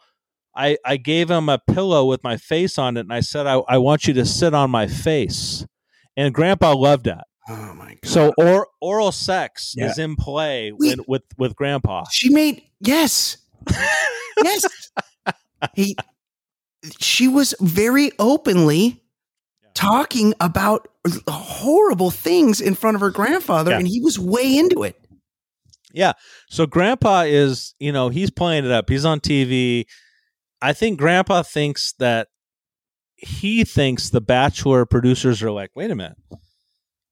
I, 0.59 0.75
I 0.83 0.97
gave 0.97 1.29
him 1.29 1.49
a 1.49 1.59
pillow 1.59 2.05
with 2.05 2.23
my 2.23 2.35
face 2.35 2.79
on 2.79 2.97
it, 2.97 3.01
and 3.01 3.13
I 3.13 3.19
said, 3.19 3.45
I, 3.45 3.61
I 3.69 3.77
want 3.77 4.07
you 4.07 4.15
to 4.15 4.25
sit 4.25 4.55
on 4.55 4.71
my 4.71 4.87
face. 4.87 5.63
And 6.15 6.33
Grandpa 6.33 6.73
loved 6.73 7.05
that. 7.05 7.27
Oh 7.49 7.73
my 7.73 7.97
god! 8.01 8.05
So 8.05 8.33
or, 8.37 8.67
oral 8.81 9.11
sex 9.11 9.73
Yeah. 9.77 9.89
is 9.89 9.97
in 9.97 10.15
play 10.15 10.71
Wait. 10.71 10.97
with, 10.97 11.07
with 11.07 11.23
with 11.37 11.55
grandpa. 11.55 12.03
She 12.11 12.29
made 12.29 12.61
yes, 12.79 13.37
yes. 14.43 14.63
He, 15.73 15.95
she 16.99 17.27
was 17.27 17.53
very 17.59 18.11
openly 18.19 19.01
talking 19.73 20.33
about 20.39 20.87
horrible 21.27 22.11
things 22.11 22.59
in 22.61 22.75
front 22.75 22.95
of 22.95 23.01
her 23.01 23.09
grandfather, 23.11 23.71
Yeah. 23.71 23.79
and 23.79 23.87
he 23.87 23.99
was 24.01 24.19
way 24.19 24.57
into 24.57 24.83
it. 24.83 24.99
Yeah. 25.93 26.13
So 26.49 26.65
grandpa 26.65 27.21
is, 27.21 27.73
you 27.79 27.91
know, 27.91 28.09
he's 28.09 28.29
playing 28.29 28.65
it 28.65 28.71
up. 28.71 28.89
He's 28.89 29.05
on 29.05 29.19
TV. 29.19 29.85
I 30.61 30.73
think 30.73 30.99
grandpa 30.99 31.43
thinks 31.43 31.93
that 31.99 32.27
he 33.15 33.63
thinks 33.63 34.09
the 34.09 34.21
bachelor 34.21 34.85
producers 34.85 35.41
are 35.41 35.51
like, 35.51 35.71
"Wait 35.75 35.89
a 35.91 35.95
minute. 35.95 36.17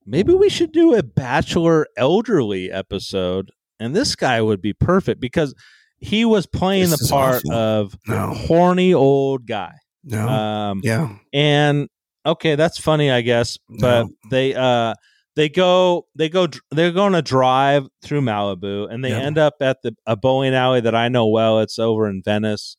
Maybe 0.06 0.34
we 0.34 0.50
should 0.50 0.72
do 0.72 0.94
a 0.96 1.04
bachelor 1.04 1.88
elderly 1.98 2.72
episode." 2.72 3.52
And 3.80 3.96
this 3.96 4.16
guy 4.16 4.42
would 4.42 4.62
be 4.62 4.74
perfect 4.74 5.20
because 5.20 5.54
he 5.98 6.24
was 6.26 6.46
playing 6.46 6.90
This 6.92 7.08
the 7.08 7.14
part 7.14 7.38
awful. 7.46 7.54
of 7.54 7.98
No. 8.08 8.34
horny 8.34 8.94
old 8.94 9.46
guy. 9.48 9.74
No, 10.04 10.28
Um 10.28 10.82
yeah, 10.84 11.16
and 11.34 11.90
okay 12.26 12.56
that's 12.56 12.78
funny 12.80 13.10
i 13.12 13.22
guess 13.22 13.58
but 13.80 14.04
No. 14.06 14.10
they 14.32 14.54
uh 14.56 14.94
they 15.36 15.50
go 15.50 16.06
they 16.16 16.28
go 16.30 16.48
they're 16.72 16.92
going 16.92 17.14
to 17.14 17.22
drive 17.22 17.88
through 18.04 18.22
malibu 18.22 18.88
and 18.92 19.04
they 19.04 19.10
Yeah. 19.12 19.20
end 19.20 19.38
up 19.38 19.56
at 19.62 19.82
the 19.84 19.96
a 20.08 20.16
bowling 20.16 20.54
alley 20.56 20.82
that 20.82 20.96
i 20.96 21.08
know 21.08 21.28
well 21.28 21.60
it's 21.60 21.78
over 21.80 22.08
in 22.10 22.22
venice 22.24 22.78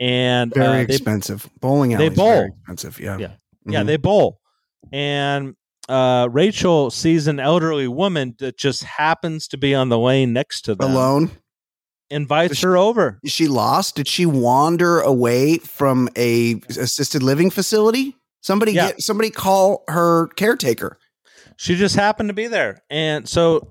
and 0.00 0.52
very 0.54 0.82
uh, 0.82 0.86
they, 0.86 0.94
expensive. 0.94 1.48
Bowling 1.60 1.90
they 1.90 1.96
alley, 1.96 2.08
very 2.08 2.16
bowl. 2.48 2.56
expensive. 2.58 2.98
Yeah, 3.00 3.18
Yeah. 3.18 3.32
yeah 3.66 3.82
Mhm. 3.82 3.86
they 3.86 3.96
bowl 3.98 4.40
and 4.92 5.54
uh 5.88 6.28
rachel 6.30 6.90
sees 6.90 7.26
an 7.26 7.40
elderly 7.40 7.88
woman 7.88 8.34
that 8.38 8.56
just 8.56 8.84
happens 8.84 9.48
to 9.48 9.56
be 9.58 9.74
on 9.74 9.88
the 9.88 9.98
lane 9.98 10.32
next 10.32 10.62
to 10.62 10.74
them 10.74 10.90
alone. 10.92 11.30
invites 12.10 12.58
she- 12.58 12.66
her 12.66 12.76
over 12.76 13.18
Is 13.24 13.32
she 13.32 13.48
lost? 13.48 13.96
Did 13.96 14.06
she 14.08 14.24
wander 14.26 15.00
away 15.00 15.58
from 15.58 16.08
a 16.16 16.60
assisted 16.78 17.22
living 17.22 17.50
facility? 17.50 18.16
Somebody 18.42 18.72
Yeah. 18.72 18.88
get 18.88 19.00
somebody 19.02 19.30
call 19.30 19.84
her 19.88 20.28
caretaker. 20.36 20.98
She 21.56 21.74
just 21.76 21.94
happened 21.96 22.28
to 22.28 22.34
be 22.34 22.46
there. 22.48 22.82
And 22.90 23.28
so 23.28 23.70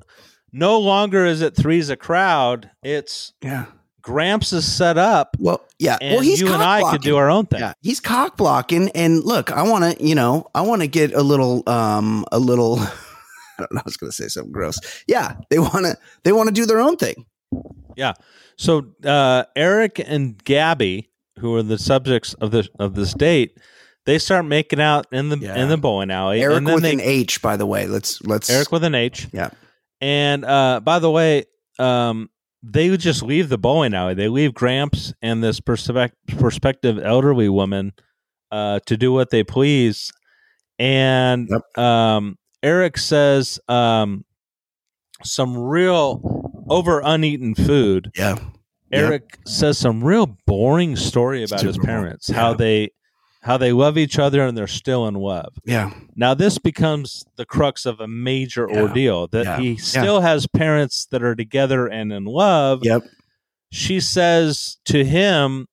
no 0.53 0.79
longer 0.79 1.25
is 1.25 1.41
it 1.41 1.55
three's 1.55 1.89
a 1.89 1.95
crowd. 1.97 2.69
It's 2.83 3.33
Yeah. 3.41 3.65
Gramps 4.01 4.53
is 4.53 4.65
set 4.71 4.97
up 4.97 5.35
Well, 5.39 5.61
yeah. 5.79 5.97
well, 6.01 6.21
he's 6.21 6.39
you 6.41 6.53
and 6.53 6.61
I 6.63 6.89
could 6.91 7.01
do 7.01 7.17
our 7.17 7.29
own 7.29 7.45
thing. 7.45 7.59
Yeah, 7.59 7.73
he's 7.81 7.99
cock 7.99 8.37
blocking, 8.37 8.89
and 8.95 9.23
look, 9.23 9.51
I 9.51 9.63
want 9.63 9.97
to, 9.97 10.03
you 10.05 10.15
know, 10.15 10.47
I 10.55 10.61
want 10.61 10.81
to 10.81 10.87
get 10.87 11.13
a 11.13 11.21
little, 11.21 11.63
um, 11.69 12.25
a 12.31 12.39
little, 12.39 12.79
I 12.79 12.89
don't 13.59 13.73
know. 13.73 13.79
I 13.79 13.83
was 13.85 13.97
going 13.97 14.09
to 14.11 14.15
say 14.15 14.27
something 14.27 14.51
gross. 14.51 14.79
Yeah, 15.07 15.35
they 15.49 15.59
want 15.59 15.85
to. 15.85 15.95
They 16.23 16.31
want 16.31 16.47
to 16.47 16.53
do 16.53 16.65
their 16.65 16.79
own 16.79 16.97
thing. 16.97 17.25
Yeah. 17.95 18.13
So 18.57 18.87
uh, 19.05 19.43
Erich 19.55 19.99
and 19.99 20.43
Gabby, 20.43 21.09
who 21.39 21.55
are 21.55 21.63
the 21.63 21.77
subjects 21.77 22.33
of 22.35 22.49
this 22.51 22.69
of 22.79 22.95
this 22.95 23.13
date, 23.13 23.59
they 24.07 24.17
start 24.17 24.45
making 24.45 24.81
out 24.81 25.05
in 25.11 25.29
the 25.29 25.37
Yeah. 25.37 25.55
in 25.61 25.69
the 25.69 25.77
bowling 25.77 26.09
alley. 26.09 26.41
Erich 26.41 26.57
and 26.57 26.67
then 26.67 26.73
with 26.75 26.83
they, 26.83 26.93
an 26.93 27.01
H, 27.01 27.41
by 27.43 27.55
the 27.55 27.65
way. 27.67 27.85
Let's 27.85 28.19
let's. 28.23 28.49
Erich 28.49 28.71
with 28.71 28.83
an 28.83 28.95
H. 28.95 29.27
Yeah. 29.31 29.49
And 29.99 30.43
uh, 30.43 30.79
by 30.79 30.97
the 30.97 31.11
way, 31.11 31.45
um, 31.77 32.30
they 32.63 32.95
just 32.97 33.23
leave 33.23 33.49
the 33.49 33.57
bowling 33.57 33.93
alley. 33.93 34.13
They 34.13 34.27
leave 34.27 34.53
Gramps 34.53 35.13
and 35.21 35.43
this 35.43 35.59
perspec- 35.59 36.11
prospective 36.37 36.99
elderly 36.99 37.49
woman 37.49 37.93
uh, 38.51 38.79
to 38.85 38.97
do 38.97 39.11
what 39.11 39.29
they 39.29 39.43
please. 39.43 40.11
And 40.77 41.49
um, 41.77 42.37
Erich 42.63 42.97
says 42.97 43.59
um, 43.67 44.25
some 45.23 45.57
real 45.57 46.65
over 46.69 47.01
uneaten 47.03 47.55
food. 47.55 48.11
Yeah. 48.15 48.37
Erich 48.91 49.39
says 49.47 49.77
some 49.77 50.03
real 50.03 50.37
boring 50.45 50.95
story 50.95 51.43
about 51.43 51.61
his 51.61 51.75
Super 51.75 51.87
boring. 51.87 52.03
parents, 52.03 52.29
how 52.29 52.53
they 52.53 52.91
how 53.41 53.57
they 53.57 53.71
love 53.71 53.97
each 53.97 54.19
other 54.19 54.43
and 54.45 54.55
they're 54.57 54.67
still 54.67 55.07
in 55.07 55.15
love. 55.15 55.53
Yeah. 55.65 55.91
Now 56.15 56.33
this 56.33 56.57
becomes 56.59 57.25
the 57.37 57.45
crux 57.45 57.85
of 57.85 57.99
a 57.99 58.07
major 58.07 58.67
Yeah. 58.69 58.81
ordeal 58.81 59.27
that 59.29 59.45
Yeah. 59.45 59.57
he 59.59 59.77
still 59.77 60.21
has 60.21 60.45
parents 60.47 61.07
that 61.11 61.23
are 61.23 61.35
together 61.35 61.87
and 61.87 62.13
in 62.13 62.25
love. 62.25 62.81
Yep. 62.83 63.03
She 63.71 63.99
says 63.99 64.77
to 64.85 65.03
him, 65.03 65.67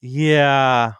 "Yeah." 0.00 0.92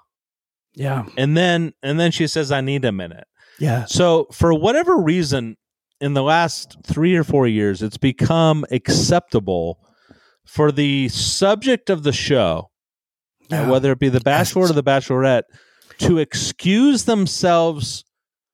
Yeah. 0.75 1.07
And 1.17 1.37
then 1.37 1.73
and 1.83 1.99
then 1.99 2.11
she 2.13 2.27
says, 2.27 2.53
"I 2.53 2.61
need 2.61 2.85
a 2.85 2.93
minute." 2.93 3.27
Yeah. 3.59 3.87
So 3.87 4.27
for 4.33 4.53
whatever 4.55 4.97
reason 4.99 5.57
in 6.01 6.13
the 6.15 6.23
last 6.23 6.77
3 6.85 7.17
or 7.17 7.25
4 7.25 7.47
years 7.49 7.83
it's 7.83 7.97
become 7.97 8.65
acceptable 8.71 9.79
for 10.45 10.71
the 10.71 11.09
subject 11.09 11.89
of 11.91 12.03
the 12.03 12.13
show, 12.13 12.71
Yeah. 13.51 13.69
whether 13.69 13.91
it 13.93 13.99
be 13.99 14.11
the 14.11 14.21
bachelor 14.21 14.65
or 14.65 14.73
the 14.73 14.83
bachelorette, 14.85 15.45
to 15.99 16.19
excuse 16.19 17.05
themselves 17.05 18.05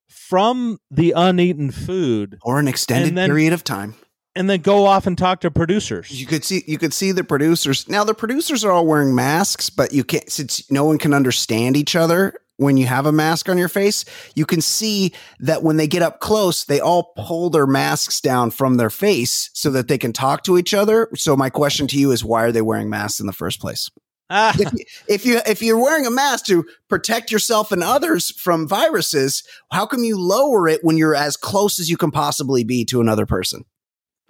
from 0.09 0.79
the 0.91 1.13
uneaten 1.17 1.71
food 1.71 2.39
Or 2.43 2.59
an 2.59 2.69
extended 2.69 3.15
then- 3.15 3.29
period 3.29 3.53
of 3.53 3.65
time. 3.65 3.95
and 4.35 4.49
then 4.49 4.61
go 4.63 4.87
off 4.87 5.07
and 5.07 5.17
talk 5.19 5.41
to 5.43 5.51
producers. 5.51 6.11
You 6.11 6.27
could 6.27 6.43
see 6.45 6.65
you 6.67 6.79
could 6.79 6.95
see 6.95 7.13
the 7.13 7.25
producers. 7.25 7.87
Now 7.89 8.03
the 8.05 8.15
producers 8.15 8.65
are 8.65 8.73
all 8.73 8.87
wearing 8.87 9.15
masks, 9.15 9.69
but 9.69 9.93
you 9.93 10.05
can't 10.05 10.31
since 10.33 10.71
no 10.71 10.85
one 10.85 10.97
can 10.99 11.13
understand 11.13 11.77
each 11.77 11.95
other 11.95 12.35
when 12.57 12.77
you 12.79 12.87
have 12.87 13.05
a 13.07 13.13
mask 13.13 13.49
on 13.51 13.59
your 13.59 13.69
face. 13.69 14.05
You 14.35 14.47
can 14.47 14.61
see 14.63 15.13
that 15.41 15.63
when 15.63 15.77
they 15.77 15.87
get 15.87 16.01
up 16.03 16.21
close, 16.21 16.65
they 16.65 16.81
all 16.81 17.13
pull 17.17 17.51
their 17.51 17.67
masks 17.67 18.21
down 18.23 18.51
from 18.53 18.77
their 18.79 18.89
face 18.91 19.51
so 19.53 19.71
that 19.71 19.89
they 19.89 19.99
can 19.99 20.13
talk 20.15 20.45
to 20.45 20.57
each 20.57 20.73
other. 20.73 21.09
So 21.15 21.37
my 21.37 21.51
question 21.51 21.87
to 21.89 21.99
you 21.99 22.11
is 22.11 22.25
why 22.25 22.45
are 22.45 22.53
they 22.53 22.63
wearing 22.63 22.89
masks 22.89 23.21
in 23.21 23.27
the 23.27 23.33
first 23.35 23.61
place? 23.61 23.91
Ah, 24.35 24.55
if, 24.59 24.73
you- 24.73 24.85
if 25.09 25.27
you 25.27 25.41
if 25.47 25.63
you're 25.63 25.79
wearing 25.79 26.07
a 26.07 26.11
mask 26.11 26.47
to 26.47 26.65
protect 26.89 27.31
yourself 27.31 27.71
and 27.71 27.83
others 27.83 28.31
from 28.31 28.67
viruses, 28.67 29.43
how 29.71 29.85
come 29.87 30.03
you 30.05 30.19
lower 30.19 30.67
it 30.69 30.83
when 30.83 30.97
you're 30.97 31.15
as 31.15 31.37
close 31.37 31.79
as 31.79 31.91
you 31.91 31.97
can 31.99 32.11
possibly 32.11 32.65
be 32.65 32.85
to 32.87 33.01
another 33.01 33.27
person? 33.27 33.65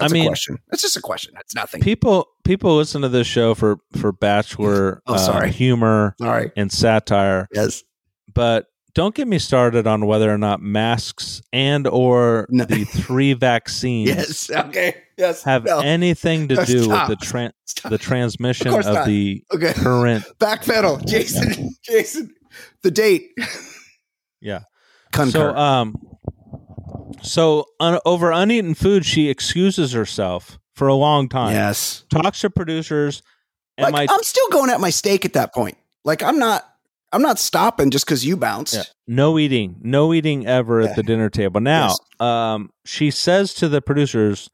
I 0.00 0.04
That's 0.04 0.12
mean- 0.14 0.24
a 0.24 0.28
question. 0.28 0.58
That's 0.70 0.82
just 0.82 0.96
a 0.96 1.00
question. 1.00 1.32
That's 1.36 1.54
nothing. 1.54 1.80
people 1.82 2.26
people 2.44 2.76
listen 2.76 3.02
to 3.02 3.08
this 3.08 3.26
show 3.28 3.54
for 3.54 3.78
for 4.00 4.10
bachelor 4.10 5.00
Oh, 5.06 5.14
uh, 5.14 5.18
sorry. 5.18 5.52
humor 5.52 6.16
All 6.20 6.26
right. 6.28 6.50
and 6.56 6.72
satire, 6.72 7.46
Yes. 7.54 7.84
but 8.34 8.66
don't 8.94 9.14
get 9.14 9.26
me 9.26 9.38
started 9.38 9.86
on 9.86 10.04
whether 10.06 10.30
or 10.32 10.36
not 10.38 10.60
masks 10.60 11.40
and 11.52 11.86
or 11.86 12.46
No. 12.50 12.64
the 12.64 12.84
three 12.84 13.32
vaccines 13.50 14.08
Yes. 14.08 14.50
Okay. 14.50 14.96
Yes. 15.16 15.42
have 15.44 15.64
No. 15.64 15.80
anything 15.80 16.48
to 16.48 16.56
do 16.66 16.84
Stop. 16.84 17.08
with 17.08 17.18
the 17.20 17.52
Stop. 17.66 17.90
the 17.90 17.98
transmission 17.98 18.68
Of 18.68 18.86
of, 18.86 19.06
the 19.06 19.42
Okay. 19.54 19.72
current 19.74 20.24
Backpedal. 20.38 21.04
Jason. 21.06 21.70
Jason. 21.82 22.34
The 22.82 22.90
date. 22.90 23.30
yeah. 24.40 24.60
Concur. 25.12 25.30
So 25.52 25.56
um 25.56 25.94
so 27.22 27.66
un, 27.80 27.98
over 28.04 28.30
uneaten 28.30 28.74
food 28.74 29.04
she 29.06 29.28
excuses 29.28 29.92
herself 29.92 30.58
for 30.74 30.88
a 30.88 30.94
long 30.94 31.28
time. 31.28 31.52
yes. 31.52 32.04
Talks 32.10 32.40
to 32.40 32.50
producers 32.50 33.22
and 33.78 33.92
Like, 33.92 34.08
my 34.08 34.14
I'm 34.14 34.22
still 34.22 34.48
going 34.50 34.70
at 34.70 34.80
my 34.80 34.90
steak 34.90 35.24
at 35.24 35.32
that 35.34 35.54
point. 35.54 35.76
Like 36.04 36.22
I'm 36.22 36.38
not. 36.38 36.66
I'm 37.12 37.22
not 37.22 37.38
stopping 37.38 37.90
just 37.90 38.06
because 38.06 38.24
you 38.24 38.36
bounced. 38.36 38.74
Yeah. 38.74 38.82
No 39.06 39.38
eating, 39.38 39.76
no 39.82 40.14
eating 40.14 40.46
ever 40.46 40.80
Yeah. 40.80 40.88
at 40.90 40.96
the 40.96 41.02
dinner 41.02 41.28
table. 41.28 41.60
Now, 41.60 41.88
Yes. 41.88 41.98
um, 42.20 42.70
she 42.84 43.10
says 43.10 43.52
to 43.54 43.68
the 43.68 43.82
producers, 43.82 44.48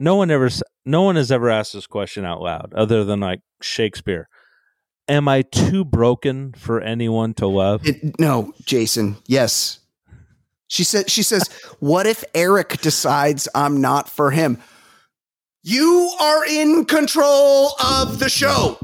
"No 0.00 0.16
one 0.16 0.30
ever, 0.30 0.50
no 0.84 1.02
one 1.02 1.16
has 1.16 1.30
ever 1.30 1.48
asked 1.50 1.72
this 1.74 1.86
question 1.86 2.24
out 2.24 2.40
loud, 2.40 2.72
other 2.74 3.04
than 3.04 3.20
like 3.20 3.40
Shakespeare. 3.62 4.28
Am 5.08 5.28
I 5.28 5.42
too 5.42 5.84
broken 5.84 6.52
for 6.56 6.80
anyone 6.80 7.34
to 7.34 7.46
love?" 7.46 7.86
It, 7.86 8.18
no, 8.18 8.52
Jason. 8.64 9.16
Yes. 9.26 9.78
She 10.68 10.82
said. 10.82 11.08
She 11.08 11.22
says, 11.22 11.48
"What 11.78 12.06
if 12.06 12.24
Erich 12.34 12.80
decides 12.80 13.46
I'm 13.54 13.80
not 13.80 14.08
for 14.08 14.32
him? 14.32 14.58
You 15.62 16.12
are 16.20 16.44
in 16.46 16.84
control 16.84 17.70
of 17.84 18.18
the 18.20 18.28
show. 18.28 18.78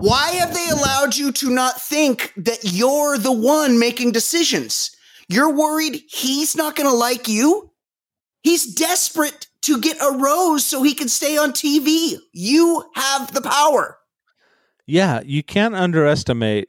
Why 0.00 0.30
have 0.30 0.54
they 0.54 0.66
allowed 0.70 1.14
you 1.16 1.30
to 1.32 1.50
not 1.50 1.78
think 1.80 2.32
that 2.38 2.60
you're 2.64 3.18
the 3.18 3.32
one 3.32 3.78
making 3.78 4.12
decisions? 4.12 4.96
You're 5.28 5.52
worried 5.54 6.02
he's 6.08 6.56
not 6.56 6.74
going 6.74 6.88
to 6.88 6.96
like 6.96 7.28
you. 7.28 7.70
He's 8.42 8.74
desperate 8.74 9.46
to 9.62 9.78
get 9.78 9.98
a 10.00 10.16
rose 10.16 10.64
so 10.64 10.82
he 10.82 10.94
can 10.94 11.08
stay 11.08 11.36
on 11.36 11.52
TV. 11.52 12.16
You 12.32 12.84
have 12.94 13.32
the 13.32 13.42
power." 13.42 13.98
yeah, 14.86 15.20
you 15.24 15.42
can't 15.42 15.76
underestimate 15.76 16.68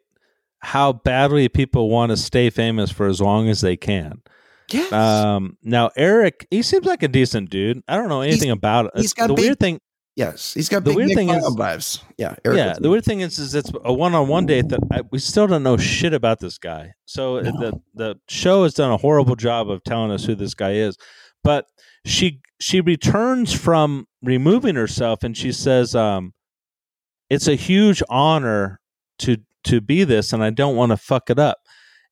how 0.59 0.93
badly 0.93 1.49
people 1.49 1.89
want 1.89 2.11
to 2.11 2.17
stay 2.17 2.51
famous 2.51 2.91
for 2.91 3.07
as 3.07 3.19
long 3.19 3.49
as 3.49 3.61
they 3.61 3.75
can. 3.75 4.21
Yes. 4.69 4.91
Um, 4.91 5.57
now 5.63 5.89
Erich, 5.95 6.45
he 6.51 6.61
seems 6.61 6.85
like 6.85 7.01
a 7.01 7.07
decent 7.07 7.49
dude. 7.49 7.81
I 7.87 7.95
don't 7.95 8.09
know 8.09 8.21
anything 8.21 8.51
about 8.51 8.87
it. 8.87 8.91
he's 8.97 9.13
got 9.13 9.27
the 9.27 9.33
big- 9.33 9.45
weird 9.45 9.59
thing. 9.59 9.81
Yes. 10.15 10.53
He's 10.53 10.67
got 10.69 10.83
the 10.83 10.89
big 10.91 10.97
weird 10.97 11.07
Nick 11.09 11.17
thing 11.17 11.29
is- 11.29 11.43
vibes. 11.55 12.03
Yeah. 12.17 12.35
Erich 12.43 12.57
yeah, 12.57 12.73
the 12.79 12.89
weird 12.89 13.05
thing 13.05 13.21
is, 13.21 13.39
is 13.39 13.55
it's 13.55 13.71
a 13.85 13.93
one-on-one 13.93 14.45
date 14.45 14.67
that 14.69 14.81
I, 14.91 15.01
we 15.11 15.19
still 15.19 15.47
don't 15.47 15.63
know 15.63 15.77
shit 15.77 16.13
about 16.13 16.39
this 16.39 16.57
guy. 16.57 16.93
So 17.05 17.39
No. 17.39 17.51
the 17.51 17.81
the 17.93 18.15
show 18.27 18.63
has 18.63 18.73
done 18.73 18.91
a 18.91 18.97
horrible 18.97 19.35
job 19.35 19.69
of 19.69 19.83
telling 19.83 20.11
us 20.11 20.25
who 20.25 20.35
this 20.35 20.53
guy 20.53 20.73
is. 20.73 20.97
But 21.43 21.65
she 22.05 22.41
she 22.59 22.81
returns 22.81 23.53
from 23.53 24.05
removing 24.21 24.75
herself, 24.75 25.23
and 25.23 25.35
she 25.35 25.51
says, 25.51 25.95
um, 25.95 26.33
"It's 27.29 27.47
a 27.47 27.55
huge 27.55 28.03
honor 28.09 28.79
to 29.19 29.37
to 29.63 29.79
be 29.81 30.03
this, 30.03 30.33
and 30.33 30.43
I 30.43 30.49
don't 30.49 30.75
want 30.75 30.91
to 30.91 30.97
fuck 30.97 31.29
it 31.29 31.39
up." 31.39 31.57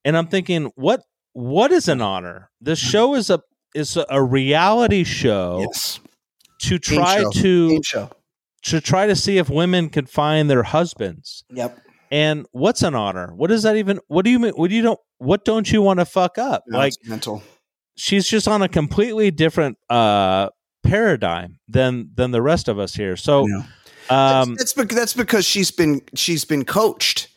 And 0.04 0.16
I'm 0.16 0.26
thinking, 0.26 0.72
what 0.74 1.02
what 1.32 1.70
is 1.70 1.86
an 1.86 2.00
honor? 2.00 2.50
This 2.60 2.78
show 2.78 3.14
is 3.14 3.30
a 3.30 3.40
is 3.74 3.96
a 4.08 4.22
reality 4.22 5.04
show 5.04 5.58
yes. 5.60 6.00
To 6.60 6.78
try 6.78 7.24
to 7.34 7.80
to 8.62 8.80
try 8.80 9.06
to 9.06 9.16
see 9.16 9.38
if 9.38 9.48
women 9.48 9.88
could 9.88 10.08
find 10.08 10.50
their 10.50 10.62
husbands. 10.62 11.44
Yep. 11.50 11.78
And 12.10 12.46
what's 12.52 12.82
an 12.82 12.94
honor? 12.94 13.32
What 13.34 13.48
does 13.48 13.62
that 13.62 13.76
even? 13.76 14.00
What 14.08 14.24
do 14.24 14.30
you 14.30 14.38
mean? 14.38 14.52
What 14.54 14.70
do 14.70 14.76
you 14.76 14.82
don't? 14.82 14.98
What 15.18 15.44
don't 15.44 15.70
you 15.70 15.80
want 15.82 16.00
to 16.00 16.04
fuck 16.04 16.38
up? 16.38 16.64
No, 16.66 16.78
like 16.78 16.94
mental. 17.04 17.42
she's 17.96 18.26
just 18.28 18.48
on 18.48 18.62
a 18.62 18.68
completely 18.68 19.30
different 19.30 19.78
uh 19.88 20.48
paradigm 20.82 21.58
than 21.68 22.10
than 22.14 22.32
the 22.32 22.42
rest 22.42 22.68
of 22.68 22.78
us 22.78 22.94
here. 22.94 23.16
So, 23.16 23.46
Yeah. 23.46 23.62
um, 24.40 24.54
that's, 24.56 24.72
that's 24.72 24.94
that's 24.94 25.14
because 25.14 25.46
she's 25.46 25.70
been 25.70 26.02
she's 26.14 26.44
been 26.44 26.64
coached. 26.64 27.28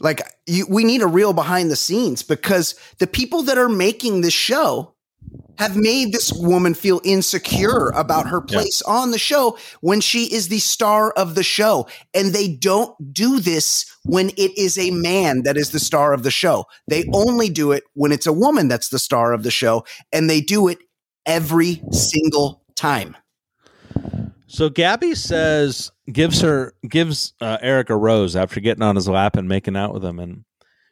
Like 0.00 0.22
you, 0.46 0.66
we 0.68 0.84
need 0.84 1.02
a 1.02 1.06
real 1.06 1.32
behind 1.32 1.70
the 1.70 1.76
scenes 1.76 2.22
because 2.22 2.74
the 2.98 3.06
people 3.06 3.42
that 3.44 3.58
are 3.58 3.68
making 3.68 4.20
this 4.20 4.34
show 4.34 4.93
have 5.58 5.76
made 5.76 6.12
this 6.12 6.32
woman 6.32 6.74
feel 6.74 7.00
insecure 7.04 7.90
about 7.94 8.28
her 8.28 8.42
Yeah. 8.48 8.54
place 8.58 8.82
on 8.82 9.10
the 9.12 9.18
show 9.18 9.56
when 9.80 10.00
she 10.00 10.24
is 10.32 10.48
the 10.48 10.58
star 10.58 11.10
of 11.12 11.34
the 11.34 11.42
show. 11.42 11.86
And 12.12 12.32
they 12.32 12.48
don't 12.48 12.94
do 13.12 13.38
this 13.40 13.86
when 14.04 14.30
it 14.30 14.56
is 14.58 14.76
a 14.78 14.90
man 14.90 15.42
that 15.44 15.56
is 15.56 15.70
the 15.70 15.78
star 15.80 16.12
of 16.12 16.22
the 16.22 16.30
show. 16.30 16.64
They 16.88 17.04
only 17.12 17.48
do 17.48 17.72
it 17.72 17.84
when 17.94 18.12
it's 18.12 18.26
a 18.26 18.32
woman 18.32 18.68
that's 18.68 18.88
the 18.88 18.98
star 18.98 19.32
of 19.32 19.42
the 19.44 19.50
show. 19.50 19.84
And 20.12 20.28
they 20.28 20.40
do 20.40 20.68
it 20.68 20.78
every 21.26 21.82
single 21.90 22.62
time. 22.74 23.16
so 24.46 24.68
Gabby 24.68 25.14
says 25.14 25.90
gives 26.12 26.40
her 26.40 26.74
gives 26.88 27.32
uh, 27.40 27.58
Erich 27.62 27.90
a 27.90 27.96
rose 27.96 28.36
after 28.36 28.60
getting 28.60 28.82
on 28.82 28.96
his 28.96 29.08
lap 29.08 29.36
and 29.36 29.48
making 29.48 29.76
out 29.76 29.94
with 29.94 30.04
him, 30.04 30.18
and 30.18 30.44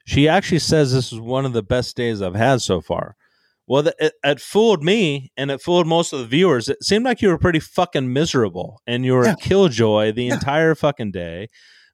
she 0.07 0.29
actually 0.29 0.59
says 0.59 0.93
this 0.93 1.13
is 1.13 1.21
one 1.21 1.45
of 1.45 1.53
the 1.53 1.63
best 1.63 1.97
days 1.97 2.23
I've 2.23 2.35
had 2.35 2.63
so 2.63 2.81
far. 2.81 3.15
Well, 3.69 3.87
it, 3.87 4.13
it 4.25 4.41
fooled 4.41 4.83
me, 4.83 5.31
and 5.37 5.51
it 5.51 5.63
fooled 5.63 5.87
most 5.87 6.13
of 6.13 6.19
the 6.19 6.27
viewers. 6.27 6.69
It 6.69 6.83
seemed 6.83 7.05
like 7.05 7.23
you 7.23 7.29
were 7.29 7.39
pretty 7.39 7.61
fucking 7.61 8.13
miserable, 8.13 8.81
and 8.87 9.05
you 9.05 9.13
were 9.15 9.25
Yeah. 9.25 9.33
a 9.33 9.37
killjoy 9.37 10.13
the 10.13 10.29
entire 10.29 10.75
fucking 10.75 11.13
day. 11.13 11.49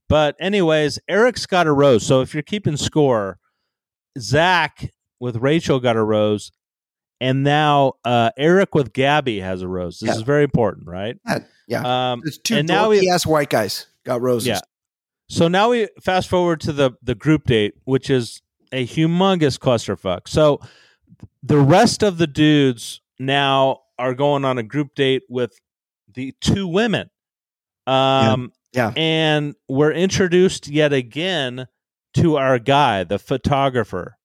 But 0.09 0.35
anyways, 0.41 0.99
Erich's 1.09 1.45
got 1.47 1.67
a 1.67 1.73
rose. 1.73 2.07
So 2.07 2.23
if 2.23 2.33
you're 2.33 2.43
keeping 2.43 2.77
score, 2.79 3.39
Zach 4.19 4.91
with 5.21 5.37
Rachel 5.37 5.81
got 5.81 5.97
a 5.97 6.03
rose, 6.03 6.51
and 7.21 7.43
now 7.43 7.95
uh, 8.05 8.31
Erich 8.39 8.75
with 8.75 8.93
Gabby 8.93 9.41
has 9.41 9.63
a 9.63 9.69
rose. 9.69 9.99
This 9.99 10.09
Yeah. 10.09 10.15
is 10.17 10.23
very 10.23 10.45
important, 10.45 10.87
right? 10.89 11.17
Yeah, 11.27 11.39
yeah. 11.69 12.13
Um, 12.13 12.21
There's 12.25 12.39
two 12.39 12.57
and 12.57 12.69
now 12.69 12.89
we, 12.91 13.09
ass 13.11 13.27
white 13.27 13.51
guys 13.51 13.87
got 14.05 14.21
roses. 14.23 14.49
Yeah. 14.49 14.61
so 15.29 15.49
now 15.49 15.71
we 15.71 15.89
fast 16.03 16.29
forward 16.29 16.61
to 16.63 16.73
the 16.73 16.93
the 17.03 17.15
group 17.15 17.45
date, 17.47 17.75
which 17.85 18.09
is 18.11 18.41
a 18.73 18.87
humongous 18.87 19.59
clusterfuck. 19.59 20.29
So 20.29 20.61
the 21.43 21.59
rest 21.59 22.03
of 22.03 22.19
the 22.19 22.27
dudes 22.27 23.01
now 23.19 23.81
are 23.99 24.15
going 24.15 24.45
on 24.45 24.59
a 24.59 24.63
group 24.63 24.95
date 24.95 25.23
with 25.29 25.59
the 26.15 26.35
two 26.41 26.67
women. 26.69 27.11
Um, 27.87 28.53
Yeah. 28.73 28.93
and 28.97 29.55
we're 29.69 29.93
introduced 29.93 30.69
yet 30.69 30.93
again 30.93 31.67
to 32.15 32.37
our 32.37 32.59
guy, 32.59 33.05
the 33.05 33.19
photographer. 33.19 34.17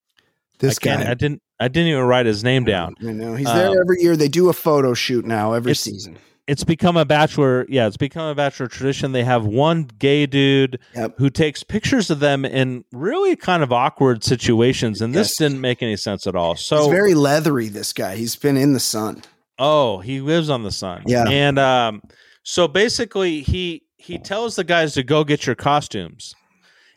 This 0.60 0.78
I 0.82 0.86
guy. 0.86 1.12
I 1.12 1.14
didn't. 1.14 1.42
I 1.60 1.68
didn't 1.70 1.90
even 1.90 2.04
write 2.04 2.26
his 2.26 2.44
name 2.44 2.66
down. 2.66 2.96
I 3.02 3.12
know 3.12 3.36
he's 3.36 3.48
Um, 3.48 3.56
there 3.58 3.82
every 3.82 4.02
year. 4.02 4.18
They 4.18 4.28
do 4.28 4.50
a 4.50 4.54
photo 4.54 4.94
shoot 4.94 5.24
now 5.26 5.54
every 5.54 5.76
season. 5.76 6.18
It's 6.46 6.64
become 6.66 6.98
a 6.98 7.06
bachelor. 7.06 7.66
Yeah, 7.70 7.88
it's 7.88 7.96
become 7.96 8.28
a 8.28 8.36
bachelor 8.36 8.68
tradition. 8.68 9.14
They 9.14 9.24
have 9.24 9.46
one 9.46 9.84
gay 9.98 10.26
dude 10.26 10.78
Yep. 10.94 11.16
who 11.18 11.30
takes 11.30 11.64
pictures 11.64 12.10
of 12.10 12.20
them 12.20 12.44
in 12.44 12.84
really 12.92 13.36
kind 13.38 13.64
of 13.64 13.72
awkward 13.72 14.24
situations, 14.26 15.00
and 15.02 15.14
this 15.14 15.30
Yes. 15.30 15.38
didn't 15.38 15.62
make 15.62 15.82
any 15.82 15.96
sense 15.96 16.28
at 16.28 16.36
all. 16.36 16.56
He's 16.56 16.66
So, 16.66 16.90
very 16.90 17.14
leathery. 17.14 17.70
This 17.70 17.94
guy. 17.94 18.18
He's 18.18 18.36
been 18.36 18.58
in 18.58 18.74
the 18.74 18.80
sun. 18.82 19.24
oh, 19.58 20.00
he 20.00 20.20
lives 20.20 20.50
on 20.50 20.64
the 20.64 20.72
sun. 20.72 21.04
Yeah. 21.06 21.26
and 21.30 21.58
um, 21.60 22.02
so 22.44 22.68
basically, 22.68 23.42
he 23.42 23.84
he 23.96 24.18
tells 24.18 24.58
the 24.58 24.66
guys 24.66 24.94
to 24.96 25.04
go 25.04 25.24
get 25.24 25.46
your 25.46 25.56
costumes, 25.56 26.34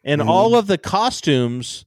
and 0.03 0.20
Mhm. 0.20 0.26
all 0.28 0.57
of 0.57 0.66
the 0.66 0.76
costumes 0.78 1.84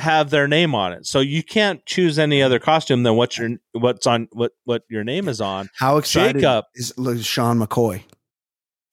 have 0.00 0.30
their 0.30 0.48
name 0.48 0.74
on 0.74 0.92
it. 0.92 1.06
So 1.06 1.20
you 1.20 1.42
can't 1.42 1.84
choose 1.86 2.18
any 2.18 2.42
other 2.42 2.58
costume 2.58 3.02
than 3.04 3.14
what 3.16 3.38
your 3.38 3.50
what's 3.72 4.06
on 4.06 4.28
what 4.32 4.52
what 4.64 4.82
your 4.90 5.04
name 5.04 5.28
is 5.28 5.40
on. 5.40 5.68
How 5.78 5.98
excited 5.98 6.40
Jacob. 6.40 6.64
is 6.74 6.92
Sean 7.26 7.58
McCoy? 7.58 8.02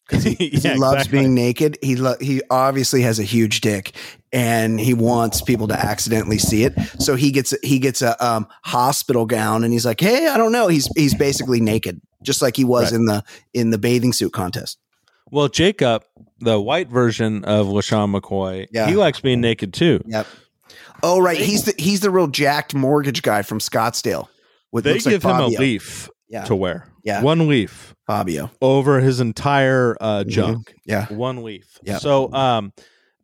'Cause 0.10 0.24
he, 0.24 0.36
Yeah, 0.54 0.74
he 0.74 0.80
loves 0.80 0.96
exactly. 0.98 1.20
being 1.20 1.34
naked. 1.36 1.78
He 1.82 1.96
lo- 1.98 2.16
he 2.22 2.42
obviously 2.50 3.02
has 3.02 3.20
a 3.20 3.24
huge 3.24 3.60
dick, 3.60 3.94
and 4.32 4.80
he 4.80 4.94
wants 4.94 5.42
people 5.42 5.68
to 5.68 5.74
accidentally 5.78 6.38
see 6.38 6.64
it. 6.64 6.74
So 7.00 7.16
he 7.16 7.30
gets 7.32 7.54
he 7.62 7.78
gets 7.80 8.02
a 8.02 8.16
um, 8.26 8.48
hospital 8.64 9.26
gown, 9.26 9.66
and 9.66 9.74
he's 9.74 9.86
like, 9.86 10.00
"Hey, 10.00 10.28
I 10.28 10.38
don't 10.38 10.54
know." 10.54 10.70
He's 10.70 10.88
he's 10.96 11.14
basically 11.14 11.60
naked, 11.60 12.00
just 12.24 12.42
like 12.42 12.56
he 12.56 12.64
was 12.64 12.92
Right. 12.94 13.00
in 13.00 13.06
the 13.06 13.24
in 13.54 13.70
the 13.72 13.78
bathing 13.78 14.14
suit 14.14 14.32
contest. 14.32 14.78
Well, 15.30 15.50
Jacob, 15.50 16.06
the 16.40 16.58
white 16.58 16.88
version 16.90 17.44
of 17.44 17.68
LeSean 17.68 18.18
McCoy, 18.18 18.68
Yeah. 18.72 18.88
he 18.88 18.96
likes 18.96 19.20
being 19.20 19.42
naked 19.42 19.74
too. 19.74 20.00
Yep. 20.08 20.26
Oh 21.04 21.20
right, 21.20 21.38
he's 21.38 21.64
the 21.64 21.74
he's 21.78 22.00
the 22.02 22.10
real 22.12 22.28
jacked 22.28 22.74
mortgage 22.74 23.22
guy 23.22 23.42
from 23.42 23.60
Scottsdale. 23.60 24.28
With 24.72 24.84
They 24.84 24.94
looks 24.94 25.06
like 25.06 25.14
give 25.14 25.24
him 25.24 25.36
a 25.38 25.48
leaf 25.48 26.10
Yeah, 26.30 26.44
to 26.46 26.56
wear. 26.56 26.88
Yeah. 27.04 27.22
One 27.22 27.48
leaf 27.48 27.96
Fabio. 28.06 28.52
over 28.62 29.00
his 29.00 29.20
entire 29.22 29.96
uh, 30.02 30.24
Mhm. 30.26 30.30
junk. 30.30 30.74
Yeah. 30.86 31.06
One 31.08 31.44
leaf. 31.44 31.66
Yep. 31.84 32.02
So, 32.02 32.34
um, 32.34 32.74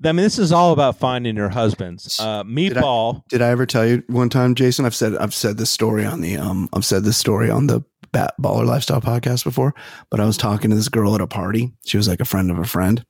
I 0.06 0.12
mean, 0.14 0.24
this 0.24 0.40
is 0.40 0.52
all 0.54 0.72
about 0.72 0.98
finding 1.00 1.36
your 1.36 1.50
husbands. 1.50 2.18
Uh, 2.20 2.40
I- 2.40 2.44
Meatball. 2.44 3.22
Did 3.30 3.42
I 3.42 3.50
ever 3.50 3.66
tell 3.66 3.86
you 3.86 4.04
one 4.08 4.30
time, 4.30 4.56
Jason? 4.56 4.86
I've 4.86 4.96
said 4.96 5.16
I've 5.18 5.34
said 5.34 5.58
this 5.58 5.70
story 5.70 6.06
on 6.06 6.22
the 6.22 6.38
um 6.38 6.70
I've 6.74 6.86
said 6.86 7.04
this 7.04 7.18
story 7.18 7.50
on 7.50 7.68
the 7.68 7.82
Bachelor 8.14 8.64
Lifestyle 8.66 9.02
podcast 9.02 9.44
before. 9.44 9.74
But 10.12 10.20
I 10.20 10.26
was 10.26 10.38
talking 10.38 10.70
to 10.70 10.76
this 10.76 10.90
girl 10.90 11.14
at 11.16 11.22
a 11.22 11.28
party. 11.28 11.74
She 11.86 11.98
was 11.98 12.08
like 12.08 12.20
a 12.22 12.26
friend 12.26 12.52
of 12.52 12.58
a 12.60 12.66
friend, 12.66 13.04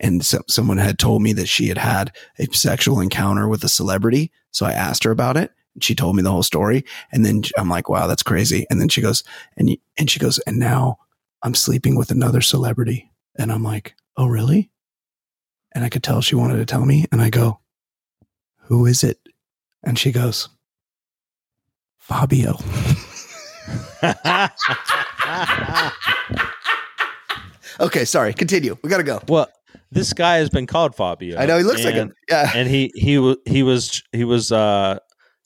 and 0.00 0.24
so, 0.24 0.42
someone 0.48 0.78
had 0.78 0.98
told 0.98 1.22
me 1.22 1.32
that 1.34 1.48
she 1.48 1.68
had 1.68 1.78
had 1.78 2.12
a 2.38 2.46
sexual 2.52 3.00
encounter 3.00 3.48
with 3.48 3.62
a 3.64 3.68
celebrity. 3.68 4.30
So 4.50 4.66
I 4.66 4.72
asked 4.72 5.04
her 5.04 5.10
about 5.10 5.36
it. 5.36 5.52
And 5.74 5.84
she 5.84 5.94
told 5.94 6.16
me 6.16 6.22
the 6.22 6.30
whole 6.30 6.42
story, 6.42 6.84
and 7.12 7.24
then 7.24 7.42
I'm 7.58 7.68
like, 7.68 7.88
"Wow, 7.88 8.06
that's 8.06 8.22
crazy." 8.22 8.66
And 8.70 8.80
then 8.80 8.88
she 8.88 9.02
goes, 9.02 9.22
and 9.56 9.76
and 9.98 10.10
she 10.10 10.18
goes, 10.18 10.38
and 10.46 10.58
now 10.58 10.98
I'm 11.42 11.54
sleeping 11.54 11.96
with 11.96 12.10
another 12.10 12.40
celebrity, 12.40 13.10
and 13.38 13.52
I'm 13.52 13.62
like, 13.62 13.94
"Oh, 14.16 14.26
really?" 14.26 14.70
And 15.74 15.84
I 15.84 15.90
could 15.90 16.02
tell 16.02 16.22
she 16.22 16.34
wanted 16.34 16.56
to 16.56 16.66
tell 16.66 16.86
me, 16.86 17.04
and 17.12 17.20
I 17.20 17.28
go, 17.28 17.60
"Who 18.62 18.86
is 18.86 19.04
it?" 19.04 19.20
And 19.82 19.98
she 19.98 20.12
goes, 20.12 20.48
Fabio. 21.98 22.56
okay, 27.80 28.04
sorry. 28.04 28.32
Continue. 28.32 28.76
We 28.82 28.90
got 28.90 28.98
to 28.98 29.02
go. 29.02 29.20
well, 29.28 29.48
this 29.90 30.12
guy 30.12 30.36
has 30.38 30.48
been 30.50 30.66
called 30.66 30.94
Fabio. 30.94 31.38
I 31.38 31.46
know 31.46 31.58
he 31.58 31.64
looks 31.64 31.84
like 31.84 31.94
and- 31.94 32.10
him. 32.10 32.14
Yeah. 32.28 32.50
and 32.54 32.68
he 32.68 32.90
he 32.94 33.18
wa- 33.18 33.36
he 33.46 33.62
was 33.62 34.02
he 34.12 34.24
was 34.24 34.50
uh 34.52 34.98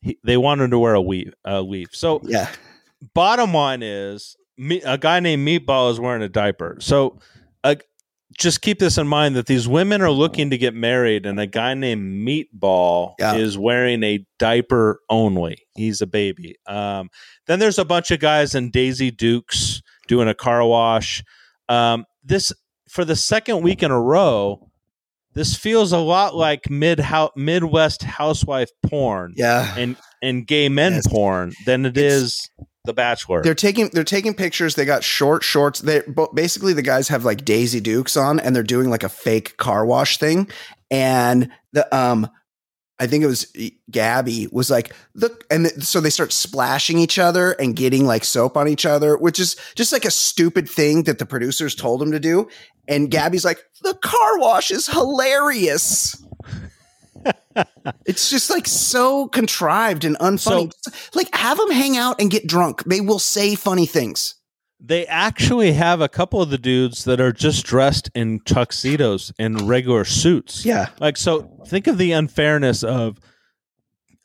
he, 0.02 0.18
they 0.24 0.36
wanted 0.36 0.64
him 0.64 0.70
to 0.70 0.78
wear 0.78 0.94
a 0.94 1.00
weave 1.00 1.34
a 1.44 1.62
weave. 1.64 1.88
So 1.92 2.20
Yeah. 2.24 2.48
bottom 3.14 3.52
line 3.54 3.82
is 3.82 4.36
me, 4.56 4.80
a 4.82 4.98
guy 4.98 5.20
named 5.20 5.46
Meatball 5.46 5.90
is 5.90 6.00
wearing 6.00 6.22
a 6.22 6.28
diaper. 6.28 6.76
So 6.80 7.18
uh, 7.64 7.76
just 8.38 8.60
keep 8.62 8.78
this 8.78 8.96
in 8.98 9.08
mind 9.08 9.34
that 9.36 9.46
these 9.46 9.66
women 9.66 10.02
are 10.02 10.10
looking 10.10 10.50
to 10.50 10.58
get 10.58 10.72
married, 10.74 11.26
and 11.26 11.38
a 11.40 11.46
guy 11.46 11.74
named 11.74 12.26
Meatball 12.26 13.14
Yeah. 13.18 13.34
is 13.34 13.58
wearing 13.58 14.02
a 14.04 14.24
diaper 14.38 15.00
only. 15.10 15.58
He's 15.74 16.00
a 16.00 16.06
baby. 16.06 16.54
Um, 16.66 17.10
then 17.46 17.58
there's 17.58 17.78
a 17.78 17.84
bunch 17.84 18.10
of 18.10 18.20
guys 18.20 18.54
in 18.54 18.70
Daisy 18.70 19.10
Dukes 19.10 19.82
doing 20.08 20.28
a 20.28 20.34
car 20.34 20.64
wash. 20.64 21.24
Um, 21.68 22.04
this 22.22 22.52
for 22.90 23.04
the 23.04 23.16
second 23.16 23.62
week 23.62 23.82
in 23.82 23.90
a 23.90 24.00
row. 24.00 24.66
This 25.32 25.54
feels 25.56 25.92
a 25.92 25.98
lot 25.98 26.34
like 26.34 26.68
mid 26.68 27.00
Midwest 27.36 28.02
housewife 28.02 28.70
porn 28.82 29.32
Yeah. 29.36 29.72
and 29.76 29.96
and 30.20 30.44
gay 30.46 30.68
men 30.68 30.94
Yes. 30.94 31.06
porn 31.06 31.52
than 31.66 31.86
it 31.86 31.96
It's- 31.96 32.12
is 32.12 32.50
The 32.84 32.92
Bachelor. 32.94 33.42
They're 33.42 33.54
taking 33.54 33.90
they're 33.92 34.02
taking 34.04 34.34
pictures. 34.34 34.74
They 34.74 34.84
got 34.86 35.04
short 35.04 35.44
shorts. 35.44 35.80
They 35.80 36.02
basically 36.34 36.72
the 36.72 36.82
guys 36.82 37.08
have 37.08 37.24
like 37.24 37.44
Daisy 37.44 37.78
Dukes 37.80 38.16
on, 38.16 38.40
and 38.40 38.56
they're 38.56 38.62
doing 38.62 38.90
like 38.90 39.04
a 39.04 39.08
fake 39.08 39.56
car 39.58 39.84
wash 39.86 40.16
thing. 40.18 40.48
And 40.90 41.50
the 41.72 41.94
um, 41.96 42.28
I 43.00 43.06
think 43.06 43.24
it 43.24 43.26
was 43.26 43.50
Gabby 43.90 44.46
was 44.52 44.70
like 44.70 44.94
look, 45.14 45.44
and 45.50 45.66
th- 45.66 45.82
so 45.82 46.00
they 46.00 46.10
start 46.10 46.32
splashing 46.32 46.98
each 46.98 47.18
other 47.18 47.52
and 47.52 47.74
getting 47.74 48.06
like 48.06 48.24
soap 48.24 48.58
on 48.58 48.68
each 48.68 48.84
other, 48.84 49.16
which 49.16 49.40
is 49.40 49.56
just 49.74 49.90
like 49.90 50.04
a 50.04 50.10
stupid 50.10 50.68
thing 50.68 51.04
that 51.04 51.18
the 51.18 51.24
producers 51.24 51.74
told 51.74 52.02
them 52.02 52.12
to 52.12 52.20
do. 52.20 52.46
And 52.86 53.10
Gabby's 53.10 53.44
like, 53.44 53.64
the 53.82 53.94
car 53.94 54.38
wash 54.38 54.70
is 54.70 54.86
hilarious. 54.86 56.22
it's 58.04 58.28
just 58.28 58.50
like 58.50 58.66
so 58.66 59.28
contrived 59.28 60.04
and 60.04 60.18
unfunny. 60.18 60.70
like 61.14 61.34
have 61.34 61.56
them 61.56 61.70
hang 61.70 61.96
out 61.96 62.20
and 62.20 62.30
get 62.30 62.46
drunk. 62.46 62.84
They 62.84 63.00
will 63.00 63.18
say 63.18 63.54
funny 63.54 63.86
things. 63.86 64.34
They 64.80 65.06
actually 65.06 65.72
have 65.72 66.00
a 66.00 66.08
couple 66.08 66.40
of 66.40 66.50
the 66.50 66.58
dudes 66.58 67.04
that 67.04 67.20
are 67.20 67.32
just 67.32 67.66
dressed 67.66 68.10
in 68.14 68.40
tuxedos 68.40 69.32
and 69.38 69.68
regular 69.68 70.04
suits. 70.04 70.64
Yeah. 70.64 70.88
Like 70.98 71.16
so 71.16 71.42
think 71.66 71.86
of 71.86 71.98
the 71.98 72.12
unfairness 72.12 72.82
of 72.82 73.18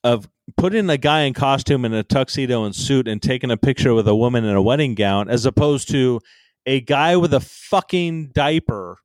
of 0.03 0.29
putting 0.55 0.89
a 0.89 0.97
guy 0.97 1.21
in 1.21 1.33
costume 1.33 1.83
in 1.83 1.93
a 1.93 2.03
tuxedo 2.03 2.63
and 2.63 2.75
suit 2.75 3.07
and 3.07 3.21
taking 3.21 3.51
a 3.51 3.57
picture 3.57 3.93
with 3.93 4.07
a 4.07 4.15
woman 4.15 4.45
in 4.45 4.55
a 4.55 4.61
wedding 4.61 4.95
gown 4.95 5.29
as 5.29 5.45
opposed 5.45 5.89
to 5.89 6.21
a 6.65 6.79
guy 6.81 7.17
with 7.17 7.33
a 7.33 7.39
fucking 7.39 8.27
diaper 8.27 8.97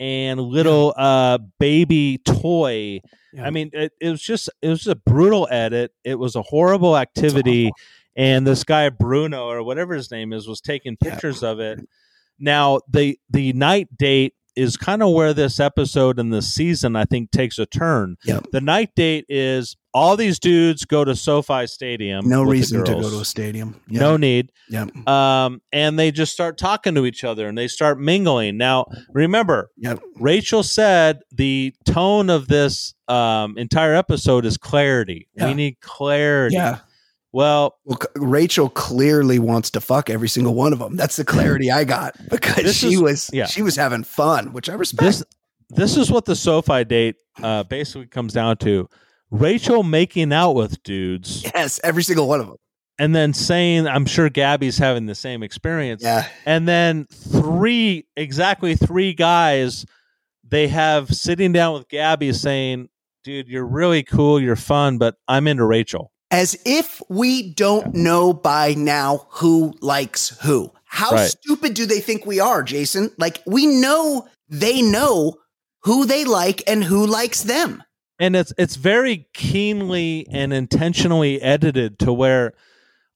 and 0.00 0.40
little 0.40 0.94
uh 0.96 1.38
baby 1.60 2.18
toy. 2.24 3.00
Yeah. 3.34 3.44
I 3.44 3.50
mean 3.50 3.70
it, 3.74 3.92
it 4.00 4.08
was 4.08 4.22
just 4.22 4.48
it 4.62 4.68
was 4.68 4.86
a 4.86 4.96
brutal 4.96 5.46
edit. 5.50 5.92
It 6.02 6.18
was 6.18 6.34
a 6.34 6.42
horrible 6.42 6.96
activity 6.96 7.70
and 8.16 8.46
this 8.46 8.64
guy 8.64 8.88
Bruno 8.90 9.46
or 9.48 9.62
whatever 9.62 9.94
his 9.94 10.10
name 10.10 10.32
is 10.32 10.46
was 10.48 10.60
taking 10.60 10.96
Yeah. 11.02 11.10
pictures 11.12 11.42
of 11.42 11.60
it. 11.60 11.80
Now 12.38 12.80
the 12.90 13.18
the 13.30 13.52
night 13.52 13.88
date 13.96 14.34
is 14.56 14.76
kind 14.76 15.02
of 15.02 15.12
where 15.12 15.34
this 15.34 15.58
episode 15.58 16.16
and 16.20 16.32
the 16.32 16.40
season 16.40 16.94
I 16.94 17.04
think 17.06 17.32
takes 17.32 17.58
a 17.58 17.66
turn. 17.66 18.16
Yep. 18.24 18.46
The 18.52 18.60
night 18.60 18.90
date 18.94 19.24
is 19.28 19.76
all 19.92 20.16
these 20.16 20.38
dudes 20.38 20.84
go 20.84 21.04
to 21.04 21.16
SoFi 21.16 21.66
Stadium. 21.66 22.28
No 22.28 22.44
reason 22.44 22.84
to 22.84 22.92
go 22.94 23.10
to 23.10 23.18
a 23.20 23.24
stadium. 23.24 23.80
No 23.88 24.16
need. 24.16 24.52
Yep. 24.70 25.08
Um, 25.08 25.60
and 25.72 25.98
they 25.98 26.12
just 26.12 26.32
start 26.32 26.56
talking 26.56 26.94
to 26.94 27.04
each 27.04 27.24
other 27.24 27.48
and 27.48 27.58
they 27.58 27.66
start 27.66 27.98
mingling. 27.98 28.56
Now, 28.56 28.86
remember, 29.12 29.70
Yep. 29.78 30.00
Rachel 30.20 30.62
said 30.62 31.22
the 31.32 31.74
tone 31.84 32.30
of 32.30 32.46
this 32.46 32.94
um, 33.08 33.58
entire 33.58 33.94
episode 33.94 34.44
is 34.46 34.56
clarity. 34.56 35.28
Yeah. 35.36 35.48
We 35.48 35.54
need 35.54 35.80
clarity. 35.80 36.54
Yeah. 36.54 36.78
Well, 37.34 37.74
Well, 37.84 37.98
Rachel 38.16 38.68
clearly 38.70 39.38
wants 39.38 39.70
to 39.70 39.80
fuck 39.80 40.08
every 40.08 40.28
single 40.28 40.54
one 40.54 40.72
of 40.72 40.78
them. 40.78 40.96
That's 40.96 41.16
the 41.16 41.24
clarity 41.24 41.70
I 41.70 41.82
got 41.84 42.14
because 42.30 42.74
she 42.76 42.94
is- 42.94 43.00
was 43.02 43.30
yeah. 43.32 43.46
she 43.46 43.60
was 43.62 43.74
having 43.76 44.04
fun, 44.04 44.52
which 44.52 44.70
I 44.70 44.74
respect. 44.74 45.02
this 45.02 45.24
this 45.70 45.96
is 45.96 46.10
what 46.10 46.24
the 46.26 46.36
SoFi 46.36 46.84
date 46.84 47.16
uh, 47.42 47.64
basically 47.64 48.06
comes 48.06 48.32
down 48.32 48.56
to. 48.58 48.88
Rachel 49.30 49.82
making 49.82 50.32
out 50.32 50.52
with 50.52 50.80
dudes 50.84 51.42
yes, 51.42 51.80
every 51.82 52.04
single 52.04 52.28
one 52.28 52.38
of 52.40 52.46
them. 52.46 52.56
and 53.00 53.16
then 53.16 53.32
saying, 53.32 53.88
I'm 53.88 54.06
sure 54.06 54.28
Gabby's 54.28 54.78
having 54.78 55.06
the 55.06 55.14
same 55.16 55.42
experience. 55.42 56.02
Yeah. 56.04 56.28
and 56.46 56.68
then 56.68 57.06
three 57.10 58.06
exactly 58.16 58.76
three 58.76 59.12
guys 59.12 59.84
they 60.48 60.68
have 60.68 61.08
sitting 61.12 61.50
down 61.52 61.74
with 61.74 61.88
Gabby 61.88 62.32
saying, 62.32 62.88
"Dude, 63.24 63.48
you're 63.48 63.66
really 63.66 64.04
cool, 64.04 64.38
you're 64.40 64.54
fun, 64.54 64.98
but 64.98 65.16
I'm 65.26 65.48
into 65.48 65.64
Rachel." 65.64 66.12
As 66.30 66.56
if 66.64 67.00
we 67.08 67.50
don't 67.50 67.94
know 67.94 68.32
by 68.32 68.74
now 68.74 69.26
who 69.30 69.74
likes 69.80 70.36
who. 70.42 70.70
How 70.84 71.10
Right. 71.10 71.30
stupid 71.30 71.74
do 71.74 71.86
they 71.86 72.00
think 72.00 72.24
we 72.26 72.40
are, 72.40 72.62
Jason? 72.62 73.10
Like, 73.18 73.42
we 73.46 73.66
know 73.66 74.26
they 74.48 74.80
know 74.82 75.34
who 75.82 76.06
they 76.06 76.24
like 76.24 76.62
and 76.66 76.82
who 76.84 77.06
likes 77.06 77.42
them. 77.42 77.82
and 78.20 78.36
it's 78.36 78.52
it's 78.56 78.76
very 78.76 79.26
keenly 79.34 80.24
and 80.30 80.52
intentionally 80.52 81.42
edited 81.42 81.98
to 81.98 82.12
where 82.12 82.52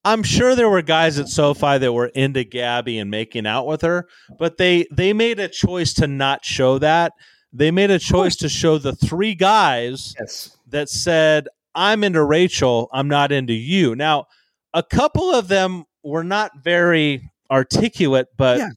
I'm 0.04 0.24
sure 0.24 0.56
there 0.56 0.68
were 0.68 0.82
guys 0.82 1.20
at 1.20 1.28
SoFi 1.28 1.78
that 1.78 1.92
were 1.92 2.06
into 2.06 2.42
Gabby 2.42 2.98
and 2.98 3.08
making 3.10 3.46
out 3.46 3.66
with 3.68 3.82
her, 3.82 4.08
but 4.40 4.56
they 4.58 4.86
they 4.90 5.12
made 5.12 5.38
a 5.38 5.46
choice 5.48 5.92
to 5.94 6.08
not 6.08 6.44
show 6.44 6.78
that. 6.80 7.12
They 7.52 7.70
made 7.70 7.90
a 7.92 7.98
choice 8.00 8.34
to 8.36 8.48
show 8.48 8.76
the 8.78 8.92
three 8.94 9.34
guys 9.36 10.14
Yes. 10.18 10.56
that 10.68 10.88
said, 10.88 11.46
"I'm 11.78 12.02
into 12.04 12.22
Rachel, 12.24 12.88
I'm 12.92 13.08
not 13.08 13.32
into 13.32 13.54
you." 13.54 13.94
Now, 13.96 14.26
a 14.74 14.82
couple 14.82 15.30
of 15.34 15.48
them 15.48 15.84
were 16.04 16.24
not 16.24 16.50
very 16.62 17.30
articulate, 17.50 18.26
but 18.36 18.58
Yeah. 18.58 18.68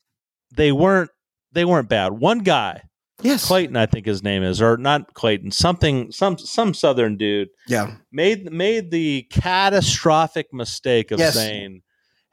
they 0.56 0.72
weren't 0.72 1.10
they 1.54 1.66
weren't 1.66 1.90
bad. 1.90 2.14
One 2.14 2.40
guy, 2.40 2.82
Yes. 3.22 3.46
Clayton, 3.46 3.76
I 3.76 3.86
think 3.86 4.06
his 4.06 4.24
name 4.24 4.42
is, 4.42 4.62
or 4.62 4.78
not 4.78 5.14
Clayton, 5.14 5.52
something, 5.52 6.12
some 6.14 6.38
some 6.38 6.74
Southern 6.74 7.18
dude 7.18 7.50
Yeah. 7.68 7.96
made 8.12 8.52
made 8.54 8.90
the 8.92 9.24
catastrophic 9.32 10.48
mistake 10.54 11.12
of 11.12 11.20
Yes. 11.20 11.34
saying, 11.36 11.82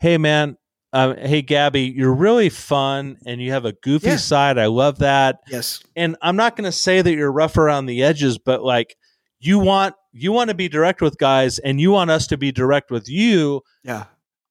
"Hey, 0.00 0.18
man, 0.18 0.56
uh, 0.92 1.14
hey 1.18 1.42
Gabby, 1.42 1.82
you're 1.96 2.14
really 2.14 2.48
fun 2.48 3.18
and 3.26 3.40
you 3.42 3.50
have 3.52 3.64
a 3.64 3.72
goofy 3.82 4.08
Yeah. 4.10 4.16
side. 4.16 4.56
I 4.58 4.66
love 4.66 4.98
that." 5.00 5.40
Yes. 5.48 5.80
And 5.96 6.16
I'm 6.22 6.36
not 6.36 6.56
going 6.56 6.64
to 6.70 6.72
say 6.72 7.02
that 7.02 7.12
you're 7.12 7.32
rough 7.32 7.56
around 7.58 7.86
the 7.86 8.02
edges, 8.02 8.38
but 8.38 8.62
like 8.62 8.96
you 9.40 9.58
want 9.58 9.94
you 10.12 10.32
want 10.32 10.48
to 10.48 10.54
be 10.54 10.68
direct 10.68 11.00
with 11.00 11.16
guys, 11.18 11.58
and 11.58 11.80
you 11.80 11.90
want 11.92 12.10
us 12.10 12.26
to 12.28 12.36
be 12.36 12.50
direct 12.52 12.90
with 12.90 13.08
you. 13.08 13.62
Yeah. 13.84 14.04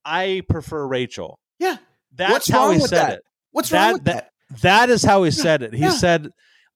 I 0.05 0.43
prefer 0.47 0.87
Rachel. 0.87 1.39
Yeah. 1.59 1.77
That's 2.15 2.31
What's 2.31 2.49
how 2.51 2.71
he 2.71 2.79
said 2.79 2.89
that? 2.97 3.13
it. 3.13 3.21
What's 3.51 3.69
That- 3.69 3.83
wrong 3.85 3.93
with 3.93 4.03
that? 4.05 4.29
That 4.61 4.89
is 4.89 5.03
how 5.03 5.23
he 5.23 5.31
said 5.31 5.61
it. 5.63 5.73
He 5.73 5.81
Yeah. 5.81 5.89
said, 5.89 6.29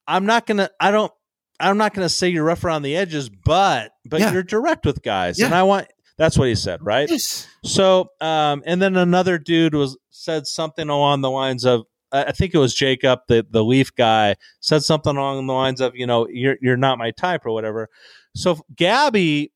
"I'm 0.06 0.26
not 0.26 0.46
gonna. 0.46 0.68
I 0.78 0.90
don't. 0.90 1.10
I'm 1.58 1.78
not 1.78 1.94
gonna 1.94 2.08
say 2.10 2.28
you're 2.28 2.44
rough 2.44 2.64
around 2.64 2.82
the 2.82 2.96
edges, 2.96 3.30
but 3.30 3.92
but 4.04 4.20
Yeah. 4.20 4.32
you're 4.32 4.42
direct 4.42 4.84
with 4.84 5.02
guys, 5.02 5.38
Yeah. 5.38 5.46
and 5.46 5.54
I 5.54 5.62
want." 5.62 5.86
That's 6.18 6.36
what 6.36 6.48
he 6.48 6.54
said, 6.54 6.80
right? 6.82 7.08
Yes. 7.08 7.46
So, 7.64 8.10
um, 8.20 8.62
and 8.66 8.82
then 8.82 8.96
another 8.96 9.38
dude 9.38 9.74
was 9.74 9.96
said 10.10 10.46
something 10.46 10.90
along 10.90 11.22
the 11.22 11.30
lines 11.30 11.64
of, 11.64 11.84
I 12.12 12.32
think 12.32 12.54
it 12.54 12.58
was 12.58 12.74
Jacob, 12.74 13.20
the 13.28 13.46
the 13.48 13.64
Leaf 13.64 13.94
guy, 13.94 14.36
said 14.60 14.82
something 14.82 15.16
along 15.16 15.46
the 15.46 15.52
lines 15.52 15.80
of, 15.80 15.96
you 15.96 16.06
know, 16.06 16.28
you're 16.28 16.56
you're 16.60 16.76
not 16.76 16.98
my 16.98 17.10
type 17.10 17.46
or 17.46 17.52
whatever. 17.52 17.88
So 18.34 18.60
Gabby 18.76 19.52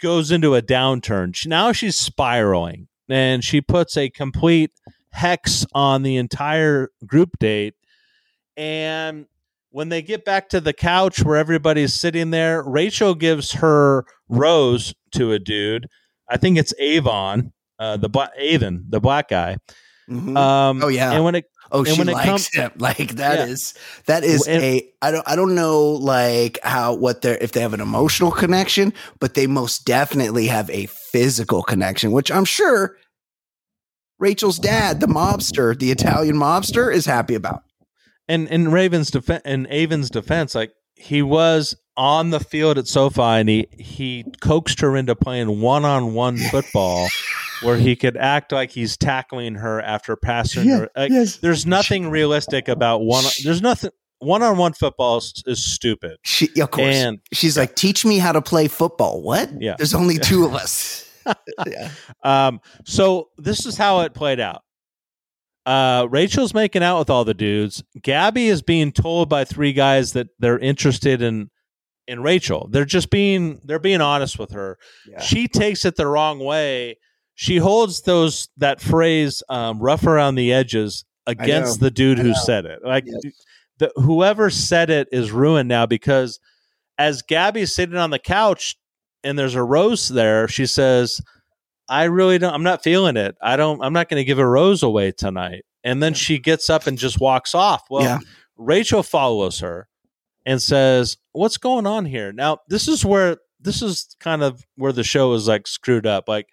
goes 0.00 0.30
into 0.30 0.54
a 0.54 0.62
downturn. 0.62 1.34
She, 1.34 1.48
now 1.48 1.72
she's 1.72 1.96
spiraling, 1.96 2.88
and 3.08 3.44
she 3.44 3.60
puts 3.60 3.96
a 3.96 4.08
complete 4.10 4.70
hex 5.10 5.66
on 5.72 6.02
the 6.02 6.16
entire 6.16 6.90
group 7.06 7.30
date. 7.38 7.74
And 8.56 9.26
when 9.70 9.88
they 9.88 10.02
get 10.02 10.24
back 10.24 10.48
to 10.50 10.60
the 10.60 10.72
couch 10.72 11.22
where 11.22 11.36
everybody's 11.36 11.94
sitting 11.94 12.30
there, 12.30 12.62
Rachel 12.62 13.14
gives 13.14 13.52
her 13.52 14.04
rose 14.28 14.94
to 15.12 15.32
a 15.32 15.38
dude. 15.38 15.88
I 16.28 16.36
think 16.36 16.58
it's 16.58 16.74
Avon, 16.78 17.52
uh, 17.78 17.96
the 17.96 18.08
black 18.08 18.30
Avon, 18.36 18.84
the 18.88 19.00
black 19.00 19.28
guy. 19.28 19.58
Mhm. 20.10 20.36
Um, 20.36 20.82
Oh, 20.82 20.88
yeah. 20.88 21.12
and 21.12 21.22
when 21.24 21.34
it 21.34 21.44
Oh, 21.70 21.80
And 21.84 21.88
she 21.88 22.04
likes 22.04 22.24
comes- 22.26 22.48
him. 22.54 22.70
Like 22.78 23.16
that 23.16 23.38
Yeah. 23.38 23.46
is 23.52 23.74
that 24.06 24.24
is 24.24 24.46
And- 24.46 24.62
a 24.62 24.88
I 25.02 25.10
don't 25.10 25.28
I 25.28 25.36
don't 25.36 25.54
know 25.54 25.82
like 25.90 26.58
how 26.62 26.94
what 26.94 27.22
they're 27.22 27.38
if 27.38 27.52
they 27.52 27.60
have 27.60 27.74
an 27.74 27.80
emotional 27.80 28.30
connection, 28.30 28.92
but 29.20 29.34
they 29.34 29.46
most 29.46 29.84
definitely 29.84 30.46
have 30.46 30.68
a 30.70 30.86
physical 30.86 31.62
connection, 31.62 32.12
which 32.12 32.30
I'm 32.30 32.44
sure 32.44 32.96
Rachel's 34.18 34.58
dad, 34.58 35.00
the 35.00 35.06
mobster, 35.06 35.78
the 35.78 35.90
Italian 35.92 36.36
mobster, 36.36 36.92
is 36.92 37.06
happy 37.06 37.34
about. 37.34 37.62
and 38.28 38.48
in 38.48 38.70
Raven's 38.70 39.10
defense, 39.10 39.42
in 39.44 39.66
Avon's 39.70 40.10
defense, 40.10 40.54
like 40.54 40.72
he 40.96 41.22
was 41.22 41.76
on 41.96 42.30
the 42.30 42.40
field 42.40 42.78
at 42.78 42.86
SoFi 42.88 43.22
and 43.22 43.48
he 43.48 43.66
he 43.78 44.24
coaxed 44.40 44.80
her 44.80 44.96
into 44.96 45.14
playing 45.14 45.60
one 45.60 45.84
on 45.84 46.14
one 46.14 46.36
football, 46.36 47.08
where 47.62 47.76
he 47.76 47.96
could 47.96 48.16
act 48.16 48.52
like 48.52 48.70
he's 48.70 48.96
tackling 48.96 49.56
her 49.56 49.80
after 49.80 50.16
passing 50.16 50.68
her. 50.68 50.88
Like, 50.96 51.10
yes. 51.10 51.36
There's 51.36 51.66
nothing 51.66 52.10
realistic 52.10 52.68
about 52.68 53.02
one. 53.02 53.24
There's 53.44 53.62
nothing. 53.62 53.90
One 54.20 54.42
on 54.42 54.56
one 54.56 54.72
football 54.72 55.18
is, 55.18 55.42
is 55.46 55.64
stupid. 55.64 56.16
She 56.24 56.48
of 56.60 56.72
course. 56.72 56.94
And 56.94 57.20
She's 57.32 57.56
like, 57.56 57.76
teach 57.76 58.04
me 58.04 58.18
how 58.18 58.32
to 58.32 58.42
play 58.42 58.66
football. 58.66 59.22
What? 59.22 59.50
Yeah. 59.60 59.76
There's 59.78 59.94
only 59.94 60.18
two 60.18 60.44
of 60.44 60.54
us. 60.54 61.08
yeah. 61.66 61.90
Um, 62.24 62.60
so 62.84 63.28
this 63.38 63.64
is 63.64 63.76
how 63.76 64.00
it 64.00 64.14
played 64.14 64.40
out. 64.40 64.62
Uh, 65.66 66.06
Rachel's 66.10 66.54
making 66.54 66.82
out 66.82 66.98
with 66.98 67.10
all 67.10 67.24
the 67.24 67.34
dudes. 67.34 67.84
Gabby 68.02 68.48
is 68.48 68.62
being 68.62 68.90
told 68.90 69.28
by 69.28 69.44
three 69.44 69.72
guys 69.72 70.14
that 70.14 70.28
they're 70.38 70.58
interested 70.58 71.20
in 71.22 71.50
in 72.06 72.22
Rachel. 72.22 72.68
They're 72.70 72.86
just 72.86 73.10
being 73.10 73.60
they're 73.64 73.78
being 73.78 74.00
honest 74.00 74.38
with 74.38 74.52
her. 74.52 74.78
Yeah. 75.06 75.20
She 75.20 75.46
takes 75.46 75.84
it 75.84 75.96
the 75.96 76.06
wrong 76.06 76.38
way. 76.38 76.96
She 77.40 77.58
holds 77.58 78.00
those 78.02 78.48
that 78.56 78.80
phrase 78.80 79.44
um, 79.48 79.78
"rough 79.78 80.04
around 80.04 80.34
the 80.34 80.52
edges" 80.52 81.04
against 81.24 81.78
the 81.78 81.90
dude 81.90 82.18
who 82.18 82.34
said 82.34 82.66
it. 82.66 82.80
Like 82.84 83.04
Yes. 83.06 83.32
the 83.78 83.92
whoever 83.94 84.50
said 84.50 84.90
it 84.90 85.06
is 85.12 85.30
ruined 85.30 85.68
now 85.68 85.86
because 85.86 86.40
as 86.98 87.22
Gabby's 87.22 87.72
sitting 87.72 87.96
on 87.96 88.10
the 88.10 88.18
couch 88.18 88.76
and 89.22 89.38
there's 89.38 89.54
a 89.54 89.62
rose 89.62 90.08
there, 90.08 90.48
she 90.48 90.66
says, 90.66 91.20
I 91.88 92.04
really 92.04 92.38
don't 92.38 92.52
I'm 92.52 92.64
not 92.64 92.82
feeling 92.82 93.16
it. 93.16 93.36
I 93.40 93.56
don't 93.56 93.80
I'm 93.84 93.92
not 93.92 94.08
gonna 94.08 94.24
give 94.24 94.40
a 94.40 94.46
rose 94.46 94.82
away 94.82 95.12
tonight. 95.12 95.64
And 95.84 96.02
then 96.02 96.14
she 96.14 96.40
gets 96.40 96.68
up 96.68 96.88
and 96.88 96.98
just 96.98 97.20
walks 97.20 97.54
off. 97.54 97.84
Well, 97.88 98.02
Yeah. 98.02 98.18
Rachel 98.56 99.04
follows 99.04 99.60
her 99.60 99.86
and 100.44 100.60
says, 100.60 101.16
What's 101.30 101.56
going 101.56 101.86
on 101.86 102.04
here? 102.04 102.32
Now, 102.32 102.58
this 102.66 102.88
is 102.88 103.04
where 103.04 103.36
this 103.60 103.80
is 103.80 104.16
kind 104.18 104.42
of 104.42 104.64
where 104.74 104.92
the 104.92 105.04
show 105.04 105.34
is 105.34 105.46
like 105.46 105.68
screwed 105.68 106.04
up. 106.04 106.28
Like 106.28 106.46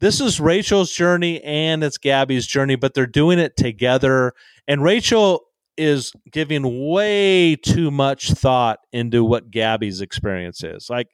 this 0.00 0.20
is 0.20 0.40
Rachel's 0.40 0.92
journey 0.92 1.42
and 1.42 1.82
it's 1.82 1.98
Gabby's 1.98 2.46
journey, 2.46 2.76
but 2.76 2.94
they're 2.94 3.06
doing 3.06 3.38
it 3.38 3.56
together. 3.56 4.32
And 4.68 4.82
Rachel 4.82 5.42
is 5.76 6.12
giving 6.30 6.88
way 6.88 7.56
too 7.56 7.90
much 7.90 8.30
thought 8.32 8.78
into 8.92 9.24
what 9.24 9.50
Gabby's 9.50 10.00
experience 10.00 10.62
is. 10.64 10.88
Like 10.90 11.08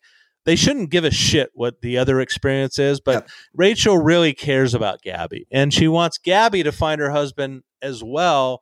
they 0.45 0.57
shouldn't 0.57 0.91
give 0.91 1.05
a 1.05 1.11
shit 1.11 1.51
what 1.55 1.81
the 1.83 1.99
other 1.99 2.21
experience 2.21 2.79
is, 2.79 3.01
but 3.01 3.13
Yep. 3.13 3.29
Rachel 3.55 3.99
really 3.99 4.33
cares 4.35 4.75
about 4.75 5.03
Gabby 5.03 5.47
and 5.51 5.73
she 5.73 5.89
wants 5.89 6.19
Gabby 6.19 6.63
to 6.63 6.73
find 6.73 7.01
her 7.01 7.11
husband 7.11 7.63
as 7.81 8.03
well. 8.05 8.61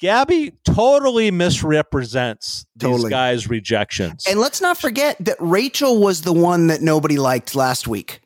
Gabby 0.00 0.52
totally 0.64 1.32
misrepresents 1.32 2.64
these 2.76 2.88
Totally. 2.90 3.10
guys' 3.10 3.48
rejections. 3.48 4.24
And 4.28 4.38
let's 4.38 4.60
not 4.60 4.78
forget 4.78 5.16
that 5.18 5.36
Rachel 5.40 5.98
was 6.00 6.22
the 6.22 6.32
one 6.32 6.68
that 6.68 6.82
nobody 6.82 7.16
liked 7.16 7.56
last 7.56 7.88
week. 7.88 8.20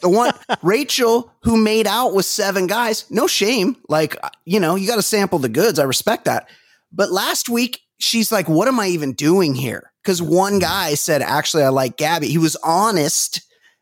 The 0.00 0.08
one 0.08 0.32
Rachel 0.62 1.32
who 1.42 1.56
made 1.56 1.86
out 1.86 2.14
with 2.14 2.26
seven 2.26 2.66
guys, 2.66 3.10
no 3.10 3.26
shame. 3.26 3.76
Like, 3.88 4.16
you 4.44 4.60
know, 4.60 4.74
you 4.74 4.86
got 4.86 4.96
to 4.96 5.02
sample 5.02 5.38
the 5.38 5.48
goods. 5.48 5.78
I 5.78 5.84
respect 5.84 6.26
that. 6.26 6.48
But 6.92 7.10
last 7.10 7.48
week, 7.48 7.80
she's 7.98 8.30
like, 8.30 8.48
what 8.48 8.68
am 8.68 8.78
I 8.78 8.88
even 8.88 9.12
doing 9.12 9.54
here? 9.54 9.92
Because 10.02 10.20
one 10.20 10.58
guy 10.58 10.94
said, 10.94 11.22
actually, 11.22 11.62
I 11.62 11.70
like 11.70 11.96
Gabby. 11.96 12.28
He 12.28 12.38
was 12.38 12.56
honest 12.62 13.40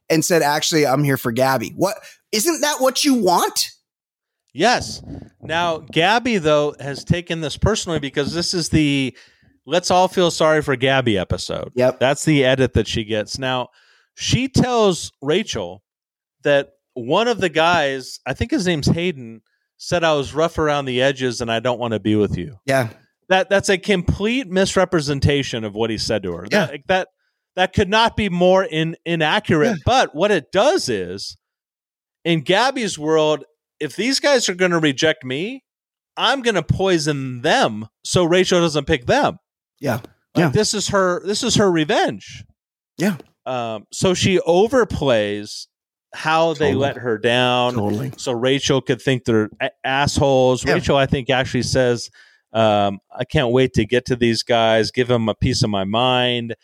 and 0.09 0.25
said, 0.25 0.43
actually, 0.43 0.87
I'm 0.87 1.05
here 1.05 1.17
for 1.17 1.33
Gabby. 1.33 1.73
What 1.77 1.97
isn't 2.31 2.61
that 2.61 2.81
what 2.81 3.05
you 3.05 3.15
want? 3.15 3.71
Yes. 4.55 5.03
Now, 5.41 5.79
Gabby, 5.79 6.39
though, 6.39 6.75
has 6.79 7.05
taken 7.05 7.41
this 7.41 7.57
personally 7.57 7.99
because 7.99 8.33
this 8.33 8.55
is 8.55 8.69
the 8.69 9.17
let's 9.67 9.91
all 9.91 10.09
feel 10.09 10.31
sorry 10.31 10.63
for 10.63 10.77
Gabby 10.77 11.19
episode. 11.19 11.73
Yep. 11.75 11.99
That's 11.99 12.25
the 12.25 12.45
edit 12.45 12.75
that 12.75 12.87
she 12.87 13.05
gets. 13.05 13.39
Now, 13.39 13.71
she 14.15 14.49
tells 14.49 15.13
Rachel 15.23 15.83
that 16.43 16.71
one 16.95 17.29
of 17.29 17.41
the 17.41 17.49
guys, 17.49 18.21
I 18.27 18.35
think 18.35 18.51
his 18.51 18.67
name's 18.67 18.87
Hayden, 18.87 19.43
said 19.79 20.05
I 20.05 20.15
was 20.15 20.35
rough 20.35 20.59
around 20.59 20.85
the 20.85 21.03
edges 21.03 21.41
and 21.41 21.51
I 21.51 21.61
don't 21.61 21.81
want 21.81 21.93
to 21.93 22.01
be 22.01 22.15
with 22.17 22.37
you. 22.37 22.57
Yeah. 22.67 22.91
That 23.29 23.49
that's 23.49 23.69
a 23.69 23.79
complete 23.79 24.47
misrepresentation 24.49 25.65
of 25.65 25.75
what 25.75 25.91
he 25.91 25.99
said 25.99 26.23
to 26.25 26.33
her. 26.35 26.47
Yeah. 26.51 26.67
That, 26.67 26.81
that 26.89 27.09
that 27.57 27.73
could 27.73 27.89
not 27.89 28.17
be 28.17 28.29
more 28.29 28.65
in, 28.65 28.97
inaccurate. 29.05 29.69
Yeah. 29.69 29.75
But 29.85 30.15
what 30.15 30.31
it 30.31 30.53
does 30.53 30.89
is, 30.89 31.37
in 32.25 32.43
Gabby's 32.43 32.99
world, 32.99 33.45
if 33.81 33.97
these 33.97 34.21
guys 34.21 34.49
are 34.49 34.55
going 34.55 34.71
to 34.71 34.79
reject 34.79 35.25
me, 35.25 35.65
I'm 36.17 36.43
going 36.43 36.55
to 36.55 36.63
poison 36.63 37.43
them 37.43 37.89
so 38.05 38.25
Rachel 38.25 38.61
doesn't 38.61 38.87
pick 38.87 39.07
them. 39.07 39.39
Yeah. 39.81 39.95
Like 40.35 40.37
Yeah. 40.37 40.49
this 40.51 40.75
is 40.75 40.89
her 40.89 41.23
this 41.27 41.43
is 41.43 41.55
her 41.57 41.71
revenge. 41.71 42.45
Yeah. 42.99 43.17
Um, 43.47 43.87
so 43.93 44.15
she 44.15 44.39
overplays 44.39 45.67
how 46.15 46.53
they 46.55 46.67
Totally. 46.73 46.75
let 46.75 46.97
her 46.99 47.19
down. 47.19 47.75
Totally. 47.75 48.13
So 48.17 48.33
Rachel 48.33 48.81
could 48.81 49.01
think 49.01 49.25
they're 49.25 49.49
a- 49.61 49.71
assholes. 49.85 50.65
Yeah. 50.65 50.75
Rachel, 50.75 50.97
I 50.97 51.07
think, 51.07 51.31
actually 51.31 51.63
says, 51.63 52.11
um, 52.53 52.99
"I 53.11 53.25
can't 53.25 53.51
wait 53.51 53.73
to 53.75 53.87
get 53.87 54.05
to 54.07 54.17
these 54.17 54.43
guys. 54.43 54.91
Give 54.91 55.09
them 55.09 55.29
a 55.29 55.35
piece 55.35 55.63
of 55.63 55.71
my 55.71 55.85
mind." 55.85 56.55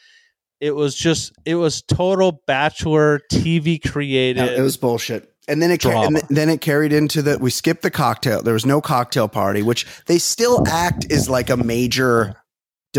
it 0.61 0.75
was 0.75 0.97
just 0.97 1.33
it 1.45 1.55
was 1.55 1.83
total 1.83 2.43
bachelor 2.49 3.21
TV 3.31 3.79
created. 3.81 4.43
It 4.43 4.61
was 4.61 4.77
bullshit. 4.77 5.33
And 5.47 5.63
then 5.63 5.71
it 5.71 5.81
ca- 5.81 6.03
and 6.03 6.21
then 6.29 6.49
it 6.49 6.61
carried 6.61 6.93
into 6.93 7.23
the 7.23 7.39
we 7.39 7.51
skipped 7.51 7.83
the 7.83 7.93
cocktail. 7.93 8.43
There 8.43 8.55
was 8.55 8.67
no 8.67 8.81
cocktail 8.81 9.29
party, 9.29 9.63
which 9.63 9.87
they 10.07 10.19
still 10.19 10.67
act 10.67 11.07
is 11.13 11.31
like 11.31 11.49
a 11.49 11.57
major 11.57 12.35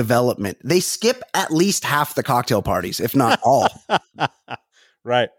development. 0.04 0.58
They 0.64 0.80
skip 0.80 1.22
at 1.34 1.52
least 1.52 1.84
half 1.84 2.16
the 2.16 2.24
cocktail 2.24 2.62
parties, 2.62 3.02
if 3.02 3.14
not 3.16 3.40
all. 3.44 3.68
right. 5.04 5.30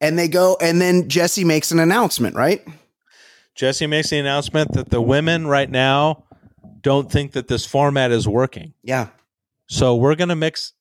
and 0.00 0.18
they 0.18 0.26
go 0.26 0.56
and 0.60 0.80
then 0.80 1.08
Jesse 1.08 1.44
makes 1.44 1.70
an 1.70 1.78
announcement, 1.78 2.34
right? 2.34 2.66
Jesse 3.54 3.86
makes 3.86 4.10
the 4.10 4.18
announcement 4.18 4.72
that 4.72 4.90
the 4.90 5.00
women 5.00 5.46
right 5.46 5.70
now 5.70 6.24
don't 6.80 7.10
think 7.12 7.32
that 7.32 7.46
this 7.46 7.64
format 7.64 8.10
is 8.10 8.26
working. 8.26 8.74
Yeah. 8.82 9.08
So 9.68 9.94
we're 9.94 10.16
gonna 10.16 10.34
mix 10.36 10.72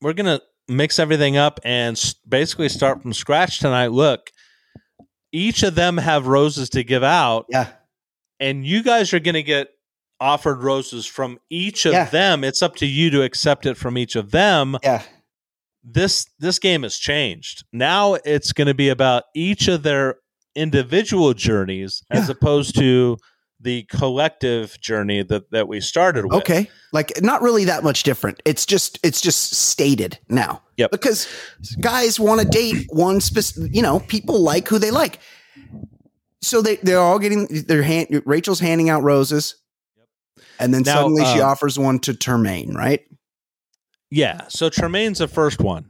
we're 0.00 0.14
gonna 0.14 0.40
mix 0.66 0.98
everything 0.98 1.36
up 1.36 1.60
and 1.64 1.96
basically 2.28 2.68
start 2.68 3.00
from 3.02 3.12
scratch 3.12 3.60
tonight. 3.60 3.92
Look, 3.92 4.32
each 5.30 5.62
of 5.62 5.76
them 5.76 5.96
have 5.98 6.26
roses 6.26 6.70
to 6.70 6.82
give 6.82 7.04
out, 7.04 7.46
Yeah. 7.48 7.68
and 8.40 8.66
you 8.66 8.82
guys 8.82 9.12
are 9.14 9.20
gonna 9.20 9.42
get 9.42 9.68
offered 10.20 10.62
roses 10.62 11.06
from 11.06 11.38
each 11.50 11.86
of 11.86 11.92
Yeah. 11.92 12.04
them. 12.06 12.44
It's 12.44 12.62
up 12.62 12.76
to 12.76 12.86
you 12.86 13.10
to 13.10 13.22
accept 13.22 13.66
it 13.66 13.76
from 13.76 13.98
each 13.98 14.16
of 14.16 14.30
them. 14.30 14.76
Yeah. 14.82 15.02
This 15.82 16.26
this 16.38 16.58
game 16.58 16.82
has 16.82 16.96
changed. 16.96 17.64
Now 17.72 18.14
it's 18.24 18.52
going 18.52 18.68
to 18.68 18.74
be 18.74 18.88
about 18.88 19.24
each 19.34 19.68
of 19.68 19.82
their 19.82 20.16
individual 20.54 21.34
journeys 21.34 22.02
as 22.10 22.28
Yeah. 22.28 22.32
opposed 22.32 22.74
to 22.76 23.18
the 23.60 23.82
collective 23.84 24.78
journey 24.80 25.22
that 25.22 25.50
that 25.50 25.68
we 25.68 25.80
started 25.80 26.24
with. 26.26 26.34
Okay. 26.34 26.70
Like 26.92 27.20
not 27.22 27.42
really 27.42 27.64
that 27.64 27.82
much 27.84 28.02
different. 28.02 28.40
It's 28.44 28.64
just 28.64 28.98
it's 29.02 29.20
just 29.20 29.52
stated 29.52 30.18
now. 30.28 30.62
Yep. 30.76 30.90
Because 30.90 31.26
guys 31.80 32.18
want 32.18 32.40
to 32.40 32.46
date 32.46 32.86
one 32.90 33.20
specific, 33.20 33.74
you 33.74 33.82
know, 33.82 34.00
people 34.00 34.40
like 34.40 34.68
who 34.68 34.78
they 34.78 34.90
like. 34.90 35.18
So 36.42 36.62
they 36.62 36.76
they're 36.76 37.00
all 37.00 37.18
getting 37.18 37.46
their 37.66 37.82
hand 37.82 38.22
Rachel's 38.26 38.60
handing 38.60 38.88
out 38.90 39.02
roses. 39.02 39.56
And 40.58 40.72
then 40.72 40.82
Now, 40.82 40.94
suddenly 40.94 41.24
she 41.24 41.40
um, 41.40 41.50
offers 41.50 41.78
one 41.78 41.98
to 42.00 42.12
Termaine, 42.12 42.74
right? 42.74 43.00
Yeah. 44.10 44.42
So 44.48 44.68
Tremaine's 44.70 45.18
the 45.18 45.28
first 45.28 45.60
one. 45.60 45.86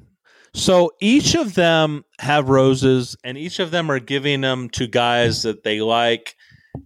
So 0.54 0.92
each 1.00 1.34
of 1.34 1.54
them 1.54 2.04
have 2.20 2.48
roses, 2.48 3.16
and 3.24 3.36
each 3.36 3.58
of 3.58 3.72
them 3.72 3.90
are 3.90 3.98
giving 3.98 4.40
them 4.40 4.70
to 4.70 4.86
guys 4.86 5.42
that 5.42 5.64
they 5.64 5.80
like 5.80 6.36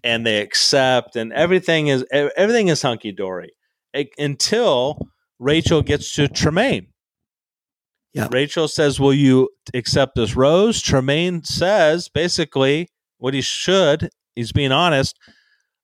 and 0.02 0.26
they 0.26 0.40
accept, 0.40 1.16
and 1.16 1.32
everything 1.34 1.88
is 1.88 2.04
everything 2.10 2.68
is 2.68 2.80
hunky 2.80 3.12
dory 3.12 3.52
until 4.18 4.98
Rachel 5.38 5.82
gets 5.82 6.14
to 6.14 6.28
Tremaine. 6.28 6.88
Yeah. 8.14 8.28
Rachel 8.32 8.68
says, 8.68 8.98
"Will 8.98 9.14
you 9.14 9.50
accept 9.74 10.14
this 10.16 10.34
rose?" 10.34 10.80
Tremaine 10.80 11.44
says, 11.44 12.08
basically, 12.08 12.88
what 13.18 13.34
he 13.34 13.42
should. 13.42 14.08
He's 14.34 14.50
being 14.52 14.72
honest. 14.72 15.16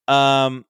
Um, 0.09 0.65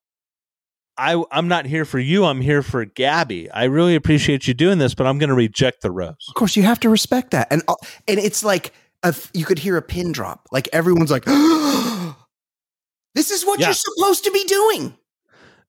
I 0.96 1.22
I'm 1.30 1.48
not 1.48 1.66
here 1.66 1.84
for 1.84 1.98
you. 1.98 2.24
I'm 2.24 2.40
here 2.40 2.62
for 2.62 2.84
Gabby. 2.84 3.50
I 3.50 3.64
really 3.64 3.94
appreciate 3.94 4.46
you 4.46 4.54
doing 4.54 4.78
this, 4.78 4.94
but 4.94 5.06
I'm 5.06 5.18
going 5.18 5.28
to 5.28 5.34
reject 5.34 5.82
the 5.82 5.90
rose. 5.90 6.14
Of 6.28 6.34
course, 6.34 6.56
you 6.56 6.62
have 6.62 6.78
to 6.80 6.88
respect 6.88 7.32
that, 7.32 7.48
and 7.50 7.62
uh, 7.68 7.74
and 8.06 8.18
it's 8.20 8.44
like 8.44 8.72
a, 9.02 9.14
you 9.32 9.44
could 9.44 9.58
hear 9.58 9.76
a 9.76 9.82
pin 9.82 10.12
drop. 10.12 10.46
Like 10.52 10.68
everyone's 10.72 11.10
like, 11.10 11.24
"This 13.14 13.30
is 13.30 13.44
what 13.44 13.60
Yeah. 13.60 13.66
you're 13.68 13.74
supposed 13.74 14.24
to 14.24 14.30
be 14.30 14.44
doing." 14.44 14.96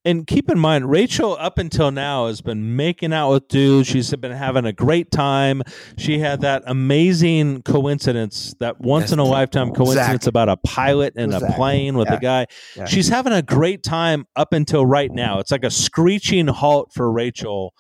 And 0.06 0.28
keep 0.28 0.52
in 0.52 0.60
mind, 0.60 0.90
Rachel 0.92 1.36
up 1.40 1.58
until 1.58 1.90
now 1.90 2.28
has 2.28 2.40
been 2.40 2.76
making 2.76 3.12
out 3.12 3.32
with 3.32 3.48
dudes. 3.48 3.88
She's 3.88 4.14
been 4.16 4.32
having 4.32 4.64
a 4.64 4.72
great 4.72 5.10
time. 5.10 5.64
She 5.98 6.20
had 6.20 6.42
that 6.42 6.62
amazing 6.68 7.64
coincidence, 7.64 8.54
that 8.60 8.80
once 8.80 9.06
Yes. 9.06 9.12
in 9.14 9.20
a 9.20 9.24
lifetime 9.24 9.72
coincidence 9.74 10.28
about 10.28 10.48
a 10.48 10.58
pilot 10.58 11.16
in 11.16 11.34
a 11.34 11.40
plane 11.54 11.98
with 11.98 12.08
Yeah. 12.08 12.14
a 12.16 12.20
guy. 12.20 12.46
Yeah. 12.78 12.86
She's 12.86 13.10
having 13.10 13.34
a 13.34 13.42
great 13.42 13.82
time 13.82 14.26
up 14.36 14.54
until 14.54 14.86
right 14.86 15.12
now. 15.12 15.40
It's 15.40 15.52
like 15.52 15.64
a 15.64 15.72
screeching 15.72 16.48
halt 16.48 16.92
for 16.94 17.12
Rachel, 17.12 17.74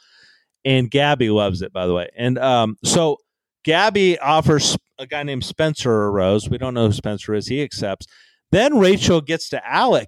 and 0.65 0.89
Gabby 0.89 1.29
loves 1.29 1.61
it, 1.61 1.71
by 1.71 1.85
the 1.85 1.93
way. 1.93 2.09
And 2.17 2.39
um, 2.39 2.75
so 2.83 3.17
Gabby 3.63 4.17
offers 4.17 4.75
a 4.97 5.05
guy 5.05 5.21
named 5.21 5.43
Spencer 5.45 6.05
a 6.05 6.09
rose. 6.09 6.49
We 6.49 6.57
don't 6.57 6.73
know 6.73 6.87
who 6.87 6.93
Spencer 6.93 7.35
is. 7.35 7.47
He 7.47 7.61
accepts. 7.61 8.07
Then 8.51 8.79
Rachel 8.79 9.21
gets 9.21 9.47
to 9.49 9.61
Alec, 9.67 10.07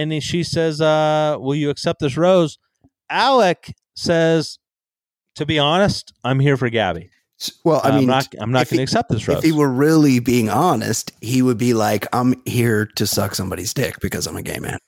and 0.00 0.12
he- 0.12 0.20
she 0.20 0.42
says, 0.42 0.80
uh, 0.80 1.36
"Will 1.38 1.54
you 1.54 1.70
accept 1.70 2.00
this 2.00 2.16
rose?" 2.16 2.58
Alec 3.10 3.74
says, 3.94 4.58
"To 5.36 5.46
be 5.46 5.58
honest, 5.58 6.12
I'm 6.24 6.40
here 6.40 6.56
for 6.56 6.68
Gabby. 6.70 7.10
Well, 7.64 7.80
I 7.84 7.90
mean, 7.90 8.00
am 8.02 8.06
not. 8.06 8.28
I'm 8.38 8.50
not 8.52 8.68
going 8.68 8.78
to 8.78 8.82
accept 8.82 9.10
this 9.10 9.26
rose." 9.28 9.38
if 9.38 9.44
he 9.44 9.52
were 9.52 9.70
really 9.70 10.20
being 10.20 10.48
honest, 10.48 11.12
he 11.20 11.42
would 11.42 11.58
be 11.58 11.74
like, 11.74 12.06
"I'm 12.12 12.34
here 12.46 12.86
to 12.96 13.06
suck 13.06 13.34
somebody's 13.34 13.74
dick 13.74 14.00
because 14.00 14.26
I'm 14.26 14.36
a 14.36 14.42
gay 14.42 14.58
man." 14.58 14.78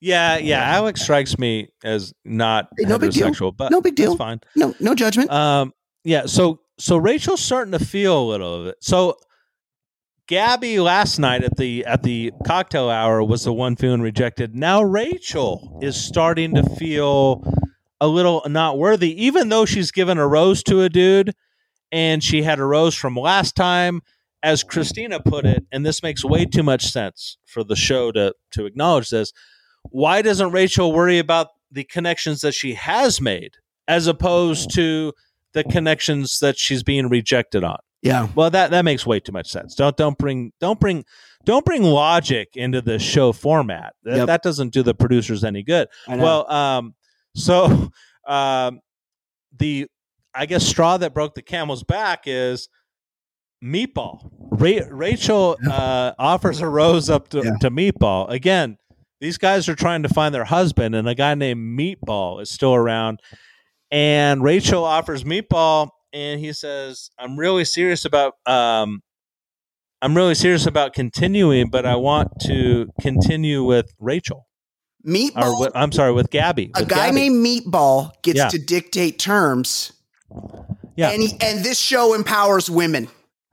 yeah, 0.00 0.36
yeah. 0.36 0.62
Alex 0.62 1.02
strikes 1.02 1.38
me 1.38 1.68
as 1.82 2.12
not 2.24 2.68
Hey, 2.78 2.84
no 2.86 2.98
big 2.98 3.12
deal. 3.12 3.28
heterosexual, 3.28 3.56
but 3.56 3.70
No 3.72 3.80
big 3.80 3.94
deal. 3.96 4.16
Fine. 4.16 4.40
No, 4.54 4.74
no 4.80 4.94
judgment. 4.94 5.30
Um, 5.30 5.72
yeah. 6.04 6.26
So 6.26 6.60
so 6.78 6.96
Rachel's 6.96 7.40
starting 7.40 7.72
to 7.72 7.78
feel 7.78 8.18
a 8.22 8.26
little 8.26 8.54
of 8.60 8.66
it. 8.66 8.76
So 8.80 9.16
Gabby 10.26 10.80
last 10.80 11.18
night 11.18 11.44
at 11.44 11.56
the 11.56 11.84
at 11.84 12.02
the 12.02 12.32
cocktail 12.46 12.88
hour 12.88 13.22
was 13.22 13.44
the 13.44 13.52
one 13.52 13.76
feeling 13.76 14.00
rejected. 14.00 14.54
Now 14.54 14.82
Rachel 14.82 15.78
is 15.82 15.96
starting 15.96 16.54
to 16.54 16.62
feel 16.76 17.44
a 18.00 18.08
little 18.08 18.42
not 18.46 18.78
worthy, 18.78 19.24
even 19.26 19.50
though 19.50 19.66
she's 19.66 19.90
given 19.90 20.16
a 20.16 20.26
rose 20.26 20.62
to 20.64 20.80
a 20.80 20.88
dude, 20.88 21.32
and 21.92 22.22
she 22.24 22.42
had 22.42 22.58
a 22.58 22.64
rose 22.64 22.94
from 22.94 23.16
last 23.16 23.54
time. 23.54 24.00
As 24.42 24.62
Christina 24.62 25.20
put 25.20 25.46
it, 25.46 25.64
and 25.72 25.86
this 25.86 26.02
makes 26.02 26.22
way 26.22 26.44
too 26.44 26.62
much 26.62 26.84
sense 26.84 27.38
for 27.46 27.64
the 27.64 27.76
show 27.76 28.12
to 28.12 28.34
to 28.52 28.66
acknowledge 28.66 29.10
this. 29.10 29.32
Why 29.90 30.22
doesn't 30.22 30.52
Rachel 30.52 30.92
worry 30.92 31.18
about 31.18 31.48
the 31.70 31.84
connections 31.84 32.40
that 32.40 32.54
she 32.54 32.74
has 32.74 33.20
made, 33.20 33.56
as 33.86 34.06
opposed 34.06 34.74
to 34.74 35.12
the 35.54 35.64
connections 35.64 36.40
that 36.40 36.58
she's 36.58 36.82
being 36.82 37.08
rejected 37.08 37.64
on. 37.64 37.78
Yeah, 38.04 38.28
Well, 38.34 38.50
that 38.50 38.70
that 38.70 38.84
makes 38.84 39.04
way 39.06 39.18
too 39.18 39.32
much 39.32 39.48
sense. 39.50 39.74
Don't 39.74 39.96
don't 39.96 40.16
bring 40.18 40.52
don't 40.60 40.78
bring 40.78 41.04
don't 41.44 41.64
bring 41.64 41.82
logic 41.82 42.50
into 42.54 42.80
the 42.80 42.98
show 42.98 43.32
format. 43.32 43.94
That, 44.04 44.16
Yep. 44.18 44.26
that 44.28 44.42
doesn't 44.42 44.72
do 44.72 44.82
the 44.82 44.94
producers 44.94 45.42
any 45.44 45.62
good. 45.62 45.88
Well, 46.08 46.50
um, 46.50 46.94
so 47.34 47.90
um, 48.28 48.80
the 49.58 49.86
I 50.34 50.46
guess 50.46 50.64
straw 50.66 50.96
that 50.98 51.14
broke 51.14 51.34
the 51.34 51.42
camel's 51.42 51.82
back 51.84 52.22
is 52.26 52.68
Meatball. 53.62 54.28
Ra- 54.50 54.86
Rachel 54.90 55.56
uh, 55.70 56.12
offers 56.18 56.60
a 56.60 56.68
rose 56.68 57.08
up 57.08 57.28
to, 57.30 57.38
Yeah. 57.44 57.56
to 57.60 57.70
Meatball 57.70 58.28
again. 58.30 58.76
These 59.20 59.38
guys 59.38 59.68
are 59.68 59.74
trying 59.74 60.02
to 60.02 60.08
find 60.08 60.34
their 60.34 60.44
husband, 60.44 60.94
and 60.94 61.08
a 61.08 61.14
guy 61.14 61.34
named 61.34 61.78
Meatball 61.78 62.42
is 62.42 62.50
still 62.50 62.74
around. 62.74 63.20
And 63.90 64.42
Rachel 64.42 64.84
offers 64.84 65.24
Meatball, 65.24 65.90
and 66.14 66.40
he 66.40 66.52
says, 66.54 67.10
"I'm 67.18 67.36
really 67.38 67.64
serious 67.66 68.04
about 68.06 68.34
um, 68.46 69.02
I'm 70.00 70.16
really 70.16 70.34
serious 70.34 70.64
about 70.66 70.94
continuing, 70.94 71.68
but 71.70 71.84
I 71.84 71.96
want 71.96 72.28
to 72.46 72.88
continue 73.00 73.64
with 73.64 73.92
Rachel, 73.98 74.46
or 75.06 75.10
Meatball. 75.12 75.60
with, 75.60 75.72
I'm 75.74 75.92
sorry, 75.92 76.12
with 76.12 76.30
Gabby. 76.30 76.70
a 76.74 76.84
guy 76.84 77.06
Gabby. 77.08 77.28
named 77.28 77.46
Meatball 77.46 78.12
gets 78.22 78.38
Yeah. 78.38 78.48
to 78.48 78.58
dictate 78.58 79.18
terms, 79.18 79.92
yeah, 80.96 81.10
and 81.10 81.20
he, 81.22 81.36
and 81.40 81.64
this 81.64 81.78
show 81.78 82.14
empowers 82.14 82.70
women. 82.70 83.08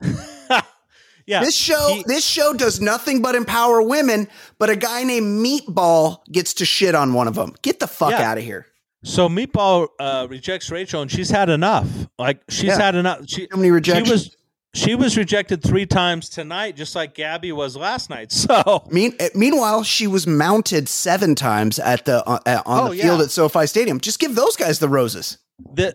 yeah. 1.26 1.40
This 1.44 1.56
show, 1.56 1.94
He- 1.94 2.04
this 2.06 2.24
show 2.24 2.52
does 2.52 2.80
nothing 2.80 3.22
but 3.22 3.34
empower 3.34 3.80
women. 3.82 4.28
But 4.58 4.70
a 4.70 4.76
guy 4.76 5.04
named 5.04 5.44
Meatball 5.44 6.18
gets 6.30 6.54
to 6.54 6.64
shit 6.64 6.94
on 6.94 7.14
one 7.14 7.28
of 7.28 7.34
them. 7.34 7.54
Get 7.62 7.80
the 7.80 7.86
fuck 7.86 8.10
Yeah. 8.10 8.30
out 8.30 8.38
of 8.38 8.44
here. 8.44 8.66
So 9.04 9.28
Meatball 9.28 9.88
uh, 9.98 10.26
rejects 10.30 10.70
Rachel, 10.70 11.02
and 11.02 11.10
she's 11.10 11.30
had 11.30 11.48
enough. 11.48 11.88
Like 12.18 12.40
she's 12.48 12.64
Yeah. 12.64 12.78
had 12.80 12.94
enough. 12.94 13.20
She 13.26 13.48
How 13.50 13.56
many 13.56 13.70
rejections? 13.70 14.06
She 14.08 14.12
was 14.12 14.36
she 14.74 14.94
was 14.94 15.16
rejected 15.18 15.62
three 15.62 15.84
times 15.86 16.28
tonight, 16.30 16.76
just 16.76 16.94
like 16.94 17.14
Gabby 17.14 17.52
was 17.52 17.76
last 17.76 18.08
night. 18.10 18.32
So 18.32 18.84
Mean, 18.90 19.14
uh, 19.20 19.28
meanwhile, 19.34 19.82
she 19.82 20.06
was 20.06 20.26
mounted 20.26 20.88
seven 20.88 21.34
times 21.34 21.78
at 21.78 22.04
the 22.04 22.24
uh, 22.26 22.38
uh, 22.46 22.62
on 22.64 22.78
Oh, 22.86 22.90
the 22.94 23.02
field 23.02 23.18
yeah. 23.18 23.24
at 23.24 23.30
SoFi 23.30 23.66
Stadium. 23.66 24.00
Just 24.00 24.18
give 24.18 24.34
those 24.34 24.56
guys 24.56 24.78
the 24.78 24.88
roses. 24.88 25.38
the 25.74 25.94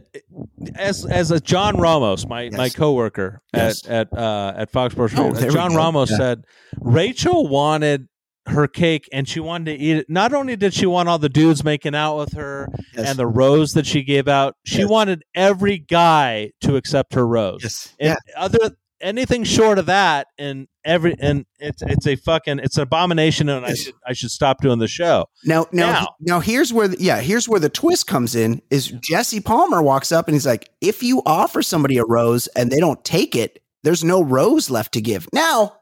as 0.76 1.06
as 1.06 1.32
a 1.32 1.40
John 1.40 1.78
Ramos, 1.78 2.28
my 2.28 2.50
my 2.52 2.66
Yes. 2.66 2.76
coworker 2.76 3.42
Yes. 3.54 3.86
at 3.88 4.12
at 4.12 4.18
uh, 4.18 4.54
at 4.58 4.70
Fox 4.70 4.94
Sports, 4.94 5.14
Oh, 5.18 5.24
Radio, 5.24 5.40
there 5.40 5.48
we 5.50 5.54
John. 5.56 5.76
Ramos 5.76 6.12
Yeah. 6.12 6.18
said 6.18 6.44
Rachel 6.80 7.48
wanted 7.48 8.08
her 8.48 8.68
cake 8.68 9.08
and 9.12 9.28
she 9.28 9.40
wanted 9.40 9.78
to 9.78 9.84
eat 9.84 9.98
it. 9.98 10.10
Not 10.10 10.34
only 10.34 10.56
did 10.56 10.74
she 10.74 10.86
want 10.86 11.10
all 11.10 11.20
the 11.20 11.30
dudes 11.30 11.64
making 11.64 11.96
out 11.96 12.18
with 12.18 12.34
her 12.34 12.68
Yes. 12.96 13.10
and 13.10 13.20
the 13.20 13.28
rose 13.28 13.74
that 13.74 13.86
she 13.86 14.04
gave 14.04 14.28
out, 14.28 14.56
she 14.66 14.80
Yes. 14.80 14.90
wanted 14.90 15.24
every 15.36 15.78
guy 15.78 16.52
to 16.62 16.76
accept 16.76 17.14
her 17.14 17.26
rose. 17.28 17.60
Yes. 17.64 17.94
And 18.00 18.18
other 18.36 18.76
anything 19.00 19.44
short 19.44 19.78
of 19.78 19.86
that, 19.86 20.26
and 20.40 20.68
every 20.84 21.16
and 21.20 21.46
it's 21.60 21.82
it's 21.84 22.08
a 22.08 22.16
fucking 22.16 22.58
it's 22.60 22.78
an 22.78 22.84
abomination, 22.84 23.48
and 23.48 23.64
I 23.66 23.76
should 23.76 23.94
I 24.08 24.14
should 24.14 24.32
stop 24.32 24.60
doing 24.62 24.80
the 24.80 24.88
show. 24.88 25.26
Now, 25.46 25.68
now, 25.72 25.92
Now. 25.92 26.08
now, 26.20 26.40
here's 26.40 26.74
where, 26.74 26.88
the, 26.88 26.98
yeah, 27.00 27.20
here's 27.22 27.48
where 27.48 27.60
the 27.60 27.70
twist 27.70 28.08
comes 28.08 28.34
in. 28.36 28.60
Is 28.72 28.88
Jesse 29.02 29.40
Palmer 29.40 29.84
walks 29.84 30.12
up 30.12 30.28
and 30.28 30.34
he's 30.36 30.48
like, 30.48 30.70
"If 30.82 31.04
you 31.04 31.22
offer 31.28 31.62
somebody 31.62 31.98
a 31.98 32.06
rose 32.06 32.48
and 32.56 32.72
they 32.72 32.80
don't 32.80 33.04
take 33.06 33.36
it, 33.36 33.60
there's 33.84 34.04
no 34.04 34.20
rose 34.24 34.72
left 34.72 34.94
to 34.94 35.02
give." 35.02 35.28
Now, 35.32 35.74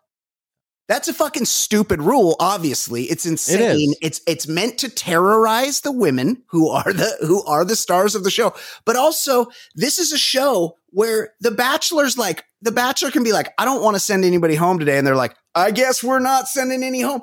that's 0.87 1.07
a 1.07 1.13
fucking 1.13 1.45
stupid 1.45 2.01
rule. 2.01 2.35
Obviously, 2.39 3.03
it's 3.03 3.25
insane. 3.25 3.91
is. 3.91 3.97
It's 4.01 4.21
it's 4.27 4.47
meant 4.47 4.77
to 4.79 4.89
terrorize 4.89 5.81
the 5.81 5.91
women 5.91 6.43
who 6.47 6.69
are 6.69 6.93
the 6.93 7.17
who 7.21 7.43
are 7.45 7.65
the 7.65 7.75
stars 7.75 8.15
of 8.15 8.23
the 8.23 8.31
show. 8.31 8.53
But 8.85 8.95
also, 8.95 9.47
this 9.73 9.97
is 9.97 10.11
a 10.11 10.17
show 10.17 10.77
where 10.89 11.33
the 11.41 11.51
bachelor's 11.51 12.17
like 12.17 12.45
the 12.61 12.71
bachelor 12.71 13.11
can 13.11 13.23
be 13.23 13.31
like, 13.31 13.53
"I 13.57 13.65
don't 13.65 13.81
want 13.81 13.95
to 13.95 13.99
send 13.99 14.25
anybody 14.25 14.55
home 14.55 14.77
today," 14.77 14.97
and 14.97 15.07
they're 15.07 15.15
like, 15.15 15.35
"I 15.55 15.71
guess 15.71 16.03
we're 16.03 16.19
not 16.19 16.47
sending 16.47 16.83
any 16.83 17.01
home." 17.01 17.21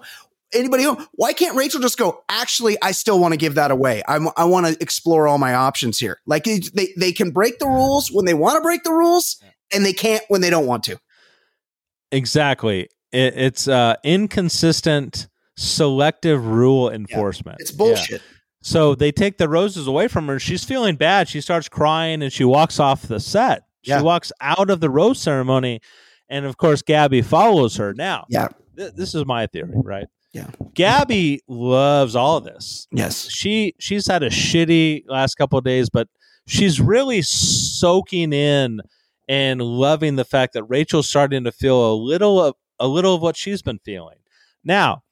anybody 0.54 0.82
home. 0.82 1.06
Why 1.12 1.32
can't 1.32 1.56
Rachel 1.56 1.80
just 1.80 1.96
go? 1.96 2.22
Actually, 2.28 2.76
I 2.82 2.92
still 2.92 3.18
want 3.18 3.32
to 3.32 3.38
give 3.38 3.54
that 3.54 3.70
away. 3.70 4.02
I'm, 4.06 4.28
I 4.36 4.44
want 4.44 4.66
to 4.66 4.76
explore 4.82 5.26
all 5.26 5.38
my 5.38 5.54
options 5.54 5.98
here. 5.98 6.20
Like 6.26 6.44
they 6.44 6.60
they 6.96 7.12
can 7.12 7.30
break 7.30 7.58
the 7.58 7.66
rules 7.66 8.10
when 8.12 8.26
they 8.26 8.34
want 8.34 8.56
to 8.56 8.60
break 8.60 8.82
the 8.82 8.92
rules, 8.92 9.42
and 9.72 9.82
they 9.84 9.94
can't 9.94 10.22
when 10.28 10.40
they 10.40 10.50
don't 10.50 10.66
want 10.66 10.84
to. 10.84 10.98
Exactly. 12.10 12.88
It, 13.12 13.34
it's 13.36 13.68
uh, 13.68 13.96
inconsistent, 14.04 15.28
selective 15.56 16.46
rule 16.46 16.90
enforcement. 16.90 17.58
It's 17.60 17.70
Yeah. 17.72 17.76
bullshit. 17.78 18.22
So 18.62 18.94
they 18.94 19.10
take 19.12 19.38
the 19.38 19.48
roses 19.48 19.86
away 19.86 20.08
from 20.08 20.28
her. 20.28 20.38
She's 20.38 20.64
feeling 20.64 20.96
bad. 20.96 21.28
She 21.28 21.40
starts 21.40 21.68
crying 21.68 22.22
and 22.22 22.32
she 22.32 22.44
walks 22.44 22.78
off 22.78 23.02
the 23.02 23.18
set. 23.20 23.62
She 23.82 23.90
Yeah. 23.90 24.02
walks 24.02 24.30
out 24.40 24.70
of 24.70 24.80
the 24.80 24.88
rose 24.88 25.20
ceremony. 25.20 25.80
And 26.28 26.46
of 26.46 26.56
course, 26.56 26.80
Gabby 26.82 27.22
follows 27.22 27.76
her. 27.76 27.92
Now, 27.92 28.24
Yeah. 28.28 28.48
th- 28.76 28.92
this 28.94 29.14
is 29.14 29.26
my 29.26 29.46
theory, 29.48 29.72
right? 29.74 30.06
Yeah. 30.32 30.46
Gabby 30.74 31.40
loves 31.48 32.16
all 32.16 32.38
of 32.38 32.44
this. 32.44 32.86
Yes. 32.92 33.28
She 33.30 33.74
she's 33.78 34.06
had 34.06 34.22
a 34.22 34.30
shitty 34.30 35.02
last 35.08 35.34
couple 35.34 35.58
of 35.58 35.64
days, 35.64 35.90
but 35.90 36.08
she's 36.46 36.80
really 36.80 37.20
soaking 37.20 38.32
in 38.32 38.80
and 39.28 39.60
loving 39.60 40.16
the 40.16 40.24
fact 40.24 40.54
that 40.54 40.64
Rachel's 40.64 41.08
starting 41.08 41.44
to 41.44 41.52
feel 41.52 41.92
a 41.92 41.94
little 41.94 42.56
a 42.82 42.86
little 42.88 43.14
of 43.14 43.22
what 43.22 43.36
she's 43.36 43.62
been 43.62 43.78
feeling. 43.84 44.18
Now, 44.64 45.02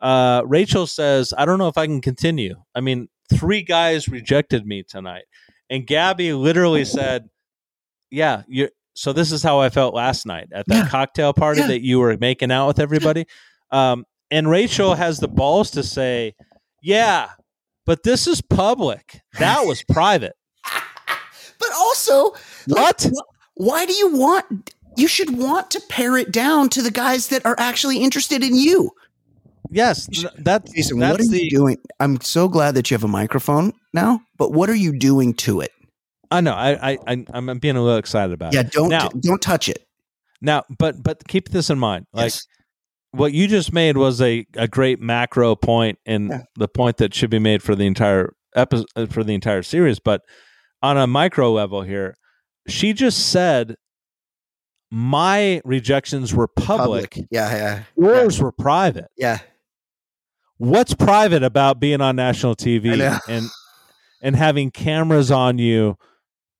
uh, 0.00 0.42
Rachel 0.44 0.86
says, 0.86 1.32
"I 1.36 1.44
don't 1.44 1.58
know 1.58 1.68
if 1.68 1.78
I 1.78 1.86
can 1.86 2.00
continue. 2.00 2.56
I 2.74 2.80
mean, 2.80 3.08
three 3.32 3.62
guys 3.62 4.08
rejected 4.08 4.66
me 4.66 4.82
tonight," 4.82 5.24
and 5.70 5.86
Gabby 5.86 6.32
literally 6.32 6.84
said, 6.84 7.28
"Yeah, 8.10 8.42
you." 8.48 8.68
So 8.94 9.12
this 9.14 9.32
is 9.32 9.42
how 9.42 9.58
I 9.60 9.70
felt 9.70 9.94
last 9.94 10.26
night 10.26 10.48
at 10.52 10.66
that 10.66 10.84
Yeah. 10.84 10.88
cocktail 10.88 11.32
party 11.32 11.60
Yeah. 11.62 11.68
that 11.68 11.80
you 11.80 11.98
were 11.98 12.16
making 12.20 12.52
out 12.52 12.66
with 12.66 12.78
everybody. 12.78 13.24
Um, 13.70 14.04
and 14.30 14.50
Rachel 14.50 14.94
has 14.96 15.18
the 15.18 15.28
balls 15.28 15.70
to 15.72 15.82
say, 15.82 16.34
"Yeah, 16.82 17.30
but 17.86 18.02
this 18.02 18.26
is 18.26 18.42
public. 18.42 19.20
That 19.38 19.64
was 19.66 19.82
private." 19.84 20.34
But 21.58 21.70
also, 21.76 22.32
like, 22.66 22.76
What? 23.00 23.10
wh- 23.14 23.60
why 23.60 23.86
do 23.86 23.92
you 23.92 24.16
want? 24.16 24.74
You 24.96 25.08
should 25.08 25.36
want 25.36 25.70
to 25.72 25.80
pare 25.88 26.16
it 26.16 26.30
down 26.32 26.68
to 26.70 26.82
the 26.82 26.90
guys 26.90 27.28
that 27.28 27.44
are 27.46 27.56
actually 27.58 27.98
interested 27.98 28.42
in 28.42 28.54
you. 28.54 28.90
Yes, 29.70 30.06
that's 30.38 30.70
Jason, 30.72 30.98
that's 30.98 31.12
what 31.12 31.20
are 31.20 31.30
the. 31.30 31.44
you 31.44 31.50
doing? 31.50 31.78
I'm 31.98 32.20
so 32.20 32.46
glad 32.48 32.74
that 32.74 32.90
you 32.90 32.94
have 32.94 33.04
a 33.04 33.08
microphone 33.08 33.72
now. 33.94 34.20
But 34.36 34.52
what 34.52 34.68
are 34.68 34.74
you 34.74 34.92
doing 34.98 35.32
to 35.34 35.60
it? 35.62 35.70
I 36.30 36.40
know. 36.42 36.52
I, 36.52 36.92
I 36.92 36.98
I 37.06 37.24
I'm 37.32 37.58
being 37.58 37.76
a 37.76 37.82
little 37.82 37.98
excited 37.98 38.34
about 38.34 38.52
Yeah, 38.52 38.60
it. 38.60 38.72
don't 38.72 38.90
now. 38.90 39.08
don't 39.08 39.40
touch 39.40 39.68
it. 39.70 39.86
Now, 40.42 40.64
but 40.78 41.02
but 41.02 41.26
keep 41.26 41.48
this 41.50 41.70
in 41.70 41.78
mind. 41.78 42.06
Like 42.12 42.24
Yes. 42.32 42.46
what 43.12 43.32
you 43.32 43.46
just 43.48 43.72
made 43.72 43.96
was 43.96 44.20
a, 44.20 44.44
a 44.56 44.68
great 44.68 45.00
macro 45.00 45.54
point 45.56 45.98
and 46.04 46.28
Yeah. 46.28 46.42
the 46.56 46.68
point 46.68 46.98
that 46.98 47.14
should 47.14 47.30
be 47.30 47.38
made 47.38 47.62
for 47.62 47.74
the 47.74 47.86
entire 47.86 48.34
episode 48.54 48.86
uh, 48.94 49.06
for 49.06 49.24
the 49.24 49.32
entire 49.34 49.62
series. 49.62 50.00
But 50.00 50.20
on 50.82 50.98
a 50.98 51.06
micro 51.06 51.50
level 51.50 51.80
here, 51.82 52.14
she 52.68 52.92
just 52.92 53.30
said 53.30 53.76
my 54.94 55.62
rejections 55.64 56.34
were 56.34 56.46
public, 56.46 57.16
Yeah, 57.30 57.56
yeah, 57.56 57.82
yours 57.96 58.38
were 58.40 58.52
private. 58.52 59.10
yeah. 59.16 59.38
What's 60.58 60.92
private 60.94 61.42
about 61.42 61.80
being 61.80 62.00
on 62.02 62.14
national 62.16 62.54
TV 62.56 63.18
and 63.28 63.48
and 64.20 64.36
having 64.36 64.70
cameras 64.70 65.30
on 65.30 65.58
you 65.58 65.96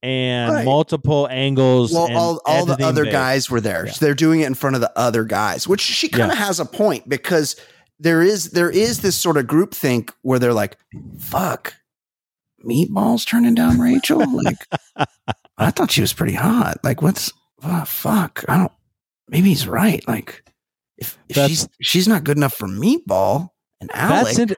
and 0.02 0.50
Right. 0.52 0.64
multiple 0.64 1.28
angles? 1.30 1.92
Well, 1.92 2.06
and 2.06 2.16
all, 2.16 2.40
all 2.46 2.64
the 2.66 2.84
other 2.84 3.04
guys 3.04 3.50
were 3.50 3.60
there. 3.60 3.86
Yeah. 3.86 3.92
So 3.92 4.04
they're 4.04 4.14
doing 4.14 4.40
it 4.40 4.46
in 4.46 4.54
front 4.54 4.74
of 4.76 4.80
the 4.82 4.90
other 4.98 5.24
guys, 5.24 5.68
which 5.68 5.82
she 5.82 6.08
kind 6.08 6.32
of 6.32 6.38
has 6.38 6.58
a 6.58 6.64
point 6.64 7.08
because 7.08 7.54
there 8.00 8.22
is 8.22 8.50
there 8.52 8.70
is 8.70 9.02
this 9.02 9.14
sort 9.14 9.36
of 9.36 9.46
group 9.46 9.74
think 9.74 10.12
where 10.22 10.38
they're 10.40 10.54
like, 10.54 10.76
"Fuck, 11.20 11.74
meatballs 12.66 13.24
turning 13.26 13.54
down 13.54 13.78
Rachel." 13.78 14.24
Like, 14.42 14.56
I 15.58 15.70
thought 15.70 15.92
she 15.92 16.00
was 16.00 16.12
pretty 16.14 16.34
hot. 16.34 16.78
Like, 16.82 17.02
what's 17.02 17.30
ah, 17.64 17.84
fuck? 17.86 18.44
I 18.48 18.58
don't. 18.58 18.72
Maybe 19.28 19.48
he's 19.50 19.66
right. 19.66 20.06
Like, 20.08 20.42
if, 20.98 21.18
if 21.28 21.36
she's 21.36 21.68
she's 21.80 22.08
not 22.08 22.24
good 22.24 22.36
enough 22.36 22.54
for 22.54 22.68
meatball 22.68 23.50
and 23.80 23.90
Alec, 23.94 24.24
That's 24.26 24.38
in, 24.38 24.56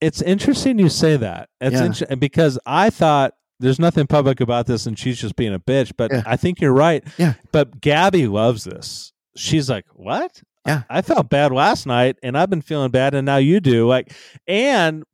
it's 0.00 0.22
interesting 0.22 0.78
you 0.78 0.88
say 0.88 1.16
that. 1.16 1.48
It's 1.60 1.74
Yeah. 1.74 1.84
inter- 1.84 2.16
because 2.16 2.58
I 2.66 2.90
thought 2.90 3.34
there's 3.60 3.78
nothing 3.78 4.06
public 4.06 4.40
about 4.40 4.66
this 4.66 4.86
and 4.86 4.98
she's 4.98 5.18
just 5.18 5.36
being 5.36 5.54
a 5.54 5.58
bitch, 5.60 5.92
but 5.96 6.10
Yeah. 6.12 6.22
I 6.26 6.36
think 6.36 6.60
you're 6.60 6.72
right. 6.72 7.04
Yeah. 7.18 7.34
But 7.52 7.80
Gabby 7.80 8.26
loves 8.26 8.64
this. 8.64 9.12
She's 9.36 9.68
like, 9.70 9.84
"What? 9.94 10.42
Yeah. 10.66 10.82
I 10.88 11.02
felt 11.02 11.28
bad 11.28 11.52
last 11.52 11.86
night 11.86 12.16
and 12.22 12.36
I've 12.38 12.50
been 12.50 12.62
feeling 12.62 12.90
bad 12.90 13.14
and 13.14 13.26
now 13.26 13.36
you 13.36 13.60
do." 13.60 13.86
Like 13.86 14.12
and 14.46 15.04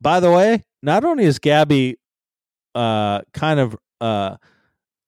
by 0.00 0.20
the 0.20 0.30
way, 0.30 0.62
not 0.82 1.04
only 1.04 1.24
is 1.24 1.38
Gabby 1.38 1.96
uh 2.74 3.20
kind 3.34 3.60
of 3.60 3.76
uh 4.00 4.36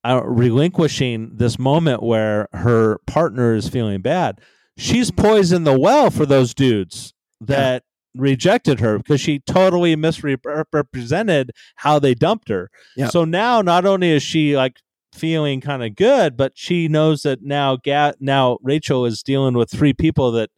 uh, 0.05 0.23
relinquishing 0.25 1.31
this 1.35 1.59
moment 1.59 2.03
where 2.03 2.49
her 2.53 2.99
partner 3.07 3.55
is 3.55 3.69
feeling 3.69 4.03
bad. 4.03 4.41
She's 4.77 5.11
poisoned 5.11 5.67
the 5.67 5.79
well 5.79 6.11
for 6.11 6.27
those 6.27 6.53
dudes 6.53 7.15
that 7.41 7.85
rejected 8.15 8.81
her 8.81 8.99
because 8.99 9.21
she 9.21 9.41
totally 9.41 9.97
misrepresented 9.97 11.51
how 11.77 11.99
they 11.99 12.15
dumped 12.15 12.49
her. 12.49 12.71
Yeah. 12.97 13.09
So 13.09 13.25
now 13.25 13.63
not 13.63 13.85
only 13.85 14.11
is 14.11 14.23
she 14.23 14.57
like 14.57 14.81
feeling 15.13 15.61
kind 15.61 15.83
of 15.83 15.95
good, 15.95 16.37
but 16.37 16.53
she 16.55 16.89
knows 16.89 17.23
that 17.23 17.43
now 17.43 17.77
Ga- 17.77 18.15
now 18.21 18.59
Rachel 18.63 19.07
is 19.07 19.23
dealing 19.23 19.55
with 19.55 19.71
three 19.71 19.93
people 19.93 20.33
that 20.33 20.51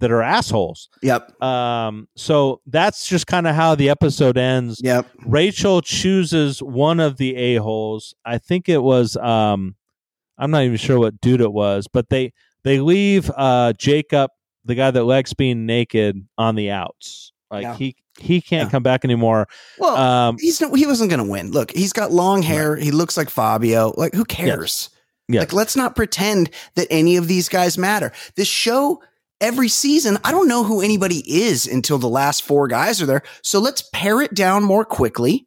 that 0.00 0.10
are 0.10 0.22
assholes. 0.22 0.88
yep, 1.02 1.30
Um 1.42 2.08
so 2.16 2.60
that's 2.66 3.08
just 3.08 3.26
kind 3.26 3.46
of 3.46 3.54
how 3.54 3.74
the 3.74 3.88
episode 3.90 4.36
ends. 4.38 4.80
yep, 4.82 5.06
Rachel 5.26 5.80
chooses 5.82 6.62
one 6.62 7.00
of 7.00 7.16
the 7.16 7.34
a-holes. 7.36 8.14
I 8.24 8.38
think 8.38 8.68
it 8.68 8.82
was 8.82 9.16
um 9.16 9.74
I'm 10.38 10.50
not 10.52 10.62
even 10.62 10.76
sure 10.76 10.98
what 10.98 11.20
dude 11.20 11.40
it 11.40 11.52
was, 11.52 11.88
but 11.92 12.08
they 12.10 12.32
they 12.64 12.78
leave 12.80 13.30
uh 13.36 13.72
Jacob, 13.78 14.30
the 14.64 14.74
guy 14.74 14.90
that 14.90 15.04
likes 15.04 15.32
being 15.34 15.66
naked 15.66 16.26
on 16.36 16.54
the 16.54 16.70
outs. 16.70 17.32
Like 17.50 17.62
Yeah. 17.62 17.74
he 17.76 17.96
he 18.20 18.40
can't 18.40 18.66
Yeah. 18.66 18.70
come 18.70 18.82
back 18.82 19.04
anymore. 19.04 19.48
Well, 19.78 19.96
Um 19.96 20.36
he's 20.38 20.60
no, 20.60 20.74
he 20.74 20.86
wasn't 20.86 21.10
going 21.10 21.24
to 21.24 21.30
win. 21.30 21.50
Look, 21.52 21.70
he's 21.72 21.92
got 21.92 22.12
long 22.12 22.42
hair. 22.42 22.76
He 22.76 22.90
looks 22.90 23.16
like 23.16 23.30
Fabio. 23.30 23.94
Like, 23.96 24.12
who 24.14 24.24
cares? 24.24 24.90
yes. 25.28 25.40
Like, 25.42 25.52
let's 25.52 25.76
not 25.76 25.94
pretend 25.96 26.50
that 26.74 26.86
any 26.90 27.16
of 27.16 27.28
these 27.28 27.48
guys 27.48 27.76
matter. 27.78 28.12
This 28.36 28.48
show, 28.48 29.00
every 29.40 29.68
season, 29.68 30.18
I 30.24 30.30
don't 30.30 30.48
know 30.48 30.64
who 30.64 30.80
anybody 30.80 31.22
is 31.26 31.66
until 31.66 31.98
the 31.98 32.08
last 32.08 32.42
four 32.42 32.68
guys 32.68 33.00
are 33.02 33.06
there. 33.06 33.22
So 33.42 33.58
let's 33.60 33.88
pare 33.92 34.20
it 34.20 34.34
down 34.34 34.64
more 34.64 34.84
quickly 34.84 35.46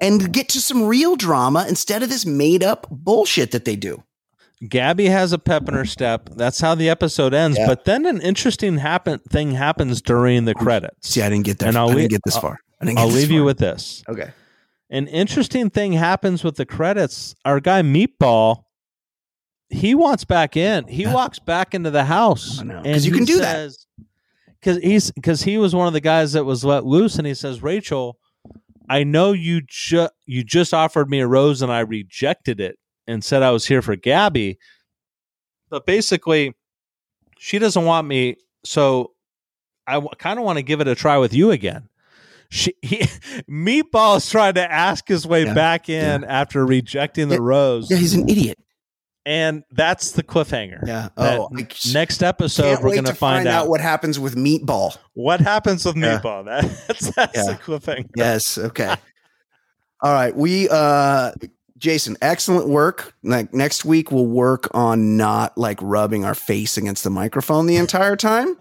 and 0.00 0.32
get 0.32 0.48
to 0.50 0.60
some 0.60 0.84
real 0.84 1.16
drama 1.16 1.66
instead 1.68 2.02
of 2.02 2.08
this 2.08 2.24
made 2.24 2.62
up 2.62 2.86
bullshit 2.90 3.50
that 3.50 3.64
they 3.64 3.76
do. 3.76 4.02
Gabby 4.68 5.06
has 5.06 5.32
a 5.32 5.38
pep 5.38 5.68
in 5.68 5.74
her 5.74 5.86
step. 5.86 6.28
That's 6.36 6.60
how 6.60 6.74
the 6.74 6.90
episode 6.90 7.32
ends. 7.32 7.56
Yeah. 7.58 7.66
But 7.66 7.86
then 7.86 8.04
an 8.04 8.20
interesting 8.20 8.76
happen 8.76 9.18
thing 9.30 9.52
happens 9.52 10.02
during 10.02 10.44
the 10.44 10.54
credits. 10.54 11.08
See, 11.08 11.22
I 11.22 11.30
didn't 11.30 11.46
get 11.46 11.58
there. 11.58 11.68
And 11.68 11.78
I'll 11.78 11.90
I 11.90 11.94
didn't 11.94 12.10
get 12.10 12.20
this 12.26 12.36
far. 12.36 12.60
I 12.80 12.84
didn't 12.84 12.98
I'll 12.98 13.08
leave 13.08 13.30
you 13.30 13.42
with 13.42 13.58
this. 13.58 14.02
Okay. 14.08 14.30
an 14.90 15.06
interesting 15.06 15.70
thing 15.70 15.92
happens 15.92 16.44
with 16.44 16.56
the 16.56 16.66
credits. 16.66 17.34
Our 17.46 17.60
guy 17.60 17.80
Meatball, 17.80 18.64
he 19.70 19.94
wants 19.94 20.24
back 20.24 20.56
in. 20.56 20.86
He 20.88 21.04
Yeah. 21.04 21.14
walks 21.14 21.38
back 21.38 21.74
into 21.74 21.90
the 21.90 22.04
house, 22.04 22.58
I 22.60 22.64
know, 22.64 22.74
'cause 22.76 22.86
and 22.86 23.04
you 23.04 23.12
he 23.12 23.18
can 23.18 23.24
do 23.24 23.38
that. 23.38 23.70
Because 24.60 24.76
he's 24.82 25.10
because 25.12 25.42
he 25.42 25.56
was 25.56 25.74
one 25.74 25.86
of 25.86 25.92
the 25.94 26.00
guys 26.00 26.32
that 26.34 26.44
was 26.44 26.64
let 26.64 26.84
loose, 26.84 27.16
and 27.16 27.26
he 27.26 27.32
says, 27.34 27.62
"Rachel, 27.62 28.18
I 28.90 29.04
know 29.04 29.32
you 29.32 29.62
just 29.66 30.12
you 30.26 30.44
just 30.44 30.74
offered 30.74 31.08
me 31.08 31.20
a 31.20 31.26
rose, 31.26 31.62
and 31.62 31.72
I 31.72 31.80
rejected 31.80 32.60
it, 32.60 32.78
and 33.06 33.24
said 33.24 33.42
I 33.42 33.52
was 33.52 33.66
here 33.66 33.80
for 33.80 33.96
Gabby, 33.96 34.58
but 35.70 35.86
basically, 35.86 36.52
she 37.38 37.58
doesn't 37.58 37.84
want 37.86 38.06
me, 38.06 38.36
so 38.64 39.12
I 39.86 39.94
w- 39.94 40.10
kind 40.18 40.38
of 40.38 40.44
want 40.44 40.58
to 40.58 40.62
give 40.62 40.80
it 40.82 40.88
a 40.88 40.94
try 40.94 41.16
with 41.16 41.32
you 41.32 41.50
again." 41.50 41.88
She, 42.50 42.74
he, 42.82 42.98
Meatball's 43.48 44.28
trying 44.28 44.54
to 44.54 44.70
ask 44.72 45.06
his 45.08 45.24
way 45.26 45.44
Yeah, 45.44 45.54
back 45.54 45.88
in 45.88 46.24
after 46.24 46.66
rejecting 46.66 47.28
the 47.28 47.36
Yeah, 47.36 47.40
rose. 47.42 47.90
Yeah, 47.90 47.96
he's 47.96 48.12
an 48.14 48.28
idiot. 48.28 48.58
And 49.26 49.64
that's 49.70 50.12
the 50.12 50.22
cliffhanger. 50.22 50.86
Yeah. 50.86 51.10
Oh, 51.16 51.50
I 51.54 51.66
next 51.92 52.22
episode 52.22 52.78
we're 52.82 52.92
going 52.92 53.04
to 53.04 53.14
find, 53.14 53.46
out, 53.46 53.68
what 53.68 53.80
happens 53.80 54.18
with 54.18 54.34
Meatball. 54.34 54.96
what 55.12 55.40
happens 55.40 55.84
with 55.84 55.96
Yeah. 55.96 56.18
Meatball. 56.20 56.46
That, 56.46 56.62
that's 56.88 57.14
that's 57.14 57.36
Yeah. 57.36 57.44
the 57.52 57.58
cliffhanger. 57.58 58.08
Yes. 58.16 58.56
Okay. 58.56 58.88
All 60.02 60.12
right. 60.14 60.34
We, 60.34 60.68
uh, 60.70 61.32
Jason, 61.76 62.16
excellent 62.22 62.68
work. 62.68 63.14
Like 63.22 63.52
next 63.52 63.84
week, 63.84 64.10
we'll 64.10 64.26
work 64.26 64.68
on 64.72 65.16
not 65.18 65.56
like 65.58 65.78
rubbing 65.82 66.24
our 66.24 66.34
face 66.34 66.76
against 66.78 67.04
the 67.04 67.10
microphone 67.10 67.66
the 67.66 67.76
entire 67.76 68.16
time. 68.16 68.56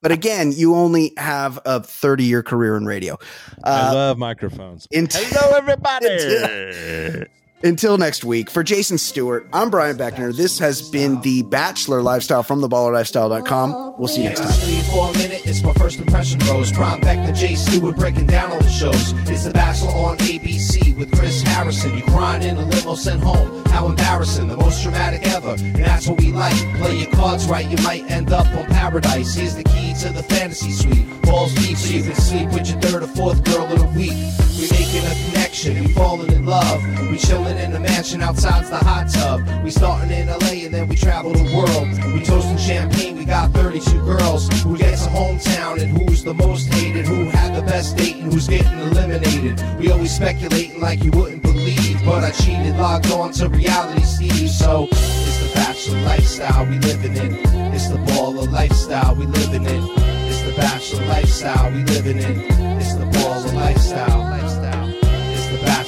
But 0.00 0.10
again, 0.12 0.50
you 0.52 0.74
only 0.74 1.12
have 1.16 1.60
a 1.64 1.80
30 1.80 2.24
year 2.24 2.42
career 2.42 2.76
in 2.76 2.86
radio. 2.86 3.18
I 3.64 3.88
Uh, 3.90 3.94
love 3.94 4.18
microphones. 4.18 4.86
int- 4.92 5.12
Hello, 5.14 5.56
everybody. 5.56 7.26
until 7.64 7.98
next 7.98 8.24
week, 8.24 8.50
for 8.50 8.62
Jason 8.62 8.98
Stewart, 8.98 9.48
I'm 9.52 9.70
Brian 9.70 9.96
Beckner. 9.96 10.34
This 10.34 10.58
has 10.58 10.88
been 10.88 11.20
the 11.22 11.42
Bachelor 11.42 12.02
Lifestyle 12.02 12.42
from 12.42 12.60
thebachelorlifestyle.com. 12.60 13.94
We'll 13.98 14.08
see 14.08 14.22
you 14.22 14.28
next 14.30 14.40
time. 14.40 14.82
For 14.90 15.10
a 15.10 15.12
minute, 15.18 15.46
it's 15.46 15.62
my 15.62 15.72
first 15.74 15.98
impression 15.98 16.40
rose. 16.40 16.72
Back 16.72 17.26
to 17.26 17.32
Jay 17.32 17.54
Stewart 17.54 17.96
breaking 17.96 18.26
down 18.26 18.52
all 18.52 18.60
the 18.60 18.68
shows. 18.68 19.12
It's 19.28 19.44
The 19.44 19.52
Bachelor 19.52 19.90
on 19.90 20.18
ABC 20.18 20.96
with 20.96 21.12
Chris 21.16 21.42
Harrison. 21.42 21.96
You 21.96 22.02
crying 22.04 22.42
in 22.42 22.56
a 22.56 22.64
limo 22.64 22.94
sent 22.94 23.22
home. 23.22 23.64
How 23.66 23.86
embarrassing, 23.86 24.48
the 24.48 24.56
most 24.56 24.82
dramatic 24.82 25.26
ever. 25.26 25.50
And 25.50 25.76
that's 25.76 26.06
what 26.08 26.18
we 26.20 26.32
like. 26.32 26.54
Play 26.78 26.96
your 26.98 27.10
cards 27.12 27.46
right, 27.46 27.68
you 27.68 27.76
might 27.84 28.10
end 28.10 28.32
up 28.32 28.46
on 28.54 28.66
paradise. 28.66 29.34
Here's 29.34 29.54
the 29.54 29.64
key 29.64 29.94
to 30.00 30.12
the 30.12 30.22
fantasy 30.22 30.72
suite. 30.72 31.22
Balls 31.22 31.54
deep 31.54 31.76
so 31.76 31.94
you 31.94 32.02
can 32.02 32.14
sleep 32.14 32.50
with 32.50 32.68
your 32.68 32.80
third 32.80 33.02
or 33.02 33.08
fourth 33.08 33.44
girl 33.44 33.64
of 33.64 33.78
the 33.78 33.98
week. 33.98 34.12
We 34.58 34.66
making 34.92 35.10
a 35.10 35.24
connection, 35.26 35.80
we 35.80 35.92
falling 35.92 36.32
in 36.32 36.44
love. 36.44 36.82
We 37.10 37.16
chilling 37.16 37.58
in 37.58 37.72
the 37.72 37.80
mansion 37.80 38.22
outside's 38.22 38.70
the 38.70 38.76
hot 38.76 39.08
tub. 39.08 39.40
We 39.64 39.70
starting 39.70 40.10
in 40.10 40.26
LA 40.26 40.64
and 40.66 40.74
then 40.74 40.88
we 40.88 40.96
travel 40.96 41.32
the 41.32 41.44
world. 41.56 41.88
We 42.14 42.22
toasting 42.24 42.58
champagne, 42.58 43.16
we 43.16 43.24
got 43.24 43.52
32 43.52 44.04
girls. 44.04 44.48
Who 44.62 44.76
gets 44.76 45.06
a 45.06 45.10
hometown 45.10 45.80
and 45.80 45.96
who's 45.96 46.24
the 46.24 46.34
most 46.34 46.72
hated? 46.72 47.06
Who 47.06 47.24
had 47.26 47.54
the 47.54 47.62
best 47.62 47.96
date 47.96 48.16
and 48.16 48.32
who's 48.32 48.48
getting 48.48 48.78
eliminated? 48.80 49.62
We 49.78 49.90
always 49.90 50.14
speculating 50.14 50.80
like 50.80 51.02
you 51.02 51.10
wouldn't 51.12 51.42
believe. 51.42 52.04
But 52.04 52.24
I 52.24 52.30
cheated, 52.30 52.76
logged 52.76 53.10
on 53.12 53.32
to 53.32 53.48
reality 53.48 54.02
Steve. 54.02 54.50
So 54.50 54.88
it's 54.90 55.38
the 55.38 55.54
bachelor 55.54 56.00
lifestyle 56.02 56.66
we 56.66 56.78
living 56.80 57.16
in. 57.16 57.34
It's 57.72 57.88
the 57.88 57.98
baller 57.98 58.50
lifestyle 58.50 59.14
we 59.14 59.26
living 59.26 59.64
in. 59.64 59.84
It's 60.28 60.42
the 60.42 60.54
bachelor 60.56 61.06
lifestyle 61.06 61.70
we 61.72 61.82
living 61.84 62.18
in. 62.18 62.40
It's 62.78 62.94
the 62.94 63.04
baller 63.04 63.54
lifestyle. 63.54 64.31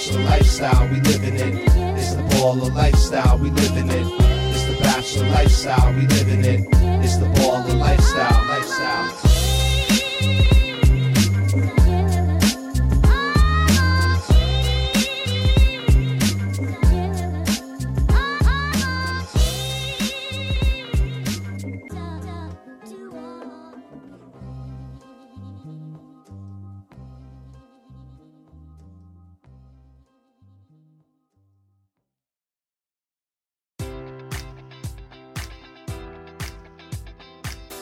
It's 0.06 0.14
the 0.14 0.20
lifestyle 0.20 0.88
we 0.90 1.00
living 1.00 1.38
in. 1.38 1.56
It's 1.96 2.12
the 2.12 2.20
baller 2.36 2.70
lifestyle 2.74 3.38
we 3.38 3.48
living 3.48 3.88
in. 3.88 4.06
It's 4.52 4.64
the 4.64 4.76
bachelor 4.82 5.30
lifestyle 5.30 5.94
we 5.94 6.06
living 6.06 6.44
in. 6.44 6.68
It's 7.02 7.16
the 7.16 7.24
baller 7.24 7.78
lifestyle. 7.78 8.44
Lifestyle. 8.46 9.24